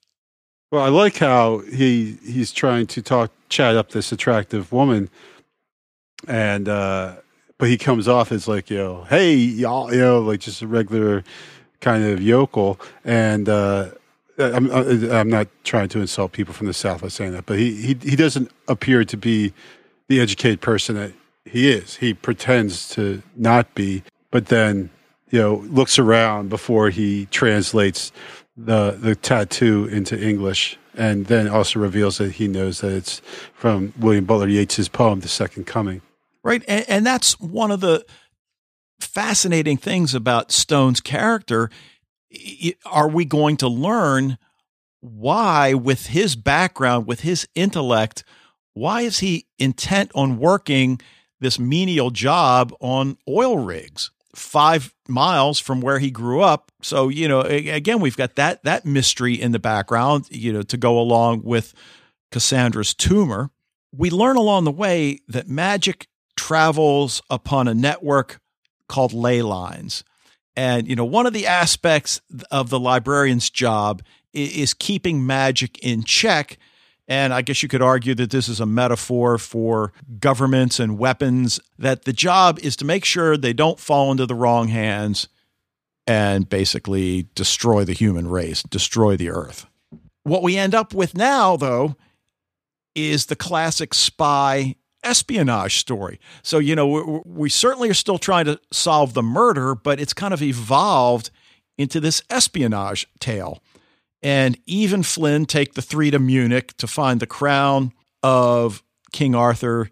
Well, 0.70 0.84
I 0.84 0.88
like 0.88 1.16
how 1.16 1.58
he 1.58 2.18
he's 2.24 2.52
trying 2.52 2.86
to 2.88 3.02
talk 3.02 3.32
chat 3.48 3.76
up 3.76 3.90
this 3.90 4.12
attractive 4.12 4.70
woman, 4.70 5.08
and 6.28 6.68
uh, 6.68 7.16
but 7.58 7.68
he 7.68 7.78
comes 7.78 8.06
off 8.06 8.30
as 8.30 8.46
like 8.46 8.70
you 8.70 8.76
know, 8.76 9.04
hey 9.04 9.34
y'all, 9.34 9.92
you 9.92 10.00
know, 10.00 10.20
like 10.20 10.40
just 10.40 10.62
a 10.62 10.66
regular 10.66 11.24
kind 11.80 12.04
of 12.04 12.22
yokel. 12.22 12.78
And 13.04 13.48
uh, 13.48 13.90
I'm 14.38 14.70
uh, 14.70 15.16
I'm 15.16 15.28
not 15.28 15.48
trying 15.64 15.88
to 15.90 16.00
insult 16.00 16.32
people 16.32 16.54
from 16.54 16.66
the 16.66 16.74
south 16.74 17.02
by 17.02 17.08
saying 17.08 17.32
that, 17.32 17.46
but 17.46 17.58
he 17.58 17.74
he 17.74 17.96
he 18.02 18.16
doesn't 18.16 18.50
appear 18.68 19.04
to 19.04 19.16
be 19.16 19.52
the 20.08 20.20
educated 20.20 20.60
person 20.60 20.96
that 20.96 21.12
he 21.44 21.70
is. 21.70 21.96
He 21.96 22.14
pretends 22.14 22.88
to 22.90 23.22
not 23.36 23.74
be, 23.74 24.02
but 24.30 24.46
then 24.46 24.90
you 25.30 25.40
know, 25.40 25.56
looks 25.68 25.98
around 25.98 26.48
before 26.48 26.90
he 26.90 27.26
translates 27.26 28.12
the 28.56 28.92
the 28.92 29.14
tattoo 29.14 29.86
into 29.86 30.18
English, 30.20 30.78
and 30.94 31.26
then 31.26 31.48
also 31.48 31.80
reveals 31.80 32.18
that 32.18 32.32
he 32.32 32.48
knows 32.48 32.80
that 32.80 32.92
it's 32.92 33.20
from 33.54 33.92
William 33.98 34.24
Butler 34.24 34.48
Yeats's 34.48 34.88
poem, 34.88 35.20
"The 35.20 35.28
Second 35.28 35.66
Coming." 35.66 36.02
Right, 36.42 36.62
and, 36.68 36.84
and 36.88 37.06
that's 37.06 37.40
one 37.40 37.70
of 37.70 37.80
the 37.80 38.04
fascinating 39.00 39.76
things 39.76 40.14
about 40.14 40.52
Stone's 40.52 41.00
character. 41.00 41.70
Are 42.84 43.08
we 43.08 43.24
going 43.24 43.56
to 43.58 43.68
learn 43.68 44.38
why, 45.00 45.74
with 45.74 46.06
his 46.06 46.36
background, 46.36 47.06
with 47.06 47.20
his 47.20 47.46
intellect, 47.54 48.24
why 48.74 49.02
is 49.02 49.20
he 49.20 49.46
intent 49.58 50.10
on 50.14 50.38
working 50.38 51.00
this 51.40 51.58
menial 51.58 52.10
job 52.10 52.74
on 52.80 53.18
oil 53.28 53.58
rigs? 53.58 54.10
five 54.36 54.94
miles 55.08 55.58
from 55.58 55.80
where 55.80 55.98
he 55.98 56.10
grew 56.10 56.42
up. 56.42 56.70
So, 56.82 57.08
you 57.08 57.26
know, 57.26 57.40
again, 57.40 58.00
we've 58.00 58.16
got 58.16 58.36
that 58.36 58.62
that 58.64 58.84
mystery 58.84 59.34
in 59.34 59.52
the 59.52 59.58
background, 59.58 60.26
you 60.30 60.52
know, 60.52 60.62
to 60.62 60.76
go 60.76 60.98
along 60.98 61.42
with 61.42 61.74
Cassandra's 62.30 62.94
tumor. 62.94 63.50
We 63.92 64.10
learn 64.10 64.36
along 64.36 64.64
the 64.64 64.70
way 64.72 65.20
that 65.28 65.48
magic 65.48 66.08
travels 66.36 67.22
upon 67.30 67.66
a 67.66 67.74
network 67.74 68.40
called 68.88 69.12
ley 69.12 69.42
lines. 69.42 70.04
And, 70.56 70.88
you 70.88 70.96
know, 70.96 71.04
one 71.04 71.26
of 71.26 71.32
the 71.32 71.46
aspects 71.46 72.20
of 72.50 72.70
the 72.70 72.80
librarian's 72.80 73.50
job 73.50 74.02
is 74.32 74.74
keeping 74.74 75.26
magic 75.26 75.78
in 75.78 76.02
check 76.02 76.58
and 77.08 77.32
I 77.32 77.42
guess 77.42 77.62
you 77.62 77.68
could 77.68 77.82
argue 77.82 78.14
that 78.16 78.30
this 78.30 78.48
is 78.48 78.60
a 78.60 78.66
metaphor 78.66 79.38
for 79.38 79.92
governments 80.18 80.80
and 80.80 80.98
weapons, 80.98 81.60
that 81.78 82.04
the 82.04 82.12
job 82.12 82.58
is 82.60 82.74
to 82.76 82.84
make 82.84 83.04
sure 83.04 83.36
they 83.36 83.52
don't 83.52 83.78
fall 83.78 84.10
into 84.10 84.26
the 84.26 84.34
wrong 84.34 84.68
hands 84.68 85.28
and 86.06 86.48
basically 86.48 87.28
destroy 87.34 87.84
the 87.84 87.92
human 87.92 88.28
race, 88.28 88.62
destroy 88.62 89.16
the 89.16 89.30
earth. 89.30 89.66
What 90.24 90.42
we 90.42 90.56
end 90.56 90.74
up 90.74 90.94
with 90.94 91.16
now, 91.16 91.56
though, 91.56 91.94
is 92.96 93.26
the 93.26 93.36
classic 93.36 93.94
spy 93.94 94.74
espionage 95.06 95.78
story. 95.78 96.18
So, 96.42 96.58
you 96.58 96.74
know, 96.74 96.86
we, 96.86 97.20
we 97.24 97.48
certainly 97.48 97.88
are 97.88 97.94
still 97.94 98.18
trying 98.18 98.46
to 98.46 98.60
solve 98.72 99.14
the 99.14 99.22
murder, 99.22 99.74
but 99.74 100.00
it's 100.00 100.12
kind 100.12 100.34
of 100.34 100.42
evolved 100.42 101.30
into 101.78 102.00
this 102.00 102.22
espionage 102.28 103.06
tale. 103.20 103.62
And 104.22 104.58
Eve 104.66 104.92
and 104.92 105.06
Flynn 105.06 105.46
take 105.46 105.74
the 105.74 105.82
three 105.82 106.10
to 106.10 106.18
Munich 106.18 106.76
to 106.78 106.86
find 106.86 107.20
the 107.20 107.26
crown 107.26 107.92
of 108.22 108.82
King 109.12 109.34
Arthur 109.34 109.90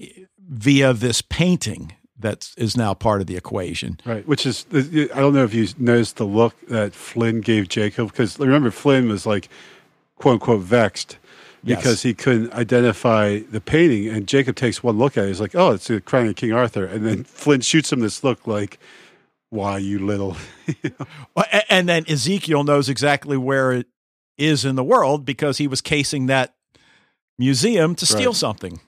eh, 0.00 0.06
via 0.38 0.92
this 0.92 1.20
painting 1.22 1.92
that 2.18 2.50
is 2.56 2.76
now 2.76 2.94
part 2.94 3.20
of 3.20 3.26
the 3.26 3.36
equation. 3.36 4.00
Right, 4.06 4.26
which 4.26 4.46
is, 4.46 4.64
I 4.72 5.20
don't 5.20 5.34
know 5.34 5.44
if 5.44 5.52
you 5.52 5.68
noticed 5.76 6.16
the 6.16 6.24
look 6.24 6.54
that 6.68 6.94
Flynn 6.94 7.40
gave 7.40 7.68
Jacob, 7.68 8.10
because 8.10 8.38
remember, 8.38 8.70
Flynn 8.70 9.08
was 9.08 9.26
like, 9.26 9.48
quote 10.16 10.34
unquote, 10.34 10.62
vexed 10.62 11.18
because 11.64 11.84
yes. 11.86 12.02
he 12.02 12.14
couldn't 12.14 12.52
identify 12.52 13.40
the 13.50 13.60
painting. 13.60 14.08
And 14.08 14.26
Jacob 14.26 14.56
takes 14.56 14.82
one 14.82 14.98
look 14.98 15.16
at 15.16 15.24
it. 15.24 15.28
He's 15.28 15.40
like, 15.40 15.54
oh, 15.54 15.72
it's 15.72 15.88
the 15.88 16.00
crown 16.00 16.28
of 16.28 16.36
King 16.36 16.52
Arthur. 16.52 16.84
And 16.84 17.06
then 17.06 17.24
Flynn 17.24 17.62
shoots 17.62 17.92
him 17.92 18.00
this 18.00 18.22
look 18.22 18.46
like, 18.46 18.78
why 19.54 19.78
you 19.78 20.04
little 20.04 20.36
and 21.70 21.88
then 21.88 22.04
ezekiel 22.08 22.64
knows 22.64 22.88
exactly 22.88 23.36
where 23.36 23.72
it 23.72 23.86
is 24.36 24.64
in 24.64 24.74
the 24.74 24.82
world 24.82 25.24
because 25.24 25.58
he 25.58 25.68
was 25.68 25.80
casing 25.80 26.26
that 26.26 26.54
museum 27.38 27.94
to 27.94 28.04
steal 28.04 28.30
right. 28.30 28.36
something 28.36 28.80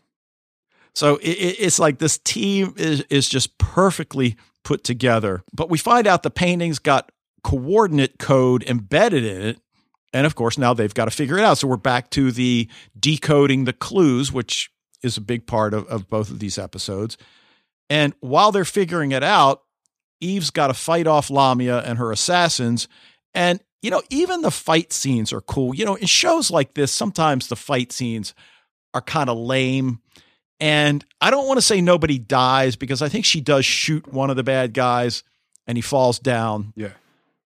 so 0.93 1.19
it's 1.23 1.79
like 1.79 1.99
this 1.99 2.19
team 2.19 2.75
is, 2.77 3.03
is 3.11 3.29
just 3.29 3.57
perfectly 3.59 4.37
put 4.65 4.83
together 4.83 5.45
but 5.55 5.71
we 5.71 5.79
find 5.79 6.07
out 6.07 6.25
the 6.25 6.31
paintings 6.31 6.81
got 6.81 7.13
coordinate 7.45 8.19
code 8.19 8.65
embedded 8.65 9.25
in 9.25 9.43
it 9.43 9.61
and 10.17 10.27
of 10.27 10.35
course 10.35 10.59
now 10.59 10.75
they've 10.75 10.95
got 10.95 11.05
to 11.05 11.11
figure 11.11 11.39
it 11.39 11.45
out 11.45 11.59
so 11.59 11.69
we're 11.69 11.77
back 11.77 12.11
to 12.11 12.33
the 12.33 12.69
decoding 12.99 13.65
the 13.65 13.73
clues 13.73 14.33
which 14.33 14.71
is 15.03 15.17
a 15.17 15.21
big 15.21 15.47
part 15.47 15.75
of, 15.75 15.87
of 15.87 16.09
both 16.09 16.31
of 16.31 16.39
these 16.39 16.59
episodes 16.59 17.17
and 17.89 18.15
while 18.21 18.51
they're 18.51 18.65
figuring 18.65 19.13
it 19.13 19.23
out 19.23 19.63
Eve's 20.21 20.51
got 20.51 20.69
to 20.69 20.75
fight 20.75 21.07
off 21.07 21.31
Lamia 21.31 21.81
and 21.81 21.99
her 21.99 22.13
assassins. 22.13 22.89
And, 23.35 23.61
you 23.83 23.91
know, 23.91 24.03
even 24.11 24.43
the 24.43 24.51
fight 24.51 24.93
scenes 24.93 25.33
are 25.33 25.41
cool. 25.41 25.75
You 25.75 25.85
know, 25.85 25.95
in 25.95 26.07
shows 26.07 26.51
like 26.51 26.75
this, 26.75 26.93
sometimes 26.93 27.49
the 27.49 27.57
fight 27.57 27.93
scenes 27.93 28.35
are 28.95 29.03
kind 29.03 29.29
of 29.29 29.37
lame. 29.37 30.01
And 30.59 31.05
I 31.21 31.31
don't 31.31 31.47
want 31.47 31.59
to 31.59 31.63
say 31.63 31.81
nobody 31.81 32.19
dies 32.19 32.77
because 32.77 33.03
I 33.03 33.09
think 33.09 33.25
she 33.27 33.41
does 33.41 33.67
shoot 33.67 34.11
one 34.11 34.31
of 34.31 34.37
the 34.37 34.43
bad 34.43 34.73
guys 34.73 35.23
and 35.67 35.77
he 35.77 35.83
falls 35.83 36.19
down. 36.19 36.73
Yeah. 36.77 36.93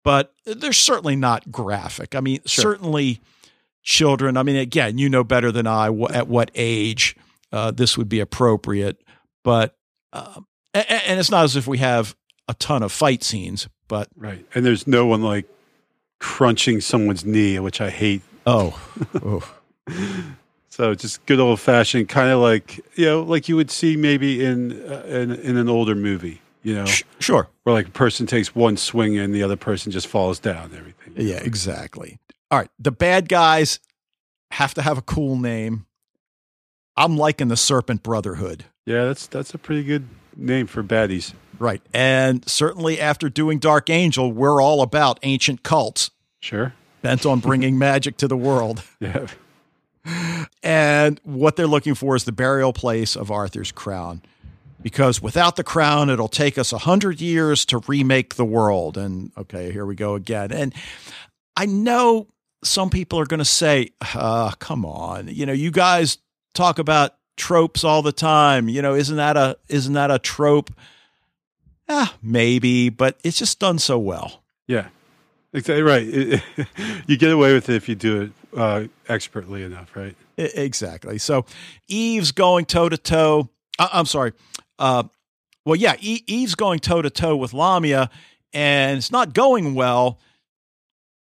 But 0.08 0.32
they're 0.46 0.72
certainly 0.72 1.18
not 1.18 1.52
graphic. 1.52 2.16
I 2.16 2.22
mean, 2.22 2.40
sure. 2.46 2.62
certainly 2.62 3.20
children. 3.84 4.38
I 4.38 4.44
mean, 4.44 4.56
again, 4.56 4.98
you 4.98 5.10
know 5.10 5.26
better 5.26 5.52
than 5.52 5.68
I 5.68 5.88
at 6.12 6.30
what 6.30 6.50
age 6.56 7.18
uh, 7.52 7.72
this 7.72 7.98
would 7.98 8.08
be 8.08 8.22
appropriate. 8.22 9.02
But, 9.44 9.76
uh, 10.14 10.40
and 10.74 11.20
it's 11.20 11.30
not 11.30 11.44
as 11.44 11.58
if 11.58 11.68
we 11.68 11.80
have 11.80 12.16
a 12.48 12.54
ton 12.54 12.84
of 12.84 12.94
fight 12.94 13.22
scenes, 13.22 13.68
but 13.90 14.08
right. 14.16 14.46
And 14.56 14.66
there's 14.66 14.88
no 14.88 15.06
one 15.06 15.24
like 15.24 15.46
crunching 16.20 16.80
someone's 16.80 17.26
knee, 17.26 17.60
which 17.60 17.82
I 17.82 17.90
hate. 17.90 18.22
Oh, 18.46 18.80
oh. 19.16 19.54
so 20.70 20.96
just 20.96 21.26
good 21.26 21.42
old 21.42 21.60
fashioned, 21.60 22.08
kind 22.08 22.32
of 22.32 22.40
like 22.40 22.80
you 22.96 23.08
know, 23.08 23.24
like 23.24 23.50
you 23.50 23.58
would 23.58 23.72
see 23.72 23.98
maybe 23.98 24.42
in 24.42 24.72
uh, 24.90 25.04
in, 25.06 25.32
in 25.34 25.58
an 25.58 25.68
older 25.68 25.96
movie. 25.96 26.40
You 26.64 26.76
know, 26.76 26.86
sure, 27.20 27.48
where 27.64 27.74
like 27.74 27.88
a 27.88 27.92
person 27.92 28.26
takes 28.26 28.54
one 28.54 28.78
swing 28.78 29.18
and 29.18 29.34
the 29.34 29.44
other 29.44 29.56
person 29.56 29.92
just 29.92 30.08
falls 30.08 30.40
down. 30.40 30.72
Everything. 30.76 31.14
Yeah, 31.16 31.38
exactly. 31.38 32.20
All 32.52 32.60
right, 32.60 32.70
the 32.80 32.92
bad 32.92 33.30
guys 33.30 33.80
have 34.52 34.74
to 34.76 34.82
have 34.82 34.98
a 34.98 35.02
cool 35.02 35.38
name. 35.38 35.86
I'm 36.96 37.18
liking 37.18 37.48
the 37.48 37.58
Serpent 37.58 38.04
Brotherhood. 38.04 38.66
Yeah, 38.86 39.06
that's 39.06 39.28
that's 39.28 39.54
a 39.54 39.58
pretty 39.58 39.84
good 39.84 40.08
name 40.36 40.68
for 40.68 40.84
baddies. 40.84 41.34
Right. 41.60 41.82
And 41.94 42.48
certainly 42.48 43.00
after 43.00 43.30
doing 43.30 43.60
Dark 43.60 43.90
Angel, 43.90 44.32
we're 44.32 44.62
all 44.62 44.82
about 44.82 45.20
ancient 45.24 45.64
cults. 45.64 46.12
Sure. 46.40 46.74
Bent 47.02 47.26
on 47.26 47.40
bringing 47.40 47.78
magic 47.80 48.18
to 48.18 48.28
the 48.28 48.38
world. 48.38 48.84
Yeah. 49.00 49.28
And 50.64 51.20
what 51.24 51.56
they're 51.56 51.68
looking 51.68 51.96
for 51.96 52.16
is 52.16 52.24
the 52.24 52.32
burial 52.32 52.74
place 52.74 53.16
of 53.16 53.30
Arthur's 53.30 53.72
crown. 53.72 54.22
Because 54.82 55.22
without 55.22 55.56
the 55.56 55.64
crown, 55.64 56.10
it'll 56.10 56.28
take 56.28 56.58
us 56.58 56.72
a 56.72 56.78
hundred 56.78 57.20
years 57.20 57.66
to 57.66 57.80
remake 57.88 58.36
the 58.36 58.46
world. 58.46 58.98
And 58.98 59.32
okay, 59.38 59.72
here 59.72 59.86
we 59.86 59.96
go 59.96 60.16
again. 60.16 60.52
And 60.52 60.74
I 61.56 61.66
know 61.66 62.28
some 62.64 62.90
people 62.90 63.20
are 63.20 63.26
going 63.26 63.40
to 63.40 63.46
say, 63.46 63.90
uh, 64.14 64.52
come 64.60 64.86
on, 64.86 65.28
you 65.28 65.46
know, 65.46 65.54
you 65.54 65.72
guys 65.72 66.20
talk 66.54 66.80
about 66.80 67.16
tropes 67.38 67.84
all 67.84 68.02
the 68.02 68.12
time. 68.12 68.68
You 68.68 68.82
know, 68.82 68.96
isn't 68.96 69.16
that 69.16 69.38
a 69.38 69.58
isn't 69.70 69.94
that 69.94 70.12
a 70.12 70.20
trope? 70.20 70.72
Ah, 71.90 72.16
maybe, 72.22 72.90
but 72.90 73.18
it's 73.24 73.38
just 73.38 73.60
done 73.60 73.80
so 73.80 73.98
well. 73.98 74.44
Yeah, 74.68 74.88
exactly 75.54 75.84
right. 75.84 76.06
you 77.08 77.18
get 77.18 77.32
away 77.32 77.54
with 77.54 77.70
it 77.70 77.76
if 77.76 77.88
you 77.88 77.96
do 77.96 78.22
it 78.24 78.32
uh, 78.58 78.84
expertly 79.08 79.64
enough, 79.64 79.96
right? 79.96 80.16
Exactly. 80.38 81.18
So 81.18 81.46
Eve's 81.88 82.32
going 82.32 82.66
toe 82.66 82.90
to 82.90 82.98
toe. 82.98 83.50
I'm 83.80 84.06
sorry. 84.06 84.34
Uh, 84.80 85.04
well, 85.66 85.76
yeah, 85.76 85.96
Eve's 86.00 86.56
going 86.56 86.80
toe 86.80 87.02
to 87.02 87.10
toe 87.10 87.36
with 87.36 87.54
Lamia, 87.54 88.10
and 88.54 88.98
it's 88.98 89.12
not 89.12 89.34
going 89.34 89.76
well. 89.76 90.20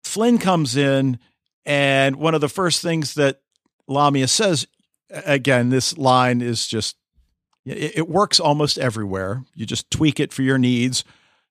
Flynn 0.05 0.39
comes 0.39 0.77
in, 0.77 1.19
and 1.65 2.17
one 2.17 2.35
of 2.35 2.41
the 2.41 2.49
first 2.49 2.83
things 2.83 3.15
that 3.15 3.41
Lamia 3.87 4.27
says, 4.29 4.67
again, 5.11 5.69
this 5.69 5.97
line 5.99 6.41
is 6.41 6.67
just 6.67 6.97
it, 7.65 7.99
it 7.99 8.09
works 8.09 8.41
almost 8.41 8.79
everywhere. 8.79 9.45
You 9.55 9.67
just 9.67 9.91
tweak 9.91 10.21
it 10.21 10.33
for 10.33 10.43
your 10.43 10.59
needs. 10.59 11.05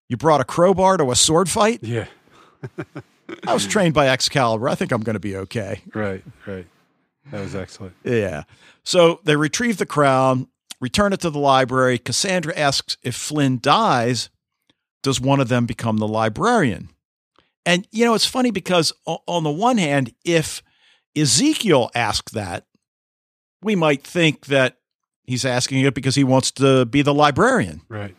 You 0.09 0.17
brought 0.17 0.41
a 0.41 0.45
crowbar 0.45 0.97
to 0.97 1.11
a 1.11 1.15
sword 1.15 1.49
fight. 1.49 1.79
Yeah. 1.83 2.07
I 3.47 3.53
was 3.53 3.65
trained 3.65 3.93
by 3.93 4.09
Excalibur. 4.09 4.67
I 4.67 4.75
think 4.75 4.91
I'm 4.91 5.01
going 5.01 5.13
to 5.13 5.21
be 5.21 5.37
okay. 5.37 5.81
Right, 5.93 6.23
right. 6.45 6.67
That 7.31 7.41
was 7.41 7.55
excellent. 7.55 7.95
Yeah. 8.03 8.43
So 8.83 9.21
they 9.23 9.35
retrieve 9.35 9.77
the 9.77 9.85
crown, 9.85 10.47
return 10.81 11.13
it 11.13 11.21
to 11.21 11.29
the 11.29 11.39
library. 11.39 11.97
Cassandra 11.97 12.57
asks 12.57 12.97
if 13.03 13.15
Flynn 13.15 13.59
dies, 13.61 14.29
does 15.03 15.21
one 15.21 15.39
of 15.39 15.47
them 15.47 15.65
become 15.65 15.97
the 15.97 16.07
librarian? 16.07 16.89
And, 17.65 17.87
you 17.91 18.03
know, 18.03 18.15
it's 18.15 18.25
funny 18.25 18.51
because 18.51 18.91
on 19.05 19.43
the 19.43 19.51
one 19.51 19.77
hand, 19.77 20.13
if 20.25 20.63
Ezekiel 21.15 21.91
asked 21.95 22.33
that, 22.33 22.65
we 23.61 23.75
might 23.75 24.03
think 24.03 24.47
that 24.47 24.77
he's 25.23 25.45
asking 25.45 25.81
it 25.81 25.93
because 25.93 26.15
he 26.15 26.23
wants 26.23 26.51
to 26.53 26.85
be 26.85 27.03
the 27.03 27.13
librarian. 27.13 27.81
Right. 27.87 28.15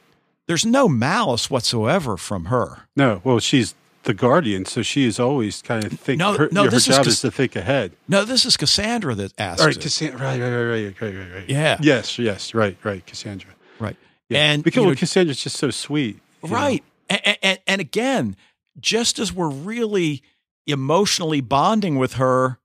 There's 0.47 0.65
no 0.65 0.89
malice 0.89 1.51
whatsoever 1.51 2.17
from 2.17 2.47
her. 2.47 2.89
No. 2.97 3.21
Well, 3.25 3.41
she's 3.41 3.75
the 4.05 4.15
guardian, 4.15 4.65
so 4.65 4.83
she 4.83 5.07
is 5.07 5.21
always 5.21 5.63
kind 5.63 5.85
of 5.85 5.99
think. 5.99 6.19
No, 6.19 6.35
her, 6.35 6.49
no. 6.53 6.69
This 6.69 6.87
her 6.87 6.95
job 6.95 7.07
is, 7.07 7.15
is, 7.15 7.21
to 7.21 7.31
think 7.31 7.57
ahead. 7.57 7.93
No, 8.09 8.25
this 8.25 8.45
is 8.45 8.57
Cassandra 8.57 9.15
that 9.15 9.33
asks. 9.39 9.61
All 9.61 9.69
right, 9.69 9.79
Cassandra. 9.79 10.21
Right, 10.21 10.41
right, 10.41 10.51
right, 10.51 10.71
right, 10.71 11.01
right, 11.01 11.15
right, 11.15 11.35
right. 11.35 11.49
Yeah. 11.49 11.79
Yes, 11.81 12.19
yes, 12.19 12.55
right, 12.55 12.77
right. 12.83 13.05
Cassandra. 13.07 13.51
Right. 13.79 13.97
Yeah. 14.29 14.39
And 14.39 14.65
because 14.65 14.83
you 14.83 14.89
know, 14.89 14.95
Cassandra's 14.95 15.43
just 15.43 15.57
so 15.57 15.71
sweet. 15.71 16.21
Right. 16.43 16.83
And, 17.09 17.39
and, 17.43 17.59
and 17.67 17.81
again, 17.81 18.37
just 18.81 19.19
as 19.19 19.33
we're 19.33 19.51
really 19.51 20.23
emotionally 20.67 21.41
bonding 21.41 21.97
with 21.97 22.15
her, 22.15 22.59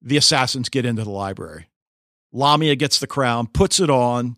the 0.00 0.16
assassins 0.16 0.68
get 0.68 0.84
into 0.86 1.04
the 1.04 1.10
library. 1.10 1.68
Lamia 2.32 2.76
gets 2.76 2.98
the 2.98 3.06
crown, 3.06 3.46
puts 3.48 3.80
it 3.80 3.90
on, 3.90 4.36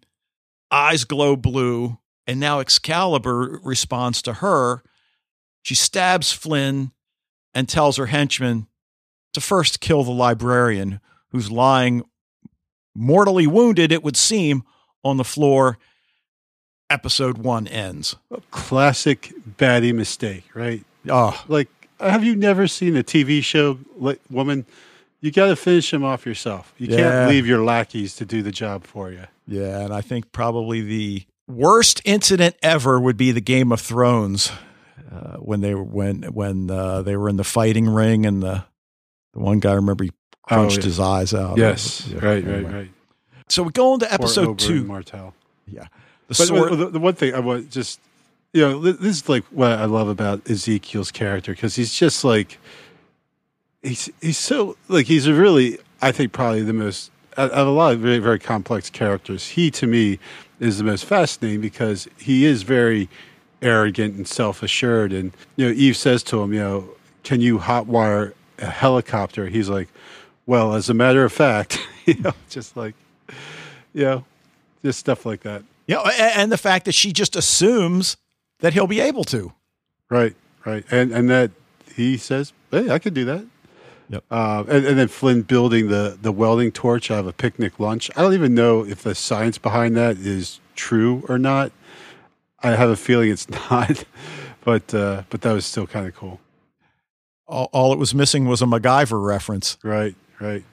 eyes 0.70 1.04
glow 1.04 1.36
blue, 1.36 1.98
and 2.26 2.40
now 2.40 2.60
Excalibur 2.60 3.60
responds 3.62 4.22
to 4.22 4.34
her. 4.34 4.82
She 5.62 5.74
stabs 5.74 6.32
Flynn 6.32 6.92
and 7.54 7.68
tells 7.68 7.96
her 7.96 8.06
henchmen 8.06 8.66
to 9.32 9.40
first 9.40 9.80
kill 9.80 10.04
the 10.04 10.10
librarian 10.10 11.00
who's 11.30 11.50
lying 11.50 12.02
mortally 12.94 13.46
wounded, 13.46 13.90
it 13.92 14.02
would 14.02 14.16
seem, 14.16 14.62
on 15.04 15.16
the 15.16 15.24
floor. 15.24 15.78
Episode 16.90 17.38
one 17.38 17.66
ends. 17.68 18.16
A 18.30 18.40
classic 18.50 19.32
baddie 19.56 19.94
mistake, 19.94 20.44
right? 20.54 20.84
Oh, 21.08 21.42
Like, 21.48 21.68
have 21.98 22.22
you 22.24 22.36
never 22.36 22.66
seen 22.66 22.96
a 22.96 23.02
TV 23.02 23.42
show, 23.42 23.78
like, 23.96 24.20
woman? 24.28 24.66
You 25.20 25.30
got 25.30 25.46
to 25.46 25.56
finish 25.56 25.92
him 25.92 26.04
off 26.04 26.26
yourself. 26.26 26.74
You 26.76 26.88
Yeah. 26.88 26.96
can't 26.96 27.30
leave 27.30 27.46
your 27.46 27.64
lackeys 27.64 28.14
to 28.16 28.26
do 28.26 28.42
the 28.42 28.50
job 28.50 28.84
for 28.84 29.10
you. 29.10 29.24
yeah. 29.46 29.78
And 29.80 29.94
I 29.94 30.00
think 30.00 30.32
probably 30.32 30.80
the 30.82 31.24
worst 31.48 32.02
incident 32.04 32.56
ever 32.62 33.00
would 33.00 33.16
be 33.16 33.30
the 33.32 33.40
Game 33.40 33.72
of 33.72 33.80
Thrones 33.80 34.50
uh, 35.12 35.36
when 35.36 35.60
they 35.60 35.74
were 35.74 35.82
when 35.82 36.22
when 36.32 36.70
uh, 36.70 37.02
they 37.02 37.16
were 37.16 37.28
in 37.28 37.36
the 37.36 37.44
fighting 37.44 37.88
ring 37.88 38.24
and 38.26 38.42
the 38.42 38.64
the 39.34 39.40
one 39.40 39.60
guy 39.60 39.72
I 39.72 39.74
remember 39.74 40.04
he 40.04 40.12
crunched 40.42 40.78
yeah. 40.78 40.84
his 40.84 41.00
eyes 41.00 41.34
out. 41.34 41.58
Yes, 41.58 42.06
Yeah, 42.08 42.24
right, 42.24 42.44
anyway. 42.44 42.62
right, 42.62 42.72
right. 42.74 42.90
So 43.48 43.62
we 43.62 43.70
go 43.70 43.94
into 43.94 44.12
episode 44.12 44.58
two. 44.58 44.84
Martell. 44.84 45.34
Yeah, 45.66 45.82
the 45.82 45.88
But 46.28 46.36
sword. 46.36 46.78
the, 46.78 46.90
the 46.90 46.98
one 46.98 47.14
thing 47.14 47.34
I 47.34 47.40
want 47.40 47.70
just, 47.70 48.00
you 48.52 48.62
know, 48.62 48.78
this 48.80 49.22
is 49.22 49.28
like 49.28 49.44
what 49.46 49.72
I 49.72 49.84
love 49.84 50.08
about 50.08 50.48
Ezekiel's 50.48 51.10
character 51.10 51.52
because 51.52 51.76
he's 51.76 51.92
just 51.94 52.24
like, 52.24 52.58
he's 53.82 54.10
he's 54.20 54.38
so 54.38 54.76
like 54.88 55.06
he's 55.06 55.26
a 55.26 55.34
really 55.34 55.78
I 56.00 56.12
think 56.12 56.32
probably 56.32 56.62
the 56.62 56.72
most 56.72 57.10
out 57.36 57.50
of 57.50 57.66
a 57.66 57.70
lot 57.70 57.94
of 57.94 58.00
very 58.00 58.18
very 58.18 58.38
complex 58.38 58.90
characters. 58.90 59.48
He 59.48 59.70
to 59.72 59.86
me 59.86 60.18
is 60.60 60.78
the 60.78 60.84
most 60.84 61.04
fascinating 61.04 61.60
because 61.60 62.08
he 62.18 62.44
is 62.44 62.62
very 62.62 63.08
arrogant 63.62 64.16
and 64.16 64.26
self 64.26 64.62
assured. 64.62 65.12
And 65.12 65.32
you 65.56 65.66
know, 65.66 65.72
Eve 65.72 65.96
says 65.96 66.22
to 66.24 66.42
him, 66.42 66.52
you 66.52 66.60
know, 66.60 66.88
can 67.22 67.40
you 67.40 67.58
hotwire 67.58 68.32
a 68.58 68.66
helicopter? 68.66 69.46
He's 69.46 69.68
like, 69.68 69.88
well, 70.46 70.74
as 70.74 70.88
a 70.88 70.94
matter 70.94 71.24
of 71.24 71.32
fact, 71.32 71.78
you 72.04 72.14
know, 72.14 72.32
just 72.48 72.76
like, 72.76 72.94
you 73.94 74.04
know, 74.04 74.24
just 74.82 74.98
stuff 74.98 75.24
like 75.24 75.42
that. 75.42 75.62
Yeah, 75.86 76.00
and 76.36 76.50
the 76.52 76.58
fact 76.58 76.84
that 76.84 76.92
she 76.92 77.12
just 77.12 77.36
assumes 77.36 78.16
that 78.60 78.72
he'll 78.72 78.86
be 78.86 79.00
able 79.00 79.24
to. 79.24 79.52
Right, 80.08 80.34
right, 80.64 80.84
and 80.90 81.12
and 81.12 81.28
that 81.30 81.50
he 81.94 82.16
says, 82.16 82.52
"Hey, 82.70 82.90
I 82.90 82.98
could 82.98 83.14
do 83.14 83.24
that." 83.24 83.44
Yep. 84.08 84.24
Uh, 84.30 84.64
and, 84.68 84.86
and 84.86 84.98
then 84.98 85.08
Flynn 85.08 85.42
building 85.42 85.88
the 85.88 86.18
the 86.20 86.32
welding 86.32 86.70
torch 86.70 87.10
out 87.10 87.20
of 87.20 87.26
a 87.26 87.32
picnic 87.32 87.80
lunch. 87.80 88.10
I 88.16 88.22
don't 88.22 88.34
even 88.34 88.54
know 88.54 88.84
if 88.84 89.02
the 89.02 89.14
science 89.14 89.58
behind 89.58 89.96
that 89.96 90.18
is 90.18 90.60
true 90.74 91.24
or 91.28 91.38
not. 91.38 91.72
I 92.62 92.70
have 92.76 92.90
a 92.90 92.96
feeling 92.96 93.30
it's 93.30 93.48
not, 93.70 94.04
but 94.64 94.94
uh, 94.94 95.22
but 95.30 95.42
that 95.42 95.52
was 95.52 95.66
still 95.66 95.86
kind 95.86 96.06
of 96.06 96.14
cool. 96.14 96.40
All, 97.46 97.68
all 97.72 97.92
it 97.92 97.98
was 97.98 98.14
missing 98.14 98.46
was 98.46 98.62
a 98.62 98.66
MacGyver 98.66 99.22
reference. 99.22 99.76
Right, 99.82 100.14
right. 100.40 100.64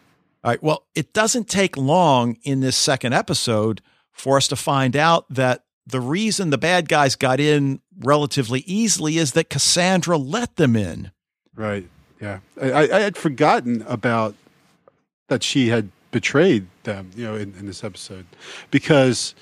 All 0.43 0.51
right. 0.51 0.63
Well, 0.63 0.85
it 0.95 1.11
doesn't 1.13 1.49
take 1.49 1.75
long 1.75 2.37
in 2.43 2.61
this 2.61 2.77
second 2.77 3.13
episode 3.13 3.81
for 4.11 4.37
us 4.37 4.47
to 4.49 4.55
find 4.55 4.95
out 4.95 5.25
that 5.29 5.63
the 5.85 5.99
reason 5.99 6.49
the 6.49 6.57
bad 6.57 6.87
guys 6.87 7.15
got 7.15 7.39
in 7.39 7.81
relatively 7.99 8.61
easily 8.61 9.17
is 9.17 9.33
that 9.33 9.49
Cassandra 9.49 10.17
let 10.17 10.55
them 10.55 10.75
in. 10.75 11.11
Right. 11.55 11.89
Yeah. 12.21 12.39
I, 12.61 12.89
I 12.89 12.99
had 12.99 13.17
forgotten 13.17 13.81
about 13.87 14.35
that 15.27 15.43
she 15.43 15.69
had 15.69 15.89
betrayed 16.11 16.67
them, 16.83 17.11
you 17.15 17.25
know, 17.25 17.35
in, 17.35 17.53
in 17.57 17.65
this 17.65 17.83
episode. 17.83 18.25
Because, 18.71 19.35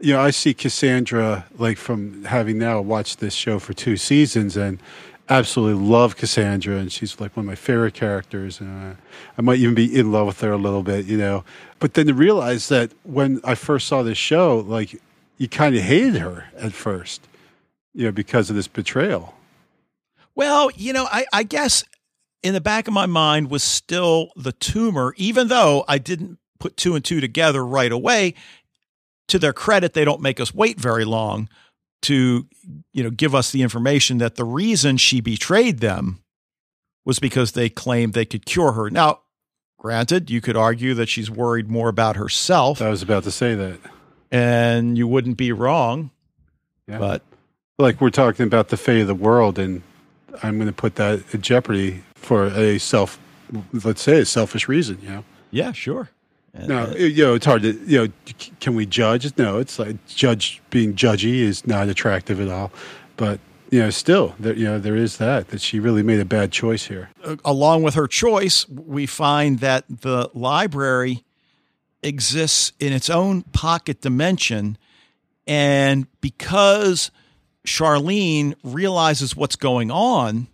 you 0.00 0.12
know, 0.12 0.20
I 0.20 0.30
see 0.30 0.54
Cassandra 0.54 1.46
like 1.58 1.78
from 1.78 2.24
having 2.24 2.58
now 2.58 2.80
watched 2.80 3.20
this 3.20 3.34
show 3.34 3.58
for 3.58 3.72
two 3.72 3.96
seasons 3.96 4.56
and 4.56 4.78
absolutely 5.28 5.82
love 5.82 6.16
Cassandra 6.16 6.76
and 6.76 6.92
she's 6.92 7.18
like 7.20 7.36
one 7.36 7.44
of 7.44 7.48
my 7.48 7.56
favorite 7.56 7.94
characters 7.94 8.60
and 8.60 8.92
uh, 8.92 8.96
I 9.36 9.42
might 9.42 9.58
even 9.58 9.74
be 9.74 9.98
in 9.98 10.12
love 10.12 10.26
with 10.26 10.40
her 10.40 10.52
a 10.52 10.56
little 10.56 10.82
bit, 10.82 11.06
you 11.06 11.16
know. 11.16 11.44
But 11.78 11.94
then 11.94 12.06
to 12.06 12.14
realize 12.14 12.68
that 12.68 12.92
when 13.02 13.40
I 13.42 13.54
first 13.54 13.88
saw 13.88 14.02
this 14.02 14.18
show, 14.18 14.58
like 14.66 15.00
you 15.38 15.48
kind 15.48 15.74
of 15.74 15.82
hated 15.82 16.16
her 16.16 16.46
at 16.56 16.72
first, 16.72 17.26
you 17.92 18.04
know, 18.04 18.12
because 18.12 18.50
of 18.50 18.56
this 18.56 18.68
betrayal. 18.68 19.34
Well, 20.34 20.70
you 20.76 20.92
know, 20.92 21.06
I, 21.10 21.26
I 21.32 21.42
guess 21.42 21.84
in 22.42 22.54
the 22.54 22.60
back 22.60 22.86
of 22.86 22.94
my 22.94 23.06
mind 23.06 23.50
was 23.50 23.62
still 23.62 24.30
the 24.36 24.52
tumor, 24.52 25.14
even 25.16 25.48
though 25.48 25.84
I 25.88 25.98
didn't 25.98 26.38
put 26.58 26.76
two 26.76 26.94
and 26.94 27.04
two 27.04 27.20
together 27.20 27.64
right 27.64 27.92
away. 27.92 28.34
To 29.28 29.38
their 29.38 29.52
credit, 29.52 29.92
they 29.92 30.04
don't 30.04 30.20
make 30.20 30.38
us 30.40 30.54
wait 30.54 30.78
very 30.78 31.04
long 31.04 31.48
to, 32.02 32.46
you 32.92 33.02
know, 33.02 33.10
give 33.10 33.34
us 33.34 33.50
the 33.50 33.62
information 33.62 34.18
that 34.18 34.36
the 34.36 34.44
reason 34.44 34.96
she 34.96 35.20
betrayed 35.20 35.80
them 35.80 36.20
was 37.04 37.18
because 37.18 37.52
they 37.52 37.68
claimed 37.68 38.12
they 38.12 38.24
could 38.24 38.46
cure 38.46 38.72
her. 38.72 38.90
Now, 38.90 39.20
granted, 39.78 40.30
you 40.30 40.40
could 40.40 40.56
argue 40.56 40.94
that 40.94 41.08
she's 41.08 41.30
worried 41.30 41.68
more 41.68 41.88
about 41.88 42.16
herself, 42.16 42.80
I 42.80 42.88
was 42.88 43.02
about 43.02 43.24
to 43.24 43.30
say 43.30 43.54
that. 43.54 43.80
and 44.30 44.96
you 44.96 45.08
wouldn't 45.08 45.36
be 45.36 45.52
wrong. 45.52 46.10
Yeah. 46.86 46.98
But 46.98 47.22
like 47.78 48.00
we're 48.00 48.10
talking 48.10 48.46
about 48.46 48.68
the 48.68 48.76
fate 48.76 49.00
of 49.02 49.06
the 49.06 49.14
world 49.14 49.58
and 49.58 49.82
i'm 50.42 50.56
going 50.56 50.66
to 50.66 50.72
put 50.72 50.94
that 50.94 51.22
at 51.34 51.40
jeopardy 51.42 52.02
for 52.14 52.46
a 52.46 52.78
self 52.78 53.18
let's 53.84 54.00
say 54.00 54.20
a 54.20 54.24
selfish 54.24 54.66
reason 54.66 54.98
you 55.02 55.08
know 55.10 55.24
yeah, 55.50 55.72
sure. 55.72 56.10
And, 56.56 56.68
no 56.68 56.84
uh, 56.84 56.94
you 56.94 57.24
know 57.24 57.34
it's 57.34 57.46
hard 57.46 57.62
to 57.62 57.72
you 57.86 58.06
know 58.06 58.12
can 58.60 58.74
we 58.74 58.86
judge? 58.86 59.36
No 59.38 59.58
it's 59.58 59.78
like 59.78 60.04
judge 60.06 60.62
being 60.70 60.94
judgy 60.94 61.40
is 61.40 61.66
not 61.66 61.88
attractive 61.88 62.40
at 62.40 62.48
all. 62.48 62.72
But 63.16 63.40
you 63.70 63.80
know 63.80 63.90
still 63.90 64.34
there 64.38 64.54
you 64.54 64.64
know 64.64 64.78
there 64.78 64.96
is 64.96 65.18
that 65.18 65.48
that 65.48 65.60
she 65.60 65.80
really 65.80 66.02
made 66.02 66.20
a 66.20 66.24
bad 66.24 66.52
choice 66.52 66.86
here. 66.86 67.10
Along 67.44 67.82
with 67.82 67.94
her 67.94 68.06
choice, 68.06 68.68
we 68.68 69.06
find 69.06 69.60
that 69.60 69.84
the 69.88 70.30
library 70.34 71.24
exists 72.02 72.72
in 72.78 72.92
its 72.92 73.10
own 73.10 73.42
pocket 73.42 74.00
dimension. 74.00 74.78
And 75.46 76.06
because 76.20 77.10
Charlene 77.66 78.54
realizes 78.62 79.36
what's 79.36 79.56
going 79.56 79.90
on, 79.90 80.48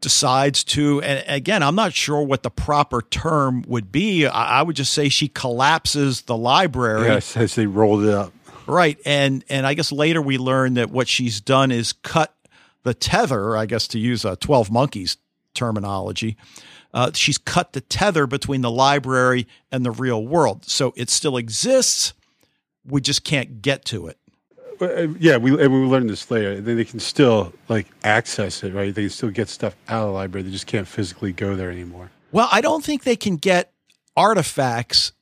decides 0.00 0.62
to, 0.64 1.02
and 1.02 1.24
again, 1.28 1.62
I'm 1.62 1.74
not 1.74 1.92
sure 1.92 2.22
what 2.22 2.42
the 2.42 2.50
proper 2.50 3.02
term 3.02 3.64
would 3.66 3.90
be. 3.90 4.26
I, 4.26 4.60
I 4.60 4.62
would 4.62 4.76
just 4.76 4.92
say 4.92 5.08
she 5.08 5.28
collapses 5.28 6.22
the 6.22 6.36
library. 6.36 7.06
yes 7.06 7.36
as 7.36 7.54
they 7.54 7.66
rolled 7.66 8.04
it 8.04 8.10
up 8.14 8.32
Right. 8.68 8.98
And 9.06 9.44
and 9.48 9.66
I 9.66 9.72
guess 9.72 9.90
later 9.90 10.20
we 10.20 10.36
learn 10.36 10.74
that 10.74 10.90
what 10.90 11.08
she's 11.08 11.40
done 11.40 11.72
is 11.72 11.94
cut 11.94 12.34
the 12.82 12.92
tether, 12.92 13.56
I 13.56 13.64
guess 13.64 13.88
to 13.88 13.98
use 13.98 14.24
a 14.26 14.36
12 14.36 14.70
monkeys 14.70 15.16
terminology. 15.54 16.36
Uh, 16.92 17.10
she's 17.14 17.38
cut 17.38 17.72
the 17.72 17.80
tether 17.80 18.26
between 18.26 18.60
the 18.60 18.70
library 18.70 19.46
and 19.72 19.84
the 19.84 19.90
real 19.90 20.24
world. 20.24 20.66
So 20.66 20.92
it 20.96 21.08
still 21.08 21.36
exists. 21.38 22.12
We 22.84 23.00
just 23.00 23.24
can't 23.24 23.62
get 23.62 23.84
to 23.86 24.06
it. 24.06 24.18
Uh, 24.80 25.08
yeah 25.18 25.36
we 25.36 25.50
and 25.62 25.72
we 25.72 25.80
learned 25.86 26.10
this 26.10 26.30
later. 26.30 26.60
Then 26.60 26.76
they 26.76 26.84
can 26.84 27.00
still 27.00 27.52
like 27.68 27.86
access 28.04 28.62
it 28.62 28.74
right? 28.74 28.94
They 28.94 29.02
can 29.02 29.10
still 29.10 29.30
get 29.30 29.48
stuff 29.48 29.76
out 29.88 30.02
of 30.02 30.08
the 30.08 30.12
library. 30.12 30.42
They 30.42 30.50
just 30.50 30.66
can't 30.66 30.86
physically 30.86 31.32
go 31.32 31.56
there 31.56 31.70
anymore. 31.70 32.10
Well, 32.32 32.48
I 32.52 32.60
don't 32.60 32.84
think 32.84 33.04
they 33.04 33.16
can 33.16 33.36
get 33.36 33.72
artifacts 34.16 35.12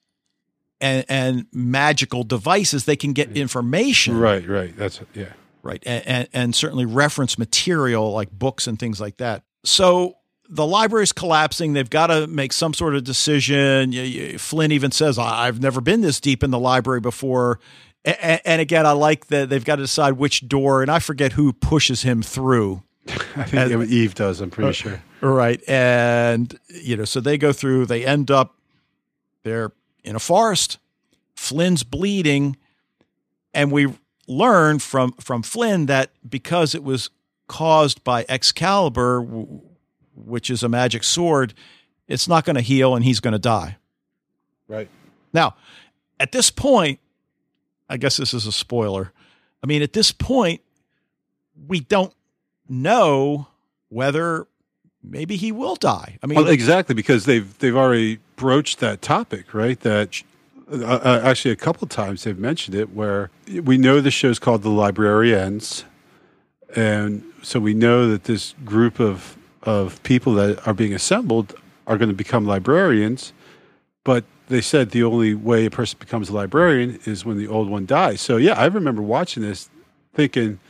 and, 0.81 1.05
and 1.09 1.47
magical 1.53 2.25
devices. 2.25 2.85
They 2.85 2.97
can 2.97 3.13
get 3.13 3.37
information. 3.37 4.19
right 4.19 4.47
right. 4.47 4.77
That's 4.77 5.01
yeah. 5.15 5.33
Right. 5.63 5.83
And, 5.85 6.07
and, 6.07 6.29
and 6.33 6.55
certainly 6.55 6.85
reference 6.85 7.39
material 7.39 8.13
like 8.13 8.31
books 8.31 8.69
and 8.69 8.79
things 8.79 9.01
like 9.01 9.17
that. 9.17 9.43
So 9.65 10.17
the 10.49 10.67
library's 10.67 11.13
collapsing. 11.13 11.73
They've 11.73 11.91
got 11.91 12.07
to 12.09 12.27
make 12.29 12.53
some 12.53 12.73
sort 12.73 12.95
of 12.95 13.03
decision. 13.05 14.39
Flynn 14.39 14.73
even 14.73 14.91
says 14.93 15.19
i've 15.19 15.61
never 15.61 15.81
been 15.81 16.01
this 16.03 16.21
deep 16.21 16.45
in 16.45 16.51
the 16.51 16.59
library 16.59 17.01
before 17.01 17.59
and, 18.07 18.41
and 18.45 18.61
again 18.63 18.87
i 18.87 18.93
like 18.93 19.27
that 19.27 19.49
they've 19.51 19.65
got 19.65 19.77
to 19.77 19.83
decide 19.83 20.15
which 20.15 20.49
door 20.49 20.81
and 20.83 20.91
i 20.91 20.99
forget 20.99 21.33
who 21.33 21.53
pushes 21.53 22.03
him 22.03 22.23
through 22.23 22.83
I 23.37 23.45
think 23.45 23.73
And- 23.73 23.89
Eve 23.91 24.15
does. 24.15 24.41
I'm 24.41 24.51
pretty 24.51 24.71
uh, 24.71 24.73
sure. 24.73 25.03
right 25.21 25.61
and 25.69 26.59
you 26.69 26.97
know 26.97 27.05
so 27.05 27.21
they 27.21 27.37
go 27.39 27.53
through 27.53 27.87
they 27.87 28.05
end 28.07 28.31
up 28.31 28.57
they're 29.43 29.73
in 30.05 30.17
a 30.17 30.21
forest 30.21 30.79
flynn's 31.35 31.83
bleeding 31.83 32.57
and 33.55 33.71
we 33.71 33.93
learn 34.27 34.79
from 34.81 35.13
from 35.21 35.43
flynn 35.43 35.87
that 35.87 36.11
because 36.29 36.75
it 36.75 36.83
was 36.83 37.11
caused 37.49 38.03
by 38.03 38.25
excalibur 38.29 39.21
which 40.17 40.51
is 40.51 40.63
a 40.65 40.69
magic 40.69 41.05
sword 41.05 41.55
it's 42.09 42.27
not 42.27 42.45
going 42.45 42.57
to 42.57 42.63
heal 42.63 42.95
and 42.97 43.05
he's 43.05 43.21
going 43.21 43.33
to 43.33 43.39
die 43.39 43.77
Right. 44.69 44.89
now 45.33 45.55
at 46.19 46.33
this 46.33 46.51
point 46.51 46.99
i 47.89 47.97
guess 47.97 48.17
this 48.17 48.35
is 48.35 48.47
a 48.47 48.53
spoiler 48.53 49.13
i 49.63 49.67
mean 49.67 49.83
at 49.83 49.93
this 49.93 50.13
point 50.13 50.61
we 51.69 51.81
don't 51.81 52.13
know 52.69 53.49
whether 53.89 54.47
maybe 55.03 55.37
he 55.37 55.53
will 55.53 55.77
die. 55.77 56.19
I 56.23 56.27
mean, 56.27 56.37
well, 56.37 56.49
exactly 56.49 56.95
because 56.95 57.25
they've 57.25 57.57
they've 57.59 57.77
already 57.77 58.19
broached 58.37 58.81
that 58.81 59.03
topic, 59.03 59.55
right? 59.55 59.79
That 59.81 60.23
uh, 60.71 60.85
uh, 60.85 61.21
actually 61.25 61.53
a 61.53 61.57
couple 61.57 61.87
times 61.87 62.25
they've 62.25 62.39
mentioned 62.39 62.75
it, 62.75 62.93
where 62.93 63.31
we 63.63 63.79
know 63.79 64.01
the 64.01 64.11
show's 64.11 64.39
called 64.39 64.63
The 64.63 64.71
Librarians, 64.71 65.85
and 66.75 67.23
so 67.43 67.61
we 67.61 67.75
know 67.75 68.09
that 68.11 68.25
this 68.25 68.55
group 68.65 69.01
of 69.01 69.37
of 69.63 70.03
people 70.03 70.35
that 70.35 70.67
are 70.67 70.75
being 70.75 70.95
assembled 70.95 71.55
are 71.87 71.97
going 71.97 72.09
to 72.09 72.15
become 72.15 72.47
librarians, 72.47 73.33
but 74.05 74.25
they 74.49 74.61
said 74.61 74.91
the 74.91 75.03
only 75.03 75.35
way 75.35 75.67
a 75.67 75.71
person 75.71 75.99
becomes 75.99 76.29
a 76.29 76.33
librarian 76.33 77.01
is 77.05 77.25
when 77.25 77.37
the 77.37 77.49
old 77.49 77.69
one 77.69 77.87
dies. 77.87 78.21
So 78.21 78.37
yeah, 78.37 78.53
I 78.53 78.67
remember 78.67 79.03
watching 79.03 79.43
this, 79.43 79.69
thinking, 80.15 80.61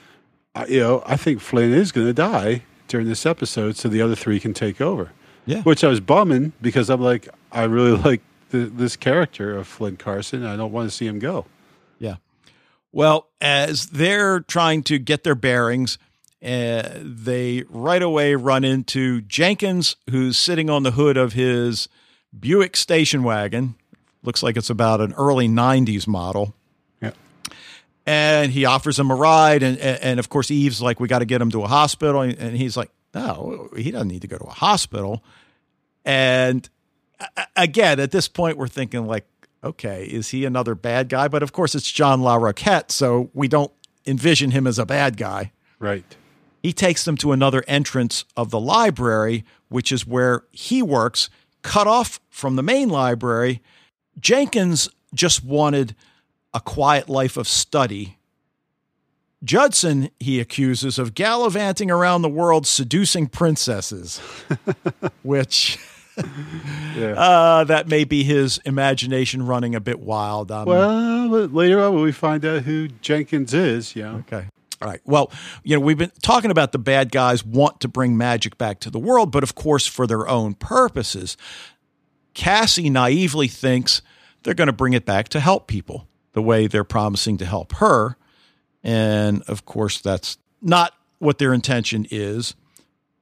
uh, 0.54 0.66
you 0.68 0.80
know, 0.80 1.02
I 1.06 1.16
think 1.16 1.40
Flynn 1.40 1.72
is 1.72 1.92
going 1.92 2.06
to 2.06 2.12
die 2.12 2.62
during 2.88 3.06
this 3.06 3.26
episode, 3.26 3.76
so 3.76 3.88
the 3.88 4.00
other 4.00 4.14
three 4.14 4.40
can 4.40 4.54
take 4.54 4.80
over. 4.80 5.12
Yeah. 5.44 5.62
Which 5.62 5.84
I 5.84 5.88
was 5.88 6.00
bumming 6.00 6.52
because 6.60 6.90
I'm 6.90 7.00
like, 7.00 7.28
I 7.52 7.64
really 7.64 7.96
like 8.02 8.22
the, 8.50 8.66
this 8.66 8.96
character 8.96 9.56
of 9.56 9.66
Flynn 9.66 9.96
Carsen. 9.96 10.44
I 10.44 10.56
don't 10.56 10.72
want 10.72 10.88
to 10.88 10.96
see 10.96 11.06
him 11.06 11.18
go. 11.18 11.46
Yeah. 11.98 12.16
Well, 12.92 13.28
as 13.40 13.86
they're 13.86 14.40
trying 14.40 14.82
to 14.84 14.98
get 14.98 15.22
their 15.22 15.34
bearings, 15.34 15.98
uh, 16.42 16.88
they 17.02 17.64
right 17.68 18.02
away 18.02 18.34
run 18.34 18.64
into 18.64 19.20
Jenkins, 19.22 19.96
who's 20.10 20.38
sitting 20.38 20.70
on 20.70 20.82
the 20.82 20.92
hood 20.92 21.16
of 21.16 21.34
his 21.34 21.88
Buick 22.38 22.76
station 22.76 23.22
wagon. 23.22 23.74
Looks 24.22 24.42
like 24.42 24.56
it's 24.56 24.70
about 24.70 25.00
an 25.00 25.12
early 25.14 25.48
90s 25.48 26.06
model. 26.06 26.54
Yeah. 27.00 27.12
And 28.04 28.52
he 28.52 28.64
offers 28.64 28.98
him 28.98 29.10
a 29.10 29.14
ride. 29.14 29.62
And, 29.62 29.78
and 29.78 30.18
of 30.18 30.28
course, 30.28 30.50
Eve's 30.50 30.82
like, 30.82 31.00
we 31.00 31.08
got 31.08 31.20
to 31.20 31.24
get 31.24 31.40
him 31.40 31.50
to 31.52 31.62
a 31.62 31.68
hospital. 31.68 32.20
And 32.20 32.56
he's 32.56 32.76
like, 32.76 32.90
no, 33.14 33.68
he 33.76 33.90
doesn't 33.90 34.08
need 34.08 34.22
to 34.22 34.28
go 34.28 34.36
to 34.36 34.44
a 34.44 34.50
hospital. 34.50 35.22
And 36.04 36.68
again, 37.56 37.98
at 38.00 38.10
this 38.10 38.28
point, 38.28 38.58
we're 38.58 38.68
thinking, 38.68 39.06
like, 39.06 39.26
okay, 39.64 40.04
is 40.04 40.28
he 40.28 40.44
another 40.44 40.74
bad 40.74 41.08
guy? 41.08 41.28
But 41.28 41.42
of 41.42 41.52
course, 41.52 41.74
it's 41.74 41.90
John 41.90 42.20
Larroquette, 42.20 42.90
so 42.90 43.30
we 43.34 43.48
don't 43.48 43.72
envision 44.06 44.50
him 44.50 44.66
as 44.66 44.78
a 44.78 44.86
bad 44.86 45.16
guy. 45.16 45.52
Right. 45.78 46.04
He 46.62 46.72
takes 46.72 47.04
them 47.04 47.16
to 47.18 47.32
another 47.32 47.64
entrance 47.66 48.24
of 48.36 48.50
the 48.50 48.60
library, 48.60 49.44
which 49.68 49.92
is 49.92 50.06
where 50.06 50.44
he 50.50 50.82
works, 50.82 51.30
cut 51.66 51.86
off 51.86 52.20
from 52.30 52.56
the 52.56 52.62
main 52.62 52.88
library. 52.88 53.60
Jenkins 54.20 54.88
just 55.14 55.44
wanted 55.44 55.94
a 56.54 56.60
quiet 56.60 57.08
life 57.08 57.36
of 57.36 57.46
study. 57.48 58.16
Judson, 59.44 60.10
he 60.18 60.40
accuses 60.40 60.98
of 60.98 61.14
gallivanting 61.14 61.90
around 61.90 62.22
the 62.22 62.28
world 62.28 62.66
seducing 62.66 63.26
princesses, 63.26 64.18
which 65.22 65.78
Yeah. 66.96 67.12
uh, 67.12 67.64
that 67.64 67.88
may 67.88 68.04
be 68.04 68.24
his 68.24 68.58
imagination 68.64 69.44
running 69.44 69.74
a 69.74 69.80
bit 69.80 70.00
wild. 70.00 70.50
Um, 70.50 70.64
well, 70.66 71.28
later 71.46 71.82
on, 71.82 71.94
when 71.94 72.02
we 72.02 72.12
find 72.12 72.42
out 72.46 72.62
who 72.62 72.88
Jenkins 73.02 73.52
is, 73.52 73.94
yeah. 73.94 74.12
Okay. 74.14 74.46
All 74.82 74.88
right. 74.88 75.00
Well, 75.04 75.32
you 75.64 75.74
know, 75.74 75.80
we've 75.80 75.96
been 75.96 76.12
talking 76.22 76.50
about 76.50 76.72
the 76.72 76.78
bad 76.78 77.10
guys 77.10 77.44
want 77.44 77.80
to 77.80 77.88
bring 77.88 78.16
magic 78.16 78.58
back 78.58 78.80
to 78.80 78.90
the 78.90 78.98
world, 78.98 79.32
but 79.32 79.42
of 79.42 79.54
course 79.54 79.86
for 79.86 80.06
their 80.06 80.28
own 80.28 80.54
purposes. 80.54 81.36
Cassie 82.34 82.90
naively 82.90 83.48
thinks 83.48 84.02
they're 84.42 84.54
going 84.54 84.66
to 84.66 84.72
bring 84.72 84.92
it 84.92 85.06
back 85.06 85.28
to 85.30 85.40
help 85.40 85.66
people 85.66 86.06
the 86.34 86.42
way 86.42 86.66
they're 86.66 86.84
promising 86.84 87.38
to 87.38 87.46
help 87.46 87.72
her. 87.76 88.16
And 88.82 89.42
of 89.48 89.64
course, 89.64 90.00
that's 90.00 90.36
not 90.60 90.92
what 91.18 91.38
their 91.38 91.54
intention 91.54 92.06
is. 92.10 92.54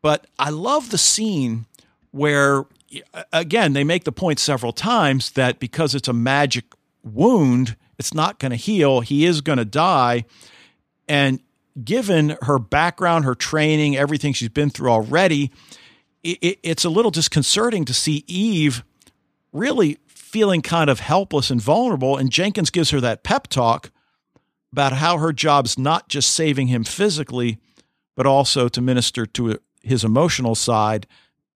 But 0.03 0.27
I 0.39 0.51
love 0.51 0.91
the 0.91 0.99
scene 0.99 1.67
where, 2.11 2.65
again, 3.33 3.73
they 3.73 3.85
make 3.85 4.05
the 4.05 4.13
point 4.13 4.39
several 4.41 4.73
times 4.73 5.31
that 5.31 5.61
because 5.61 5.95
it's 5.95 6.09
a 6.09 6.13
magic 6.13 6.65
wound, 7.03 7.77
it's 7.99 8.13
not 8.13 8.39
going 8.39 8.51
to 8.51 8.57
heal. 8.57 9.01
He 9.01 9.25
is 9.25 9.41
going 9.41 9.59
to 9.59 9.65
die. 9.65 10.25
And 11.09 11.41
given 11.83 12.37
her 12.43 12.59
background, 12.59 13.25
her 13.25 13.35
training, 13.35 13.97
everything 13.97 14.33
she's 14.33 14.49
been 14.49 14.71
through 14.71 14.91
already, 14.91 15.51
it, 16.23 16.59
it's 16.63 16.85
a 16.85 16.91
little 16.91 17.11
disconcerting 17.11 17.85
to 17.85 17.95
see 17.95 18.25
Eve 18.27 18.85
really 19.53 19.99
feeling 20.07 20.63
kind 20.63 20.91
of 20.91 21.01
helpless 21.01 21.51
and 21.51 21.61
vulnerable. 21.61 22.17
And 22.17 22.31
Jenkins 22.31 22.71
gives 22.71 22.91
her 22.91 23.01
that 23.01 23.23
pep 23.23 23.49
talk 23.49 23.91
about 24.73 24.95
how 24.95 25.19
her 25.19 25.33
job's 25.33 25.79
not 25.79 26.09
just 26.09 26.33
saving 26.33 26.67
him 26.67 26.83
physically, 26.83 27.59
but 28.17 28.27
also 28.27 28.69
to 28.69 28.81
minister 28.81 29.27
to 29.27 29.59
his 29.83 30.03
emotional 30.03 30.55
side. 30.55 31.07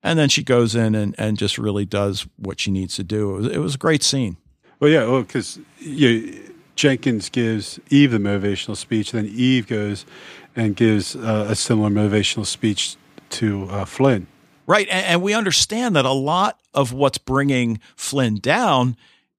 And 0.02 0.18
then 0.18 0.28
she 0.28 0.42
goes 0.42 0.74
in 0.74 0.94
and, 0.94 1.14
and 1.16 1.38
just 1.38 1.56
really 1.56 1.86
does 1.86 2.26
what 2.36 2.60
she 2.60 2.70
needs 2.70 2.96
to 2.96 3.04
do. 3.04 3.30
It 3.30 3.36
was, 3.38 3.46
it 3.46 3.58
was 3.58 3.74
a 3.76 3.78
great 3.78 4.02
scene. 4.02 4.36
Well, 4.78 4.90
yeah, 4.90 5.06
well, 5.06 5.22
because 5.22 5.58
you, 5.78 6.45
Jenkins 6.76 7.28
gives 7.30 7.80
Eve 7.90 8.12
the 8.12 8.18
motivational 8.18 8.76
speech, 8.76 9.12
then 9.12 9.26
Eve 9.26 9.66
goes 9.66 10.06
and 10.54 10.76
gives 10.76 11.16
uh, 11.16 11.46
a 11.48 11.54
similar 11.56 11.90
motivational 11.90 12.46
speech 12.46 12.96
to 13.30 13.64
uh, 13.70 13.84
Flynn. 13.84 14.26
Right. 14.66 14.86
And, 14.88 15.06
and 15.06 15.22
we 15.22 15.34
understand 15.34 15.96
that 15.96 16.04
a 16.04 16.12
lot 16.12 16.60
of 16.74 16.92
what's 16.92 17.18
bringing 17.18 17.80
Flynn 17.96 18.36
down 18.36 18.96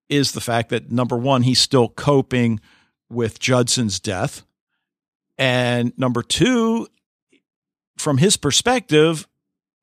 is 0.10 0.32
the 0.32 0.42
fact 0.42 0.70
that, 0.70 0.92
number 0.92 1.18
one, 1.18 1.44
he's 1.44 1.60
still 1.60 1.90
coping 1.90 2.60
with 3.10 3.40
Judson's 3.40 4.00
death. 4.00 4.44
And 5.38 5.98
number 5.98 6.24
two, 6.24 6.88
from 7.98 8.18
his 8.18 8.38
perspective, 8.38 9.28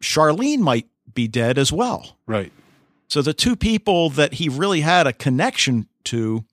Charlene 0.02 0.60
might 0.60 0.88
be 1.14 1.28
dead 1.28 1.58
as 1.58 1.72
well. 1.72 2.16
Right. 2.26 2.52
So 3.08 3.22
the 3.22 3.34
two 3.34 3.54
people 3.54 4.10
that 4.10 4.34
he 4.34 4.48
really 4.48 4.80
had 4.80 5.06
a 5.06 5.12
connection 5.12 5.88
to 6.04 6.44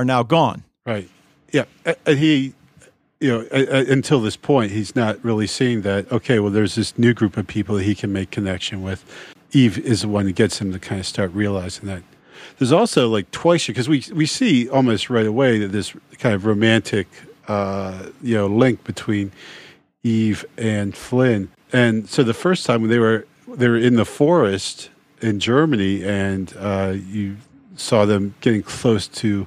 are 0.00 0.04
now 0.04 0.22
gone. 0.22 0.64
Right. 0.86 1.08
Yeah. 1.52 1.64
And 2.06 2.18
he, 2.18 2.54
you 3.20 3.28
know, 3.28 3.46
until 3.50 4.22
this 4.22 4.36
point, 4.36 4.72
he's 4.72 4.96
not 4.96 5.22
really 5.22 5.46
seeing 5.46 5.82
that, 5.82 6.10
okay, 6.10 6.38
well, 6.38 6.50
there's 6.50 6.74
this 6.74 6.96
new 6.96 7.12
group 7.12 7.36
of 7.36 7.46
people 7.46 7.76
that 7.76 7.84
he 7.84 7.94
can 7.94 8.10
make 8.12 8.30
connection 8.30 8.82
with. 8.82 9.04
Eve 9.52 9.76
is 9.78 10.00
the 10.00 10.08
one 10.08 10.24
that 10.24 10.36
gets 10.36 10.58
him 10.58 10.72
to 10.72 10.78
kind 10.78 11.00
of 11.00 11.06
start 11.06 11.30
realizing 11.34 11.86
that. 11.86 12.02
There's 12.58 12.72
also 12.72 13.08
like 13.08 13.30
twice, 13.30 13.66
because 13.66 13.90
we, 13.90 14.02
we 14.14 14.24
see 14.24 14.70
almost 14.70 15.10
right 15.10 15.26
away 15.26 15.58
that 15.58 15.68
this 15.68 15.94
kind 16.18 16.34
of 16.34 16.46
romantic, 16.46 17.08
uh, 17.46 18.06
you 18.22 18.34
know, 18.34 18.46
link 18.46 18.82
between 18.84 19.32
Eve 20.02 20.46
and 20.56 20.96
Flynn. 20.96 21.50
And 21.74 22.08
so 22.08 22.22
the 22.22 22.32
first 22.32 22.64
time 22.64 22.80
when 22.80 22.90
they 22.90 22.98
were, 22.98 23.26
they 23.46 23.68
were 23.68 23.76
in 23.76 23.96
the 23.96 24.06
forest 24.06 24.88
in 25.20 25.40
Germany 25.40 26.02
and 26.02 26.54
uh, 26.58 26.94
you 26.96 27.36
saw 27.76 28.06
them 28.06 28.34
getting 28.40 28.62
close 28.62 29.08
to 29.08 29.46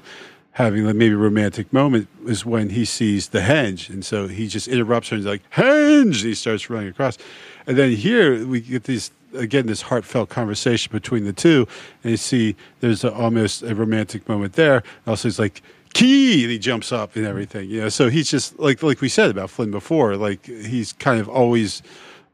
having 0.53 0.85
maybe 0.85 1.13
a 1.13 1.17
romantic 1.17 1.73
moment 1.73 2.07
is 2.27 2.45
when 2.45 2.69
he 2.69 2.85
sees 2.85 3.29
the 3.29 3.39
henge. 3.39 3.89
And 3.89 4.05
so 4.05 4.27
he 4.27 4.47
just 4.47 4.67
interrupts 4.67 5.09
her 5.09 5.15
and 5.15 5.23
he's 5.23 5.29
like, 5.29 5.49
henge! 5.51 6.03
And 6.03 6.15
he 6.15 6.35
starts 6.35 6.69
running 6.69 6.89
across. 6.89 7.17
And 7.65 7.75
then 7.77 7.91
here 7.91 8.45
we 8.45 8.61
get 8.61 8.83
these, 8.83 9.11
again, 9.33 9.65
this 9.65 9.81
heartfelt 9.81 10.29
conversation 10.29 10.91
between 10.91 11.25
the 11.25 11.33
two. 11.33 11.67
And 12.03 12.11
you 12.11 12.17
see 12.17 12.55
there's 12.81 13.03
a, 13.03 13.11
almost 13.11 13.63
a 13.63 13.73
romantic 13.73 14.29
moment 14.29 14.53
there. 14.53 14.83
Also, 15.07 15.27
he's 15.27 15.39
like, 15.39 15.63
key! 15.95 16.43
And 16.43 16.51
he 16.51 16.59
jumps 16.59 16.91
up 16.91 17.15
and 17.15 17.25
everything. 17.25 17.67
You 17.67 17.81
know, 17.81 17.89
so 17.89 18.09
he's 18.09 18.29
just 18.29 18.59
like, 18.59 18.83
like 18.83 19.01
we 19.01 19.09
said 19.09 19.31
about 19.31 19.49
Flynn 19.49 19.71
before, 19.71 20.15
like 20.17 20.45
he's 20.45 20.93
kind 20.93 21.19
of 21.19 21.27
always 21.27 21.81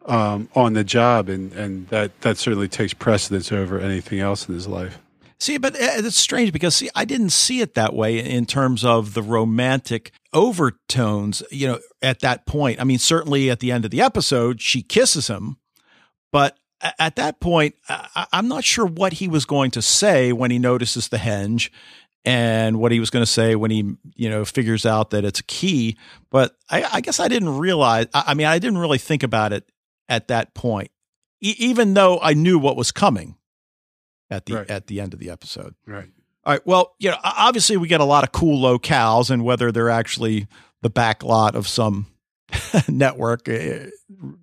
um, 0.08 0.50
on 0.56 0.74
the 0.74 0.84
job. 0.84 1.30
And, 1.30 1.54
and 1.54 1.88
that, 1.88 2.20
that 2.20 2.38
certainly 2.38 2.68
takes 2.68 2.94
precedence 2.94 3.50
over 3.54 3.80
anything 3.80 4.20
else 4.20 4.50
in 4.50 4.56
his 4.56 4.68
life. 4.68 5.00
See, 5.40 5.58
but 5.58 5.76
uh, 5.76 5.78
it's 5.80 6.18
strange 6.18 6.52
because 6.52 6.76
see, 6.76 6.90
I 6.96 7.06
didn't 7.06 7.30
see 7.30 7.62
it 7.62 7.74
that 7.76 7.94
way 7.94 8.20
in 8.20 8.46
terms 8.46 8.84
of 8.84 9.14
the 9.14 9.22
romantic 9.22 10.12
overtones. 10.34 11.42
You 11.50 11.68
know, 11.68 11.80
at 12.02 12.20
that 12.20 12.46
point, 12.46 12.82
I 12.82 12.84
mean, 12.84 13.00
certainly 13.00 13.50
at 13.50 13.60
the 13.60 13.72
end 13.72 13.86
of 13.86 13.92
the 13.92 14.02
episode, 14.02 14.62
she 14.62 14.82
kisses 14.82 15.28
him, 15.28 15.58
but 16.32 16.58
at 16.98 17.16
that 17.18 17.40
point, 17.40 17.76
I'm 18.32 18.48
not 18.48 18.64
sure 18.64 18.86
what 18.86 19.14
he 19.14 19.28
was 19.28 19.46
going 19.46 19.72
to 19.72 19.82
say 19.82 20.32
when 20.32 20.52
he 20.52 20.60
notices 20.60 21.10
the 21.10 21.18
henge 21.18 21.70
and 22.24 22.80
what 22.80 22.92
he 22.92 23.00
was 23.00 23.10
going 23.10 23.24
to 23.24 23.32
say 23.32 23.56
when 23.56 23.72
he, 23.72 23.96
you 24.16 24.30
know, 24.30 24.46
figures 24.46 24.86
out 24.86 25.10
that 25.10 25.26
it's 25.26 25.40
a 25.42 25.44
key. 25.44 25.98
But 26.30 26.56
I, 26.70 26.84
I 26.84 27.02
guess 27.02 27.20
I 27.20 27.28
didn't 27.28 27.58
realize. 27.58 28.08
I 28.14 28.34
mean, 28.34 28.48
I 28.48 28.60
didn't 28.60 28.78
really 28.78 28.98
think 28.98 29.24
about 29.24 29.52
it 29.52 29.70
at 30.08 30.30
that 30.30 30.54
point, 30.54 30.90
e- 31.42 31.56
even 31.58 31.94
though 31.96 32.20
I 32.22 32.34
knew 32.34 32.60
what 32.60 32.78
was 32.78 32.92
coming 32.92 33.36
at 34.30 34.46
the 34.46 34.56
Right. 34.56 34.70
at 34.70 34.88
the 34.88 35.00
end 35.02 35.14
of 35.14 35.20
the 35.20 35.30
episode. 35.30 35.76
Right. 35.86 36.10
All 36.46 36.54
right. 36.54 36.62
Well, 36.66 36.96
you 37.00 37.10
know, 37.12 37.18
obviously 37.24 37.78
we 37.78 37.88
get 37.88 38.02
a 38.02 38.06
lot 38.06 38.24
of 38.24 38.32
cool 38.32 38.62
locales, 38.62 39.30
and 39.30 39.44
whether 39.44 39.72
they're 39.72 39.90
actually 39.90 40.48
the 40.82 40.90
back 40.90 41.24
lot 41.24 41.56
of 41.56 41.68
some 41.68 42.08
network, 42.88 43.48
eh, 43.48 43.88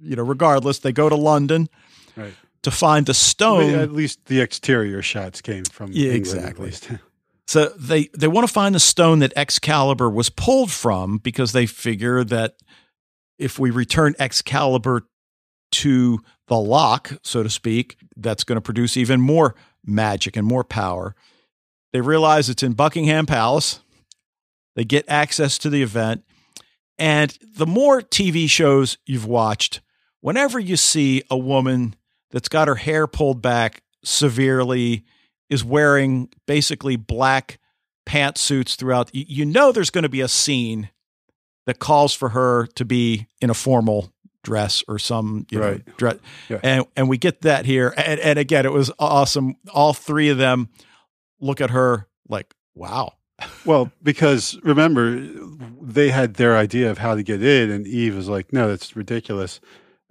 you 0.01 0.17
know, 0.17 0.23
regardless, 0.23 0.79
they 0.81 0.93
go 0.93 1.09
to 1.09 1.17
London 1.17 1.69
Right. 2.17 2.35
to 2.63 2.71
find 2.71 3.07
the 3.07 3.15
stone. 3.15 3.75
at 3.75 3.93
least 3.93 4.27
the 4.27 4.41
exterior 4.41 5.03
shots 5.03 5.41
came 5.41 5.65
from 5.65 5.91
Yeah, 5.93 6.13
England, 6.13 6.39
at 6.39 6.45
exactly. 6.51 6.67
least. 6.67 6.91
So 7.49 7.67
they 7.79 8.09
they 8.19 8.27
want 8.27 8.45
to 8.45 8.53
find 8.53 8.75
the 8.75 8.81
stone 8.81 9.21
that 9.21 9.33
Excalibur 9.37 10.11
was 10.11 10.31
pulled 10.31 10.73
from 10.73 11.19
because 11.19 11.53
they 11.53 11.67
figure 11.67 12.25
that 12.25 12.57
if 13.39 13.57
we 13.57 13.71
return 13.71 14.17
Excalibur 14.19 15.03
to 15.71 16.19
the 16.49 16.57
lock, 16.57 17.13
so 17.23 17.45
to 17.45 17.49
speak, 17.49 17.99
that's 18.17 18.43
going 18.43 18.57
to 18.57 18.61
produce 18.61 18.97
even 18.97 19.21
more 19.21 19.55
magic 19.87 20.37
and 20.37 20.47
more 20.47 20.65
power. 20.65 21.15
They 21.93 22.01
realize 22.01 22.49
it's 22.49 22.63
in 22.63 22.73
Buckingham 22.73 23.27
Palace. 23.27 23.81
They 24.75 24.85
get 24.85 25.05
access 25.09 25.59
to 25.59 25.71
the 25.71 25.83
event. 25.83 26.25
And 26.99 27.37
the 27.43 27.67
more 27.67 28.01
TV 28.01 28.49
shows 28.49 28.99
you've 29.07 29.27
watched, 29.27 29.81
whenever 30.21 30.59
you 30.59 30.77
see 30.77 31.23
a 31.31 31.37
woman 31.37 31.95
that's 32.31 32.49
got 32.49 32.69
her 32.69 32.75
hair 32.75 33.07
pulled 33.07 33.41
back 33.41 33.83
severely, 34.05 35.05
is 35.49 35.65
wearing 35.65 36.29
basically 36.47 36.97
black 36.97 37.59
pantsuits 38.07 38.77
throughout, 38.77 39.11
you 39.13 39.45
know 39.45 39.73
there's 39.73 39.91
going 39.91 40.03
to 40.03 40.09
be 40.09 40.21
a 40.21 40.29
scene 40.29 40.91
that 41.67 41.79
calls 41.79 42.15
for 42.15 42.31
her 42.31 42.67
to 42.75 42.85
be 42.85 43.27
in 43.41 43.51
a 43.51 43.55
formal 43.55 44.13
dress 44.47 44.85
or 44.87 44.97
some 44.97 45.45
you 45.51 45.61
right. 45.61 45.85
know 45.85 45.93
dress. 45.97 46.17
Yeah. 46.49 46.61
and 46.63 46.85
and 46.95 47.09
we 47.09 47.19
get 47.19 47.41
that 47.43 47.67
here. 47.67 47.93
And, 47.97 48.21
and 48.21 48.39
again 48.39 48.65
it 48.65 48.73
was 48.73 48.93
awesome. 48.99 49.57
All 49.75 49.93
three 49.93 50.29
of 50.29 50.39
them 50.39 50.69
look 51.41 51.61
at 51.61 51.71
her 51.71 52.07
like 52.29 52.55
wow. 52.75 53.15
Well 53.65 53.91
because 54.05 54.57
remember 54.63 55.19
they 55.83 56.11
had 56.11 56.35
their 56.35 56.57
idea 56.57 56.93
of 56.93 56.99
how 56.99 57.17
to 57.17 57.25
get 57.25 57.43
in 57.43 57.71
and 57.73 57.89
eve 57.89 58.15
was 58.15 58.29
like 58.29 58.53
no 58.53 58.69
that's 58.69 58.95
ridiculous. 58.95 59.61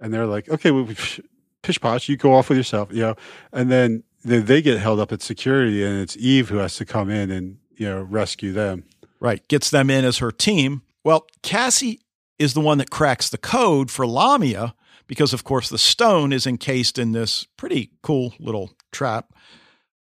And 0.00 0.12
they're 0.12 0.26
like 0.26 0.50
okay 0.50 0.70
well, 0.70 0.86
pish 1.62 1.80
posh 1.80 2.10
you 2.10 2.18
go 2.18 2.34
off 2.34 2.50
with 2.50 2.58
yourself 2.58 2.90
you 2.92 3.00
know? 3.00 3.16
And 3.54 3.70
then 3.70 4.04
they, 4.22 4.40
they 4.40 4.60
get 4.60 4.78
held 4.78 5.00
up 5.00 5.12
at 5.12 5.22
security 5.22 5.82
and 5.82 5.98
it's 5.98 6.16
eve 6.18 6.50
who 6.50 6.58
has 6.58 6.76
to 6.76 6.84
come 6.84 7.08
in 7.08 7.30
and 7.30 7.56
you 7.74 7.88
know 7.88 8.02
rescue 8.02 8.52
them. 8.52 8.84
Right. 9.18 9.48
Gets 9.48 9.70
them 9.70 9.88
in 9.88 10.04
as 10.04 10.18
her 10.18 10.30
team. 10.30 10.82
Well 11.04 11.26
cassie 11.42 12.00
is 12.38 12.54
the 12.54 12.60
one 12.60 12.78
that 12.78 12.90
cracks 12.90 13.28
the 13.28 13.38
code 13.38 13.90
for 13.90 14.06
Lamia 14.06 14.74
because, 15.06 15.32
of 15.32 15.44
course, 15.44 15.68
the 15.68 15.78
stone 15.78 16.32
is 16.32 16.46
encased 16.46 16.98
in 16.98 17.12
this 17.12 17.44
pretty 17.56 17.92
cool 18.02 18.34
little 18.38 18.72
trap. 18.92 19.32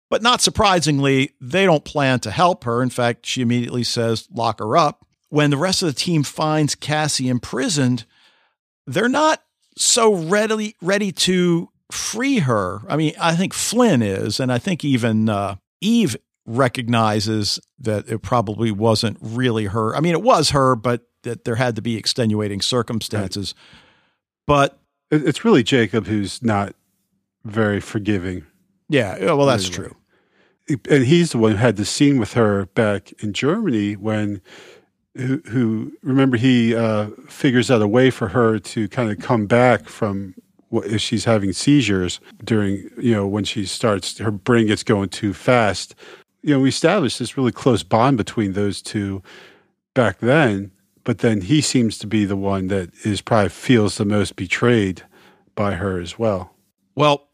But 0.09 0.23
not 0.23 0.41
surprisingly, 0.41 1.33
they 1.41 1.65
don't 1.65 1.85
plan 1.85 2.21
to 2.21 2.31
help 2.31 2.65
her. 2.65 2.83
In 2.83 2.91
fact, 2.91 3.27
she 3.27 3.43
immediately 3.43 3.83
says, 3.83 4.29
lock 4.33 4.61
her 4.61 4.77
up. 4.77 5.05
When 5.29 5.51
the 5.51 5.57
rest 5.57 5.83
of 5.83 5.89
the 5.89 6.01
team 6.01 6.23
finds 6.23 6.77
Cassie 6.77 7.29
imprisoned, 7.29 8.05
they're 8.87 9.09
not 9.09 9.43
so 9.77 10.15
readily 10.15 10.77
ready 10.81 11.11
to 11.11 11.69
free 11.91 12.39
her. 12.39 12.83
I 12.89 12.97
mean, 12.97 13.15
I 13.21 13.35
think 13.35 13.53
Flynn 13.53 14.03
is, 14.03 14.39
and 14.39 14.53
I 14.53 14.59
think 14.59 14.85
even 14.85 15.29
uh, 15.29 15.57
Eve 15.81 16.17
recognizes 16.47 17.59
that 17.81 18.09
it 18.09 18.23
probably 18.23 18.71
wasn't 18.71 19.19
really 19.21 19.65
her. 19.67 19.95
I 19.95 20.01
mean, 20.01 20.13
it 20.13 20.23
was 20.23 20.51
her, 20.51 20.77
but 20.77 21.03
that 21.27 21.45
there 21.45 21.57
had 21.57 21.77
to 21.77 21.83
be 21.83 21.97
extenuating 21.97 22.63
circumstances. 22.63 23.55
Right. 23.57 23.63
But 24.47 24.79
it's 25.11 25.45
really 25.45 25.63
Jacob 25.63 26.07
who's 26.07 26.43
not 26.43 26.75
very 27.45 27.81
forgiving. 27.81 28.45
Yeah, 28.89 29.33
well, 29.33 29.47
that's 29.47 29.69
anyway. 29.69 29.91
true. 30.69 30.79
And 30.91 31.05
he's 31.05 31.31
the 31.31 31.39
one 31.39 31.53
who 31.53 31.59
had 31.59 31.77
the 31.77 31.85
scene 31.85 32.19
with 32.19 32.33
her 32.33 32.67
back 32.67 33.13
in 33.23 33.33
Germany 33.33 33.95
when, 33.95 34.41
who, 35.17 35.41
who 35.47 35.93
remember 36.03 36.37
he 36.37 36.75
uh, 36.75 37.11
figures 37.29 37.71
out 37.71 37.83
a 37.83 37.89
way 37.89 38.11
for 38.11 38.29
her 38.29 38.59
to 38.59 38.89
kind 38.89 39.11
of 39.11 39.19
come 39.19 39.47
back 39.47 39.89
from 39.89 40.35
what, 40.69 40.87
if 40.87 41.01
she's 41.01 41.25
having 41.25 41.53
seizures 41.53 42.21
during 42.43 42.91
you 42.99 43.13
know 43.13 43.27
when 43.27 43.45
she 43.45 43.65
starts 43.65 44.19
her 44.19 44.33
brain 44.33 44.67
gets 44.67 44.83
going 44.83 45.09
too 45.09 45.33
fast 45.33 45.95
you 46.43 46.53
know 46.53 46.61
we 46.61 46.69
established 46.69 47.21
this 47.21 47.37
really 47.37 47.53
close 47.53 47.83
bond 47.83 48.17
between 48.17 48.53
those 48.53 48.83
two 48.83 49.23
back 49.95 50.19
then 50.19 50.73
but 51.07 51.19
then 51.19 51.41
he 51.41 51.61
seems 51.61 51.99
to 51.99 52.07
be 52.07 52.25
the 52.25 52.37
one 52.37 52.67
that 52.67 52.93
is 53.07 53.21
probably 53.21 53.49
feels 53.49 53.97
the 53.97 54.05
most 54.05 54.35
betrayed 54.35 55.05
by 55.55 55.75
her 55.75 56.01
as 56.01 56.19
well. 56.19 56.53
Well, 56.97 57.29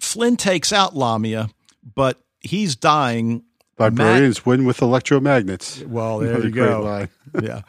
Flynn 0.00 0.36
takes 0.36 0.70
out 0.70 0.94
Lamia, 0.94 1.48
but 1.94 2.20
he's 2.40 2.76
dying. 2.76 3.42
Librarians 3.78 4.44
win 4.44 4.66
with 4.66 4.80
electromagnets. 4.80 5.84
Well, 5.86 6.18
there 6.18 6.44
you 6.44 6.50
go. 6.50 7.08
yeah. 7.42 7.62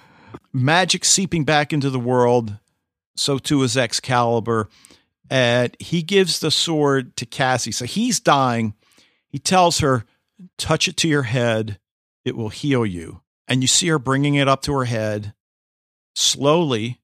Magic 0.52 1.06
seeping 1.06 1.46
back 1.46 1.72
into 1.72 1.90
the 1.90 2.00
world. 2.00 2.58
So 3.16 3.38
too 3.38 3.64
is 3.64 3.78
Excalibur. 3.78 4.68
And 5.30 5.78
he 5.80 6.04
gives 6.04 6.40
the 6.40 6.52
sword 6.52 7.16
to 7.16 7.26
Cassie. 7.26 7.72
So 7.72 7.86
he's 7.86 8.20
dying. 8.20 8.74
He 9.30 9.40
tells 9.40 9.80
her, 9.80 10.04
touch 10.58 10.90
it 10.90 10.98
to 10.98 11.08
your 11.08 11.24
head. 11.24 11.80
It 12.26 12.36
will 12.36 12.50
heal 12.50 12.86
you 12.86 13.22
and 13.52 13.62
you 13.62 13.68
see 13.68 13.89
her 13.89 13.99
bringing 13.99 14.36
it 14.36 14.47
up 14.47 14.62
to 14.62 14.72
her 14.72 14.86
head 14.86 15.34
slowly. 16.16 17.02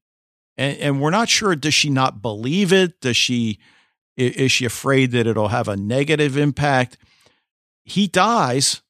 And, 0.56 0.78
and 0.78 1.00
we're 1.00 1.10
not 1.10 1.28
sure 1.28 1.54
does 1.54 1.74
she 1.74 1.90
not 1.90 2.22
believe 2.22 2.72
it? 2.72 3.02
Does 3.02 3.18
she 3.18 3.58
is 4.16 4.50
she 4.50 4.64
afraid 4.64 5.10
that 5.12 5.26
it'll 5.26 5.48
have 5.48 5.68
a 5.68 5.76
negative 5.76 6.38
impact? 6.38 6.96
He 7.84 8.06
dies. 8.06 8.80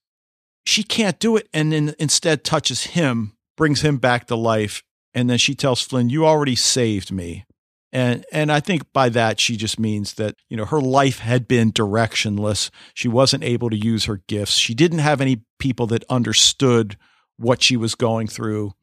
She 0.66 0.84
can't 0.84 1.18
do 1.18 1.36
it 1.36 1.48
and 1.52 1.72
then 1.72 1.96
instead 1.98 2.44
touches 2.44 2.84
him 2.84 3.32
brings 3.56 3.80
him 3.80 3.96
back 3.96 4.28
to 4.28 4.36
life 4.36 4.84
and 5.12 5.28
then 5.28 5.38
she 5.38 5.56
tells 5.56 5.82
flynn 5.82 6.10
you 6.10 6.24
already 6.24 6.54
saved 6.54 7.10
me. 7.10 7.44
And 7.90 8.24
and 8.30 8.52
I 8.52 8.60
think 8.60 8.92
by 8.92 9.08
that 9.08 9.40
she 9.40 9.56
just 9.56 9.80
means 9.80 10.14
that 10.14 10.36
you 10.48 10.56
know 10.56 10.66
her 10.66 10.80
life 10.80 11.18
had 11.18 11.48
been 11.48 11.72
directionless. 11.72 12.70
She 12.94 13.08
wasn't 13.08 13.42
able 13.42 13.68
to 13.68 13.76
use 13.76 14.04
her 14.04 14.22
gifts. 14.28 14.52
She 14.54 14.74
didn't 14.74 15.00
have 15.00 15.20
any 15.20 15.42
people 15.58 15.88
that 15.88 16.04
understood 16.08 16.96
what 17.38 17.62
she 17.62 17.76
was 17.76 17.94
going 17.94 18.26
through, 18.26 18.74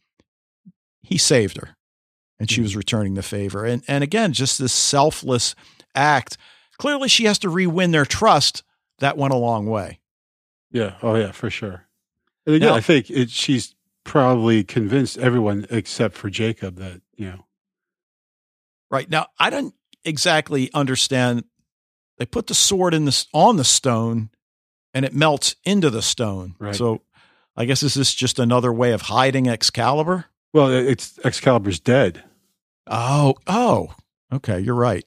he 1.03 1.17
saved 1.17 1.57
her 1.57 1.75
and 2.39 2.49
she 2.49 2.57
hmm. 2.57 2.63
was 2.63 2.75
returning 2.75 3.13
the 3.13 3.23
favor. 3.23 3.65
And, 3.65 3.83
and 3.87 4.03
again, 4.03 4.33
just 4.33 4.59
this 4.59 4.73
selfless 4.73 5.55
act. 5.93 6.37
Clearly, 6.77 7.07
she 7.07 7.25
has 7.25 7.39
to 7.39 7.49
re 7.49 7.67
win 7.67 7.91
their 7.91 8.05
trust. 8.05 8.63
That 8.99 9.17
went 9.17 9.33
a 9.33 9.37
long 9.37 9.65
way. 9.67 9.99
Yeah. 10.71 10.95
Oh, 11.01 11.15
yeah, 11.15 11.31
for 11.31 11.49
sure. 11.49 11.85
And 12.45 12.55
again, 12.55 12.69
now, 12.69 12.75
I 12.75 12.81
think 12.81 13.09
it, 13.09 13.29
she's 13.29 13.75
probably 14.03 14.63
convinced 14.63 15.17
everyone 15.17 15.65
except 15.69 16.15
for 16.15 16.29
Jacob 16.29 16.77
that, 16.77 17.01
you 17.15 17.27
know. 17.27 17.45
Right. 18.91 19.09
Now, 19.09 19.27
I 19.39 19.49
don't 19.49 19.73
exactly 20.03 20.69
understand. 20.73 21.43
They 22.17 22.25
put 22.25 22.47
the 22.47 22.53
sword 22.53 22.93
in 22.93 23.05
the, 23.05 23.25
on 23.33 23.57
the 23.57 23.63
stone 23.63 24.29
and 24.93 25.03
it 25.03 25.13
melts 25.13 25.55
into 25.65 25.89
the 25.89 26.01
stone. 26.01 26.55
Right. 26.59 26.75
So 26.75 27.01
I 27.57 27.65
guess 27.65 27.83
is 27.83 27.93
this 27.93 28.13
just 28.13 28.39
another 28.39 28.71
way 28.73 28.91
of 28.91 29.03
hiding 29.03 29.47
Excalibur? 29.47 30.25
Well, 30.53 30.69
it's 30.69 31.19
Excalibur's 31.23 31.79
dead. 31.79 32.23
Oh, 32.87 33.35
oh, 33.47 33.93
okay, 34.31 34.59
you're 34.59 34.75
right. 34.75 35.05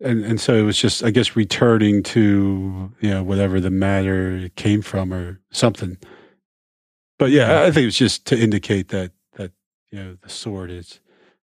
And 0.00 0.24
and 0.24 0.40
so 0.40 0.54
it 0.54 0.62
was 0.62 0.78
just, 0.78 1.04
I 1.04 1.10
guess, 1.10 1.36
returning 1.36 2.02
to 2.04 2.92
you 3.00 3.10
know 3.10 3.22
whatever 3.22 3.60
the 3.60 3.70
matter 3.70 4.48
came 4.56 4.82
from 4.82 5.12
or 5.12 5.40
something. 5.52 5.98
But 7.18 7.30
yeah, 7.30 7.62
I 7.62 7.70
think 7.70 7.82
it 7.82 7.86
was 7.86 7.98
just 7.98 8.26
to 8.26 8.38
indicate 8.38 8.88
that 8.88 9.12
that 9.34 9.52
you 9.90 10.02
know 10.02 10.16
the 10.22 10.30
sword 10.30 10.70
is 10.70 11.00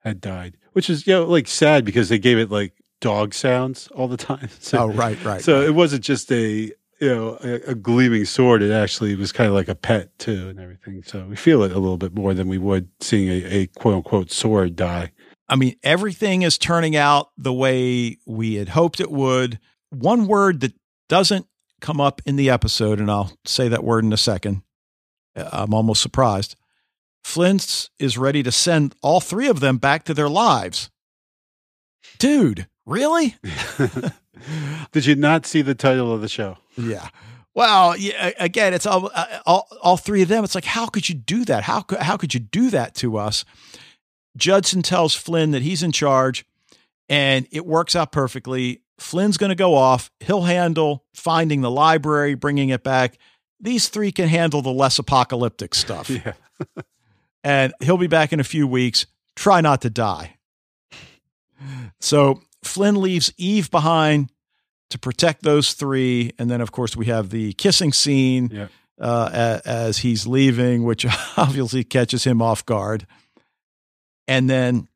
had 0.05 0.21
died, 0.21 0.57
which 0.73 0.89
is 0.89 1.07
you 1.07 1.15
know 1.15 1.25
like 1.25 1.49
sad 1.49 1.85
because 1.85 2.09
they 2.09 2.19
gave 2.19 2.39
it 2.39 2.51
like 2.51 2.75
dog 3.01 3.35
sounds 3.35 3.89
all 3.89 4.09
the 4.09 4.17
time. 4.17 4.49
So, 4.61 4.79
oh, 4.79 4.87
right, 4.87 5.23
right. 5.25 5.43
So 5.43 5.59
right. 5.59 5.69
it 5.69 5.73
wasn't 5.73 6.05
just 6.05 6.31
a 6.31 6.73
you 7.01 7.09
know 7.09 7.39
a, 7.43 7.71
a, 7.71 7.75
gleaming 7.75 8.25
sword 8.25 8.63
it 8.63 8.71
actually 8.71 9.15
was 9.17 9.33
kind 9.33 9.49
of 9.49 9.55
like 9.55 9.69
a 9.69 9.75
pet 9.75 10.17
too 10.19 10.49
and 10.49 10.61
everything. 10.61 11.03
So 11.03 11.27
we 11.27 11.37
feel 11.37 11.63
it 11.63 11.73
a 11.73 11.79
little 11.79 11.97
bit 11.97 12.15
more 12.15 12.35
than 12.35 12.49
we 12.49 12.59
would 12.59 12.89
seeing 13.01 13.29
a, 13.29 13.45
a 13.45 13.67
quote 13.67 13.95
unquote 13.95 14.31
sword 14.31 14.77
die. 14.77 15.13
I 15.49 15.57
mean 15.57 15.77
everything 15.83 16.43
is 16.43 16.59
turning 16.59 16.97
out 16.97 17.31
the 17.37 17.53
way 17.53 18.19
we 18.27 18.55
had 18.55 18.71
hoped 18.71 19.01
it 19.01 19.11
would. 19.11 19.59
One 19.91 20.27
word 20.27 20.61
that 20.61 20.75
doesn't 21.09 21.47
come 21.81 22.01
up 22.01 22.23
in 22.25 22.37
the 22.37 22.49
episode 22.49 22.99
and 22.99 23.11
i'll 23.11 23.37
say 23.45 23.69
that 23.69 23.85
word 23.85 24.05
in 24.05 24.13
a 24.13 24.17
second 24.17 24.63
uh, 25.37 25.49
i'm 25.53 25.75
almost 25.75 26.01
surprised. 26.03 26.57
Flynn 27.23 27.59
is 27.99 28.19
ready 28.19 28.43
to 28.43 28.53
send 28.53 28.95
all 29.03 29.21
three 29.21 29.49
of 29.49 29.61
them 29.61 29.79
back 29.79 30.05
to 30.05 30.15
their 30.15 30.29
lives. 30.29 30.91
Dude 32.19 32.67
really 32.87 33.37
Did 34.93 35.07
you 35.07 35.17
not 35.17 35.47
see 35.47 35.63
the 35.63 35.75
title 35.75 36.13
of 36.13 36.21
the 36.21 36.29
show? 36.29 36.59
Yeah. 36.77 37.09
Well, 37.55 37.97
yeah, 37.97 38.33
again, 38.39 38.75
it's 38.75 38.87
all, 38.87 39.11
uh, 39.15 39.27
all, 39.47 39.69
all 39.81 39.97
three 39.97 40.23
of 40.23 40.29
them. 40.29 40.43
It's 40.43 40.55
like, 40.55 40.65
how 40.65 40.87
could 40.87 41.09
you 41.09 41.15
do 41.15 41.45
that? 41.45 41.63
How 41.63 41.83
could, 41.83 42.01
how 42.01 42.17
could 42.17 42.35
you 42.35 42.41
do 42.41 42.71
that 42.71 42.95
to 42.97 43.17
us? 43.17 43.45
Judson 44.37 44.83
tells 44.83 45.15
Flynn 45.15 45.53
that 45.53 45.63
he's 45.63 45.83
in 45.83 45.93
charge 45.93 46.45
and 47.09 47.47
it 47.53 47.65
works 47.65 47.95
out 47.95 48.11
perfectly. 48.11 48.83
Flynn's 48.99 49.37
going 49.37 49.51
to 49.51 49.57
go 49.57 49.75
off. 49.75 50.11
He'll 50.21 50.43
handle 50.43 51.05
finding 51.15 51.61
the 51.61 51.71
library, 51.71 52.35
bringing 52.35 52.71
it 52.71 52.83
back. 52.83 53.19
These 53.61 53.89
three 53.89 54.11
can 54.11 54.29
handle 54.29 54.63
the 54.63 54.73
less 54.73 54.99
apocalyptic 54.99 55.75
stuff. 55.75 56.11
Yeah. 56.11 56.33
and 57.45 57.73
he'll 57.81 57.97
be 57.99 58.09
back 58.09 58.33
in 58.33 58.41
a 58.41 58.45
few 58.45 58.67
weeks. 58.67 59.07
Try 59.37 59.61
not 59.61 59.81
to 59.83 59.91
die. 59.91 60.37
So 62.01 62.43
Flynn 62.63 63.01
leaves 63.01 63.33
Eve 63.37 63.71
behind 63.71 64.31
to 64.91 64.99
protect 64.99 65.43
those 65.43 65.73
three. 65.73 66.33
And 66.39 66.51
then, 66.51 66.61
of 66.61 66.73
course, 66.73 66.97
we 66.97 67.07
have 67.07 67.31
the 67.31 67.53
kissing 67.55 67.93
scene 67.93 68.51
yeah. 68.53 68.69
uh, 69.01 69.61
as 69.65 69.99
he's 69.99 70.27
leaving, 70.27 70.85
which 70.85 71.07
obviously 71.37 71.85
catches 71.85 72.25
him 72.25 72.41
off 72.41 72.65
guard. 72.65 73.07
And 74.27 74.49
then 74.49 74.89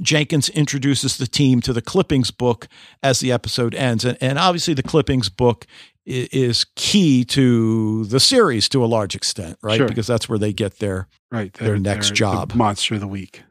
Jenkins 0.00 0.48
introduces 0.48 1.16
the 1.16 1.26
team 1.26 1.60
to 1.62 1.72
the 1.72 1.82
clippings 1.82 2.30
book 2.30 2.68
as 3.02 3.20
the 3.20 3.32
episode 3.32 3.74
ends. 3.74 4.04
And, 4.04 4.18
and 4.20 4.38
obviously, 4.38 4.74
the 4.74 4.82
clippings 4.82 5.28
book 5.28 5.66
is, 6.04 6.28
is 6.28 6.66
key 6.76 7.24
to 7.26 8.04
the 8.04 8.20
series 8.20 8.68
to 8.70 8.84
a 8.84 8.86
large 8.86 9.14
extent, 9.14 9.58
right? 9.62 9.78
Sure. 9.78 9.88
Because 9.88 10.06
that's 10.06 10.28
where 10.28 10.38
they 10.38 10.52
get 10.52 10.78
their 10.78 11.08
Right. 11.34 11.52
Their 11.52 11.78
next 11.78 12.10
the 12.10 12.14
job. 12.14 12.54
monster 12.54 12.94
of 12.94 13.00
the 13.00 13.08
week. 13.08 13.42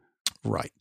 right. 0.45 0.71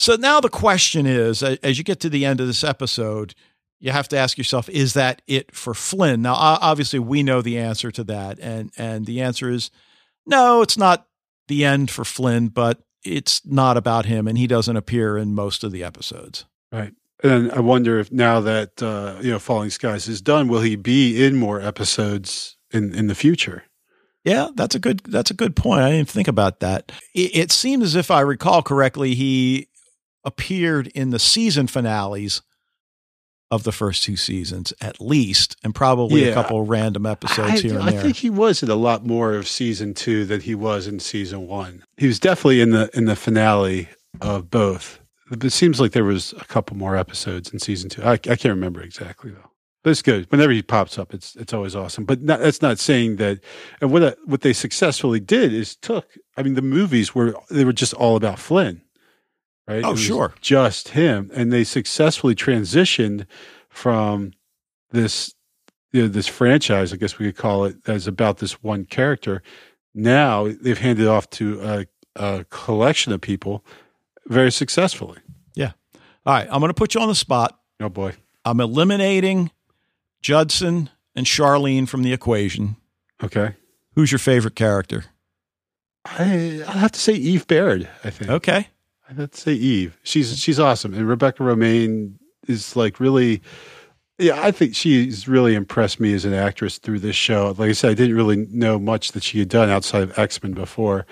So 0.00 0.14
now 0.14 0.40
the 0.40 0.48
question 0.48 1.04
is 1.04 1.42
as 1.42 1.76
you 1.76 1.84
get 1.84 2.00
to 2.00 2.08
the 2.08 2.24
end 2.24 2.40
of 2.40 2.46
this 2.46 2.64
episode, 2.64 3.34
you 3.80 3.92
have 3.92 4.08
to 4.08 4.18
ask 4.18 4.36
yourself, 4.38 4.68
is 4.68 4.94
that 4.94 5.22
it 5.26 5.54
for 5.54 5.74
Flynn? 5.74 6.22
Now, 6.22 6.34
obviously, 6.34 6.98
we 6.98 7.22
know 7.22 7.42
the 7.42 7.58
answer 7.58 7.90
to 7.92 8.04
that. 8.04 8.38
And, 8.40 8.72
and 8.76 9.06
the 9.06 9.20
answer 9.20 9.50
is 9.50 9.70
no, 10.26 10.62
it's 10.62 10.76
not 10.76 11.06
the 11.48 11.64
end 11.64 11.90
for 11.90 12.04
Flynn, 12.04 12.48
but 12.48 12.80
it's 13.04 13.44
not 13.46 13.76
about 13.76 14.06
him. 14.06 14.28
And 14.28 14.36
he 14.36 14.46
doesn't 14.46 14.76
appear 14.76 15.16
in 15.16 15.34
most 15.34 15.64
of 15.64 15.72
the 15.72 15.84
episodes. 15.84 16.44
Right. 16.70 16.92
And 17.22 17.50
I 17.50 17.60
wonder 17.60 17.98
if 17.98 18.12
now 18.12 18.40
that 18.40 18.80
uh, 18.82 19.16
you 19.20 19.32
know 19.32 19.38
Falling 19.38 19.70
Skies 19.70 20.06
is 20.06 20.20
done, 20.20 20.46
will 20.46 20.60
he 20.60 20.76
be 20.76 21.24
in 21.24 21.36
more 21.36 21.60
episodes 21.60 22.56
in 22.70 22.94
in 22.94 23.08
the 23.08 23.14
future? 23.14 23.64
Yeah, 24.24 24.48
that's 24.54 24.74
a 24.74 24.78
good 24.78 25.00
that's 25.00 25.30
a 25.30 25.34
good 25.34 25.56
point. 25.56 25.82
I 25.82 25.90
didn't 25.90 26.10
think 26.10 26.28
about 26.28 26.60
that. 26.60 26.92
It, 27.14 27.36
it 27.36 27.52
seemed 27.52 27.82
as 27.82 27.96
if 27.96 28.10
I 28.10 28.20
recall 28.20 28.62
correctly, 28.62 29.14
he 29.16 29.68
appeared 30.24 30.88
in 30.88 31.10
the 31.10 31.18
season 31.18 31.66
finales 31.66 32.42
of 33.50 33.62
the 33.64 33.72
first 33.72 34.02
two 34.02 34.16
seasons, 34.16 34.72
at 34.80 35.00
least, 35.00 35.56
and 35.64 35.74
probably 35.74 36.24
a 36.24 36.28
Yeah. 36.28 36.34
couple 36.34 36.62
random 36.64 37.06
episodes 37.06 37.50
I, 37.52 37.58
here 37.58 37.74
and 37.74 37.82
I 37.82 37.90
there. 37.92 38.00
I 38.00 38.02
think 38.02 38.16
he 38.16 38.30
was 38.30 38.62
in 38.62 38.70
a 38.70 38.74
lot 38.74 39.06
more 39.06 39.32
of 39.34 39.48
season 39.48 39.94
two 39.94 40.24
than 40.26 40.40
he 40.42 40.54
was 40.54 40.86
in 40.86 41.00
season 41.00 41.46
one. 41.46 41.82
He 41.96 42.06
was 42.06 42.20
definitely 42.20 42.60
in 42.60 42.70
the 42.70 42.90
in 42.92 43.06
the 43.06 43.16
finale 43.16 43.88
of 44.20 44.50
both. 44.50 45.00
But 45.30 45.44
it 45.44 45.50
seems 45.50 45.78
like 45.80 45.92
there 45.92 46.04
was 46.04 46.32
a 46.38 46.44
couple 46.44 46.76
more 46.76 46.96
episodes 46.96 47.50
in 47.52 47.58
season 47.58 47.90
two. 47.90 48.02
I, 48.02 48.12
I 48.12 48.16
can't 48.16 48.44
remember 48.46 48.80
exactly 48.82 49.30
though. 49.30 49.50
But 49.84 49.90
it's 49.90 50.02
good. 50.02 50.26
Whenever 50.30 50.52
he 50.52 50.60
pops 50.62 50.98
up, 50.98 51.14
it's 51.14 51.36
it's 51.36 51.52
always 51.54 51.76
awesome. 51.76 52.04
But 52.04 52.20
not, 52.22 52.40
that's 52.40 52.60
not 52.60 52.78
saying 52.78 53.16
that. 53.16 53.40
And 53.80 53.90
what 53.92 54.18
what 54.24 54.40
they 54.40 54.52
successfully 54.52 55.20
did 55.20 55.52
is 55.52 55.76
took. 55.76 56.06
I 56.36 56.42
mean, 56.42 56.54
the 56.54 56.62
movies 56.62 57.14
were 57.14 57.34
they 57.50 57.64
were 57.64 57.72
just 57.72 57.94
all 57.94 58.16
about 58.16 58.38
Flynn, 58.38 58.82
right? 59.68 59.84
Oh, 59.84 59.94
sure. 59.94 60.34
just 60.40 60.88
him, 60.90 61.30
and 61.34 61.52
they 61.52 61.64
successfully 61.64 62.34
transitioned 62.34 63.26
from 63.68 64.32
this 64.90 65.34
you 65.92 66.02
know, 66.02 66.08
this 66.08 66.26
franchise, 66.26 66.92
I 66.92 66.96
guess 66.96 67.18
we 67.18 67.26
could 67.26 67.36
call 67.36 67.64
it, 67.64 67.84
that's 67.84 68.06
about 68.06 68.38
this 68.38 68.62
one 68.62 68.84
character. 68.84 69.42
Now 69.94 70.48
they've 70.60 70.78
handed 70.78 71.06
off 71.06 71.30
to 71.30 71.60
a, 71.62 71.86
a 72.16 72.44
collection 72.50 73.12
of 73.12 73.20
people 73.20 73.64
very 74.26 74.52
successfully. 74.52 75.18
Yeah. 75.54 75.72
All 76.26 76.34
right, 76.34 76.46
I'm 76.50 76.60
going 76.60 76.68
to 76.70 76.74
put 76.74 76.94
you 76.94 77.00
on 77.00 77.08
the 77.08 77.14
spot. 77.14 77.58
Oh 77.80 77.88
boy. 77.88 78.12
I'm 78.44 78.60
eliminating 78.60 79.50
Judson 80.20 80.90
and 81.14 81.26
Charlene 81.26 81.88
from 81.88 82.02
the 82.02 82.12
equation. 82.12 82.76
Okay. 83.22 83.54
Who's 83.94 84.12
your 84.12 84.18
favorite 84.18 84.56
character? 84.56 85.06
I 86.04 86.62
I 86.66 86.72
have 86.72 86.92
to 86.92 87.00
say 87.00 87.14
Eve 87.14 87.46
Baird. 87.46 87.88
I 88.04 88.10
think 88.10 88.30
Okay. 88.30 88.68
To 89.16 89.28
say 89.32 89.52
Eve. 89.54 89.98
She's 90.02 90.38
she's 90.38 90.60
awesome, 90.60 90.92
and 90.94 91.08
Rebecca 91.08 91.42
Romijn 91.42 92.14
is 92.46 92.76
like 92.76 93.00
really. 93.00 93.42
Yeah, 94.20 94.40
I 94.42 94.50
think 94.50 94.74
she's 94.74 95.28
really 95.28 95.54
impressed 95.54 96.00
me 96.00 96.12
as 96.12 96.24
an 96.24 96.34
actress 96.34 96.78
through 96.78 96.98
this 96.98 97.14
show. 97.14 97.54
Like 97.56 97.70
I 97.70 97.72
said, 97.72 97.92
I 97.92 97.94
didn't 97.94 98.16
really 98.16 98.48
know 98.50 98.76
much 98.76 99.12
that 99.12 99.22
she 99.22 99.38
had 99.38 99.48
done 99.48 99.70
outside 99.70 100.02
of 100.02 100.18
X 100.18 100.42
Men 100.42 100.54
before, 100.54 101.06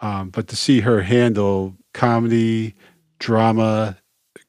um, 0.00 0.30
but 0.30 0.48
to 0.48 0.56
see 0.56 0.80
her 0.80 1.02
handle 1.02 1.76
comedy, 1.94 2.74
drama, 3.20 3.96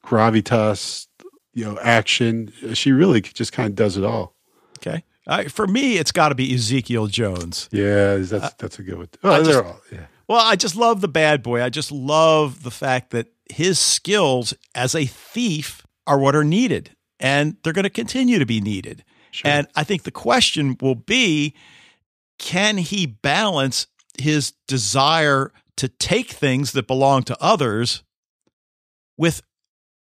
gravitas, 0.04 1.06
you 1.54 1.64
know, 1.64 1.78
action, 1.82 2.52
she 2.74 2.92
really 2.92 3.20
just 3.20 3.52
kind 3.52 3.68
of 3.68 3.74
does 3.76 3.96
it 3.96 4.04
all. 4.04 4.34
Okay. 4.78 5.04
Right, 5.28 5.50
for 5.52 5.66
me, 5.68 5.96
it's 5.98 6.10
got 6.10 6.30
to 6.30 6.34
be 6.34 6.52
Ezekiel 6.52 7.06
Jones. 7.06 7.68
Yeah, 7.70 8.16
that's 8.16 8.54
that's 8.54 8.78
a 8.80 8.82
good 8.82 8.98
one. 8.98 9.08
I 9.22 9.28
Oh, 9.28 9.38
just- 9.38 9.50
they're 9.50 9.64
all 9.64 9.80
yeah. 9.92 10.06
Well, 10.30 10.38
I 10.38 10.54
just 10.54 10.76
love 10.76 11.00
the 11.00 11.08
bad 11.08 11.42
boy. 11.42 11.60
I 11.60 11.70
just 11.70 11.90
love 11.90 12.62
the 12.62 12.70
fact 12.70 13.10
that 13.10 13.26
his 13.50 13.80
skills 13.80 14.54
as 14.76 14.94
a 14.94 15.04
thief 15.04 15.84
are 16.06 16.20
what 16.20 16.36
are 16.36 16.44
needed, 16.44 16.94
and 17.18 17.56
they're 17.64 17.72
going 17.72 17.82
to 17.82 17.90
continue 17.90 18.38
to 18.38 18.46
be 18.46 18.60
needed. 18.60 19.02
Sure. 19.32 19.50
And 19.50 19.66
I 19.74 19.82
think 19.82 20.04
the 20.04 20.12
question 20.12 20.76
will 20.80 20.94
be 20.94 21.56
can 22.38 22.78
he 22.78 23.06
balance 23.06 23.88
his 24.20 24.52
desire 24.68 25.50
to 25.78 25.88
take 25.88 26.30
things 26.30 26.70
that 26.72 26.86
belong 26.86 27.24
to 27.24 27.36
others 27.40 28.04
with 29.18 29.42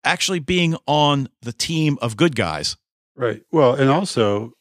actually 0.04 0.40
being 0.40 0.76
on 0.86 1.30
the 1.40 1.54
team 1.54 1.96
of 2.02 2.18
good 2.18 2.36
guys? 2.36 2.76
Right. 3.16 3.44
Well, 3.50 3.72
and 3.76 3.88
also 3.88 4.52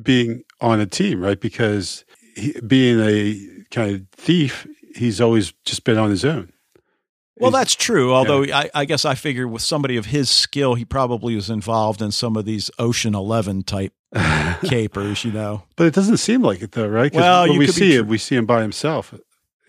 being 0.00 0.44
on 0.60 0.78
a 0.78 0.86
team, 0.86 1.20
right? 1.20 1.40
Because 1.40 2.04
he, 2.36 2.54
being 2.64 3.00
a 3.00 3.64
kind 3.72 3.96
of 3.96 4.08
thief, 4.12 4.64
he's 4.98 5.20
always 5.20 5.52
just 5.64 5.84
been 5.84 5.96
on 5.98 6.10
his 6.10 6.24
own. 6.24 6.52
Well, 7.40 7.50
He's- 7.50 7.60
that's 7.60 7.74
true. 7.76 8.12
Although 8.12 8.44
I, 8.44 8.68
I 8.74 8.84
guess 8.84 9.04
I 9.04 9.14
figure 9.14 9.46
with 9.46 9.62
somebody 9.62 9.96
of 9.96 10.06
his 10.06 10.28
skill, 10.28 10.74
he 10.74 10.84
probably 10.84 11.34
was 11.36 11.48
involved 11.50 12.02
in 12.02 12.10
some 12.10 12.36
of 12.36 12.44
these 12.44 12.70
Ocean 12.78 13.14
Eleven 13.14 13.62
type 13.62 13.92
capers, 14.64 15.24
you 15.24 15.32
know. 15.32 15.62
but 15.76 15.86
it 15.86 15.94
doesn't 15.94 16.16
seem 16.16 16.42
like 16.42 16.62
it, 16.62 16.72
though, 16.72 16.88
right? 16.88 17.12
Well, 17.14 17.48
when 17.48 17.58
we 17.58 17.66
see 17.68 17.92
tr- 17.92 17.98
it, 17.98 18.06
we 18.06 18.18
see 18.18 18.34
him 18.36 18.46
by 18.46 18.62
himself, 18.62 19.14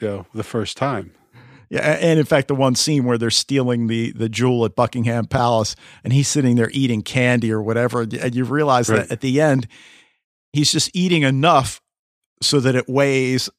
you 0.01 0.07
know, 0.07 0.25
the 0.33 0.43
first 0.43 0.77
time. 0.77 1.11
Yeah, 1.69 1.81
and 2.01 2.19
in 2.19 2.25
fact, 2.25 2.47
the 2.47 2.55
one 2.55 2.73
scene 2.73 3.03
where 3.03 3.19
they're 3.19 3.29
stealing 3.29 3.85
the 3.85 4.11
the 4.13 4.27
jewel 4.29 4.65
at 4.65 4.75
Buckingham 4.75 5.25
Palace, 5.25 5.75
and 6.03 6.11
he's 6.11 6.27
sitting 6.27 6.55
there 6.55 6.71
eating 6.73 7.03
candy 7.03 7.51
or 7.51 7.61
whatever, 7.61 8.01
and 8.01 8.33
you 8.35 8.43
realize 8.45 8.89
Right. 8.89 9.01
that 9.03 9.11
at 9.11 9.21
the 9.21 9.39
end, 9.39 9.67
he's 10.51 10.71
just 10.71 10.89
eating 10.95 11.21
enough 11.21 11.79
so 12.41 12.59
that 12.61 12.73
it 12.75 12.89
weighs. 12.89 13.51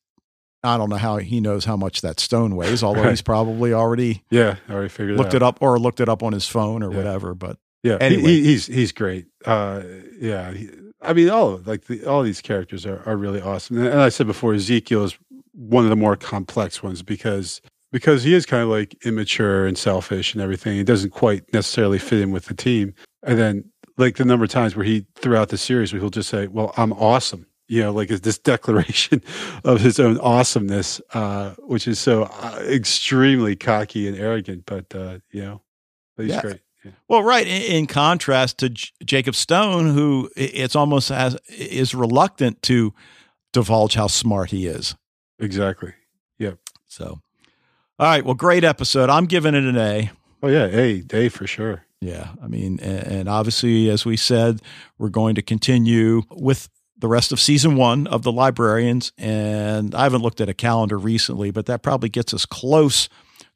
I 0.62 0.76
don't 0.76 0.90
know 0.90 0.96
how 0.96 1.16
he 1.16 1.40
knows 1.40 1.64
how 1.64 1.76
much 1.76 2.00
that 2.02 2.20
stone 2.20 2.54
weighs, 2.56 2.82
although 2.82 3.02
Right. 3.02 3.11
he's 3.11 3.22
probably 3.34 3.72
already 3.72 4.22
Yeah, 4.30 4.56
already 4.70 4.88
figured 4.88 5.16
looked 5.16 5.34
it 5.34 5.38
it 5.38 5.42
up 5.42 5.58
or 5.61 5.78
looked 5.78 6.00
it 6.00 6.08
up 6.08 6.22
on 6.22 6.32
his 6.32 6.46
phone 6.46 6.82
or 6.82 6.90
Yeah. 6.90 6.96
whatever. 6.98 7.34
But 7.34 7.58
Yeah, 7.82 7.96
Anyway. 8.00 8.22
he, 8.30 8.44
he's 8.44 8.66
he's 8.66 8.92
great. 8.92 9.26
Uh, 9.46 9.82
yeah, 10.18 10.52
he, 10.52 10.68
I 11.00 11.14
mean, 11.14 11.30
all 11.30 11.54
of- 11.54 11.66
like 11.66 11.86
the, 11.86 12.04
all 12.04 12.22
these 12.22 12.42
characters 12.42 12.84
are, 12.84 13.02
are 13.06 13.16
really 13.16 13.40
awesome. 13.40 13.78
And, 13.78 13.86
and 13.88 14.00
I 14.00 14.11
said 14.11 14.26
before, 14.26 14.52
Ezekiel 14.54 15.04
is 15.04 15.18
one 15.52 15.84
of 15.84 15.90
the 15.90 15.96
more 15.96 16.14
complex 16.16 16.82
ones 16.82 17.02
because 17.02 17.61
because 17.92 18.22
he 18.22 18.34
is 18.34 18.44
kind 18.46 18.62
of 18.62 18.68
like 18.68 18.94
immature 19.06 19.66
and 19.66 19.76
selfish 19.78 20.34
and 20.34 20.42
everything. 20.42 20.76
He 20.76 20.84
doesn't 20.84 21.11
quite 21.11 21.50
necessarily 21.52 21.98
fit 21.98 22.20
in 22.20 22.30
with 22.32 22.44
the 22.46 22.54
team. 22.54 22.94
And 23.24 23.38
then 23.38 23.64
like 23.96 24.16
the 24.16 24.24
number 24.24 24.44
of 24.44 24.50
times 24.50 24.76
where 24.76 24.84
he 24.84 25.06
throughout 25.16 25.48
the 25.48 25.58
series 25.58 25.92
where 25.92 26.00
he'll 26.00 26.11
just 26.11 26.28
say, 26.28 26.46
"Well, 26.46 26.72
I'm 26.76 26.92
awesome." 26.92 27.46
You 27.72 27.82
know, 27.84 27.92
like 27.92 28.08
this 28.08 28.36
declaration 28.38 29.22
of 29.64 29.80
his 29.80 30.00
own 30.00 30.18
awesomeness, 30.18 31.00
uh, 31.14 31.50
which 31.58 31.86
is 31.86 32.00
so 32.00 32.24
uh, 32.24 32.58
extremely 32.68 33.54
cocky 33.54 34.08
and 34.08 34.18
arrogant. 34.18 34.64
But 34.66 34.92
uh, 34.94 35.18
you 35.30 35.42
know, 35.42 35.62
he's 36.16 36.30
Yeah. 36.30 36.40
great. 36.40 36.60
Yeah. 36.84 36.90
Well, 37.08 37.22
right. 37.22 37.46
In, 37.46 37.62
in 37.62 37.86
contrast 37.86 38.58
to 38.58 38.70
J- 38.70 38.88
Jacob 39.04 39.36
Stone, 39.36 39.94
who 39.94 40.28
it's 40.36 40.74
almost 40.74 41.10
as 41.12 41.36
is 41.48 41.94
reluctant 41.94 42.60
to 42.62 42.92
divulge 43.52 43.94
how 43.94 44.08
smart 44.08 44.50
he 44.50 44.66
is. 44.66 44.96
Exactly. 45.38 45.92
Yeah. 46.38 46.54
So, 46.88 47.20
all 48.00 48.06
right. 48.06 48.24
Well, 48.24 48.34
great 48.34 48.64
episode. 48.64 49.10
I'm 49.10 49.26
giving 49.26 49.54
it 49.54 49.62
an 49.64 49.76
A. 49.76 50.10
Oh 50.42 50.48
yeah, 50.48 50.66
A, 50.66 51.04
A 51.12 51.28
for 51.28 51.46
sure. 51.46 51.84
Yeah. 52.00 52.30
I 52.42 52.48
mean, 52.48 52.80
and, 52.80 53.06
and 53.06 53.28
obviously, 53.28 53.90
as 53.90 54.04
we 54.04 54.16
said, 54.16 54.60
we're 54.98 55.10
going 55.10 55.34
to 55.36 55.42
continue 55.42 56.22
with 56.30 56.68
the 57.01 57.09
rest 57.09 57.32
of 57.32 57.40
season 57.40 57.76
one 57.76 58.07
of 58.07 58.22
The 58.22 58.32
Librarians. 58.32 59.12
And 59.18 59.94
I 59.94 60.05
haven't 60.05 60.22
looked 60.22 60.40
at 60.40 60.48
a 60.48 60.55
calendar 60.55 60.98
recently, 60.98 61.51
but 61.51 61.66
that 61.66 61.82
probably 61.82 62.09
gets 62.09 62.32
us 62.32 62.46
close 62.46 63.09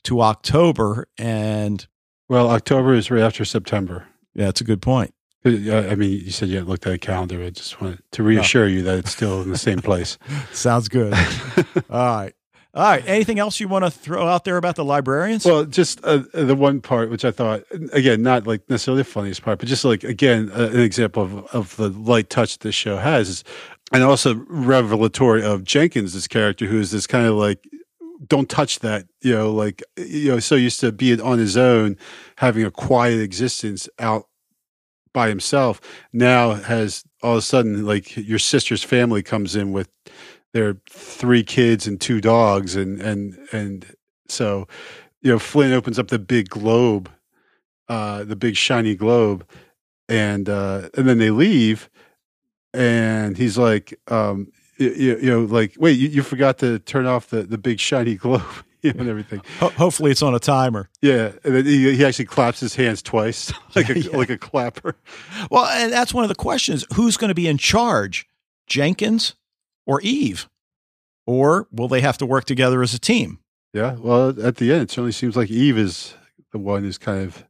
to 0.05 0.21
October. 0.23 1.07
And 1.19 1.87
Well, 2.29 2.51
October 2.51 2.95
is 2.95 3.11
right 3.11 3.23
after 3.23 3.45
September. 3.45 4.07
yeah, 4.35 4.49
it's 4.49 4.61
a 4.61 4.65
good 4.65 4.83
point. 4.83 5.15
Uh, 5.47 5.51
I 5.91 5.95
mean, 5.95 6.11
you 6.11 6.31
said 6.31 6.49
you 6.49 6.55
hadn't 6.57 6.71
looked 6.71 6.87
at 6.87 6.95
a 6.95 6.99
calendar. 6.99 7.43
I 7.43 7.51
just 7.51 7.79
wanted 7.81 8.01
to 8.13 8.23
reassure 8.23 8.67
you 8.67 8.83
that 8.85 8.99
it's 8.99 9.11
still 9.13 9.43
in 9.43 9.51
the 9.51 9.59
same 9.59 9.81
place. 9.83 10.17
Sounds 10.53 10.89
good. 10.89 11.13
All 11.91 12.17
right. 12.17 12.33
All 12.75 12.83
right. 12.83 13.05
Anything 13.07 13.39
else 13.39 13.61
you 13.61 13.69
want 13.69 13.85
to 13.85 13.91
throw 13.91 14.27
out 14.27 14.45
there 14.45 14.57
about 14.57 14.75
the 14.75 14.85
librarians? 14.85 15.45
Well, 15.45 15.65
just 15.65 16.05
uh, 16.05 16.25
the 16.33 16.57
one 16.57 16.81
part 16.81 17.09
which 17.09 17.25
I 17.25 17.31
thought, 17.31 17.63
again, 17.93 18.23
not 18.23 18.49
like 18.49 18.69
necessarily 18.69 19.03
the 19.03 19.09
funniest 19.09 19.43
part, 19.43 19.61
but 19.61 19.69
just 19.69 19.85
like 19.85 20.03
again 20.03 20.51
uh, 20.53 20.71
an 20.73 20.81
example 20.81 21.23
of, 21.23 21.47
of 21.55 21.77
the 21.77 21.91
light 21.91 22.31
touch 22.31 22.59
this 22.59 22.75
show 22.75 22.97
has, 22.97 23.29
is, 23.29 23.45
and 23.93 24.03
also 24.03 24.35
revelatory 24.49 25.45
of 25.45 25.63
Jenkins' 25.63 26.15
this 26.15 26.27
character, 26.27 26.67
who 26.67 26.81
is 26.81 26.91
this 26.91 27.07
kind 27.07 27.27
of 27.27 27.35
like, 27.37 27.65
don't 28.27 28.49
touch 28.49 28.81
that, 28.81 29.07
you 29.21 29.33
know, 29.33 29.53
like 29.53 29.83
you 29.97 30.33
know, 30.33 30.41
so 30.41 30.57
used 30.57 30.81
to 30.81 30.91
being 30.91 31.21
on 31.21 31.39
his 31.39 31.57
own, 31.57 31.97
having 32.39 32.65
a 32.65 32.73
quiet 32.73 33.21
existence 33.21 33.89
out 34.01 34.27
by 35.13 35.29
himself. 35.29 35.81
Now 36.13 36.55
has 36.55 37.05
all 37.23 37.33
of 37.33 37.39
a 37.39 37.43
sudden 37.43 37.87
like 37.87 38.17
your 38.17 38.41
sister's 38.41 38.83
family 38.83 39.23
comes 39.23 39.55
in 39.55 39.71
with 39.73 39.89
their 40.55 40.79
three 40.89 41.43
kids 41.43 41.87
and 41.87 42.01
two 42.01 42.23
dogs, 42.23 42.75
and 42.77 43.03
and 43.03 43.37
and 43.53 43.95
so 44.29 44.67
you 45.21 45.31
know, 45.31 45.39
Flynn 45.39 45.73
opens 45.73 45.99
up 45.99 46.09
the 46.09 46.19
big 46.19 46.49
globe, 46.49 47.11
uh, 47.89 48.25
the 48.25 48.37
big 48.37 48.57
shiny 48.57 48.95
globe, 48.95 49.47
and 50.09 50.49
uh, 50.49 50.89
and 50.97 51.07
then 51.09 51.19
they 51.19 51.31
leave, 51.31 51.91
and 52.73 53.37
he's 53.37 53.59
like, 53.59 53.99
um, 54.09 54.51
you, 54.79 54.91
you 54.91 55.31
know, 55.31 55.41
like, 55.45 55.75
wait, 55.79 55.93
you, 55.99 56.09
you 56.09 56.23
forgot 56.23 56.59
to 56.59 56.79
turn 56.79 57.07
off 57.07 57.29
the 57.29 57.43
the 57.43 57.59
big 57.59 57.79
shiny 57.81 58.15
globe. 58.25 58.43
And 58.85 59.09
everything. 59.09 59.41
Ho- 59.61 59.71
hopefully, 59.71 60.11
it's 60.11 60.21
on 60.21 60.35
a 60.35 60.39
timer. 60.39 60.91
Yeah, 61.01 61.33
and 61.43 61.55
then 61.57 61.65
he, 61.65 61.97
he 61.97 62.05
actually 62.05 62.27
claps 62.27 62.61
his 62.61 62.75
hands 62.75 63.01
twice, 63.01 63.51
like 63.75 63.89
a 63.89 63.99
Yeah. 63.99 64.15
like 64.17 64.29
a 64.31 64.37
clapper. 64.37 64.95
Well, 65.51 65.65
and 65.65 65.91
that's 65.91 66.13
one 66.13 66.23
of 66.23 66.29
the 66.29 66.35
questions: 66.35 66.85
Who's 66.95 67.17
going 67.17 67.31
to 67.31 67.35
be 67.35 67.49
in 67.49 67.57
charge, 67.57 68.27
Jenkins 68.67 69.35
or 69.87 70.01
Eve, 70.03 70.49
or 71.27 71.69
will 71.73 71.89
they 71.89 72.01
have 72.01 72.19
to 72.19 72.27
work 72.27 72.45
together 72.45 72.83
as 72.83 72.95
a 72.95 72.99
team? 72.99 73.39
Yeah. 73.73 73.97
Well, 73.99 74.29
at 74.43 74.57
the 74.57 74.73
end, 74.73 74.83
it 74.83 74.91
certainly 74.91 75.13
seems 75.13 75.37
like 75.37 75.51
Eve 75.51 75.77
is 75.79 76.15
the 76.53 76.59
one 76.59 76.83
who's 76.83 76.99
kind 76.99 77.23
of 77.23 77.35
going 77.35 77.47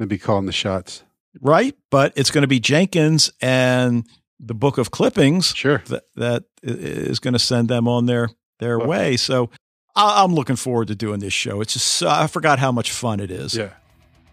to 0.00 0.06
be 0.06 0.18
calling 0.18 0.46
the 0.46 0.52
shots. 0.52 1.04
Right, 1.40 1.76
but 1.90 2.12
it's 2.16 2.30
going 2.30 2.42
to 2.42 2.48
be 2.48 2.58
Jenkins 2.60 3.30
and 3.40 4.04
the 4.40 4.54
Book 4.54 4.78
of 4.78 4.90
Clippings 4.90 5.48
Sure. 5.54 5.82
that 5.88 6.04
that 6.16 6.44
is 6.62 7.18
going 7.20 7.34
to 7.34 7.38
send 7.38 7.68
them 7.68 7.86
on 7.86 8.06
their 8.06 8.30
their 8.58 8.78
way. 8.78 9.16
So 9.16 9.50
I- 9.94 10.24
I'm 10.24 10.34
looking 10.34 10.56
forward 10.56 10.88
to 10.88 10.94
doing 10.94 11.20
this 11.20 11.32
show. 11.34 11.60
It's 11.60 11.74
just 11.74 12.02
I 12.02 12.26
forgot 12.26 12.58
how 12.58 12.72
much 12.72 12.90
fun 12.90 13.20
it 13.20 13.30
is. 13.30 13.54
Yeah. 13.54 13.70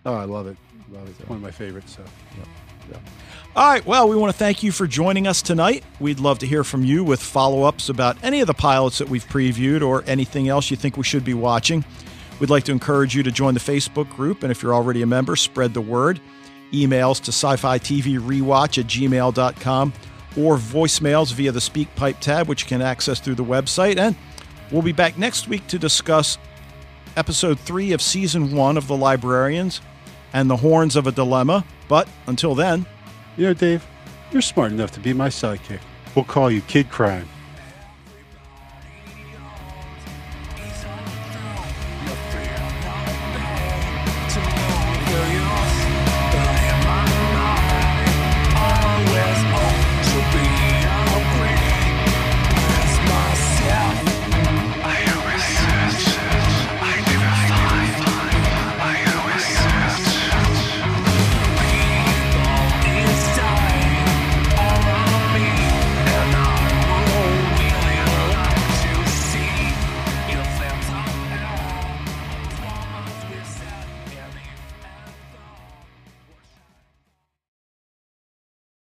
Oh, 0.06 0.14
I 0.14 0.24
love 0.24 0.48
it. 0.48 0.56
Love 0.90 1.08
it. 1.10 1.28
One 1.30 1.36
of 1.38 1.44
my 1.44 1.52
favorites. 1.52 1.98
So. 1.98 2.04
All 3.58 3.68
right. 3.68 3.84
Well, 3.88 4.08
we 4.08 4.16
want 4.16 4.32
to 4.32 4.38
thank 4.38 4.62
you 4.62 4.72
for 4.72 4.86
joining 4.86 5.26
us 5.26 5.42
tonight. 5.42 5.84
We'd 6.00 6.20
love 6.20 6.38
to 6.40 6.46
hear 6.46 6.64
from 6.64 6.84
you 6.84 7.04
with 7.04 7.20
follow 7.20 7.64
ups 7.64 7.90
about 7.90 8.16
any 8.24 8.40
of 8.40 8.46
the 8.46 8.54
pilots 8.54 9.00
that 9.00 9.10
we've 9.10 9.26
previewed 9.26 9.82
or 9.82 10.04
anything 10.06 10.48
else 10.48 10.70
you 10.70 10.78
think 10.78 10.96
we 10.96 11.04
should 11.04 11.26
be 11.26 11.34
watching. 11.34 11.84
We'd 12.40 12.52
like 12.52 12.66
to 12.66 12.72
encourage 12.72 13.16
you 13.16 13.24
to 13.24 13.32
join 13.32 13.56
the 13.56 13.60
Facebook 13.60 14.10
group. 14.12 14.44
And 14.44 14.52
if 14.52 14.62
you're 14.62 14.76
already 14.76 15.02
a 15.02 15.08
member, 15.08 15.36
spread 15.36 15.74
the 15.74 15.82
word. 15.82 16.22
Emails 16.72 17.20
to 17.22 17.32
sci 17.32 17.56
fi 17.56 17.80
TV 17.80 18.20
rewatch 18.20 18.78
at 18.78 18.86
gmail.com 18.86 19.94
or 20.38 20.58
voicemails 20.58 21.34
via 21.34 21.52
the 21.52 21.60
SpeakPipe 21.60 22.20
tab, 22.20 22.48
which 22.48 22.62
you 22.62 22.68
can 22.68 22.84
access 22.84 23.20
through 23.20 23.36
the 23.36 23.44
website. 23.44 23.98
And 23.98 24.16
we'll 24.72 24.84
be 24.84 24.92
back 24.92 25.18
next 25.18 25.48
week 25.48 25.66
to 25.68 25.80
discuss 25.80 26.38
episode 27.16 27.60
three 27.60 27.92
of 27.94 28.04
season 28.04 28.56
one 28.56 28.78
of 28.78 28.88
The 28.88 28.96
Librarians 28.96 29.82
and 30.38 30.48
the 30.52 30.58
Horns 30.58 30.96
of 30.96 31.08
a 31.08 31.12
Dilemma. 31.12 31.66
But 31.88 32.08
until 32.28 32.54
then, 32.54 32.86
You 33.38 33.48
know, 33.48 33.54
Dave, 33.54 33.86
you're 34.32 34.42
smart 34.42 34.72
enough 34.72 34.92
to 34.92 35.00
be 35.00 35.14
my 35.14 35.30
sidekick. 35.30 35.80
We'll 36.16 36.26
call 36.26 36.50
you 36.52 36.62
Kid 36.62 36.90
Crime. 36.90 37.28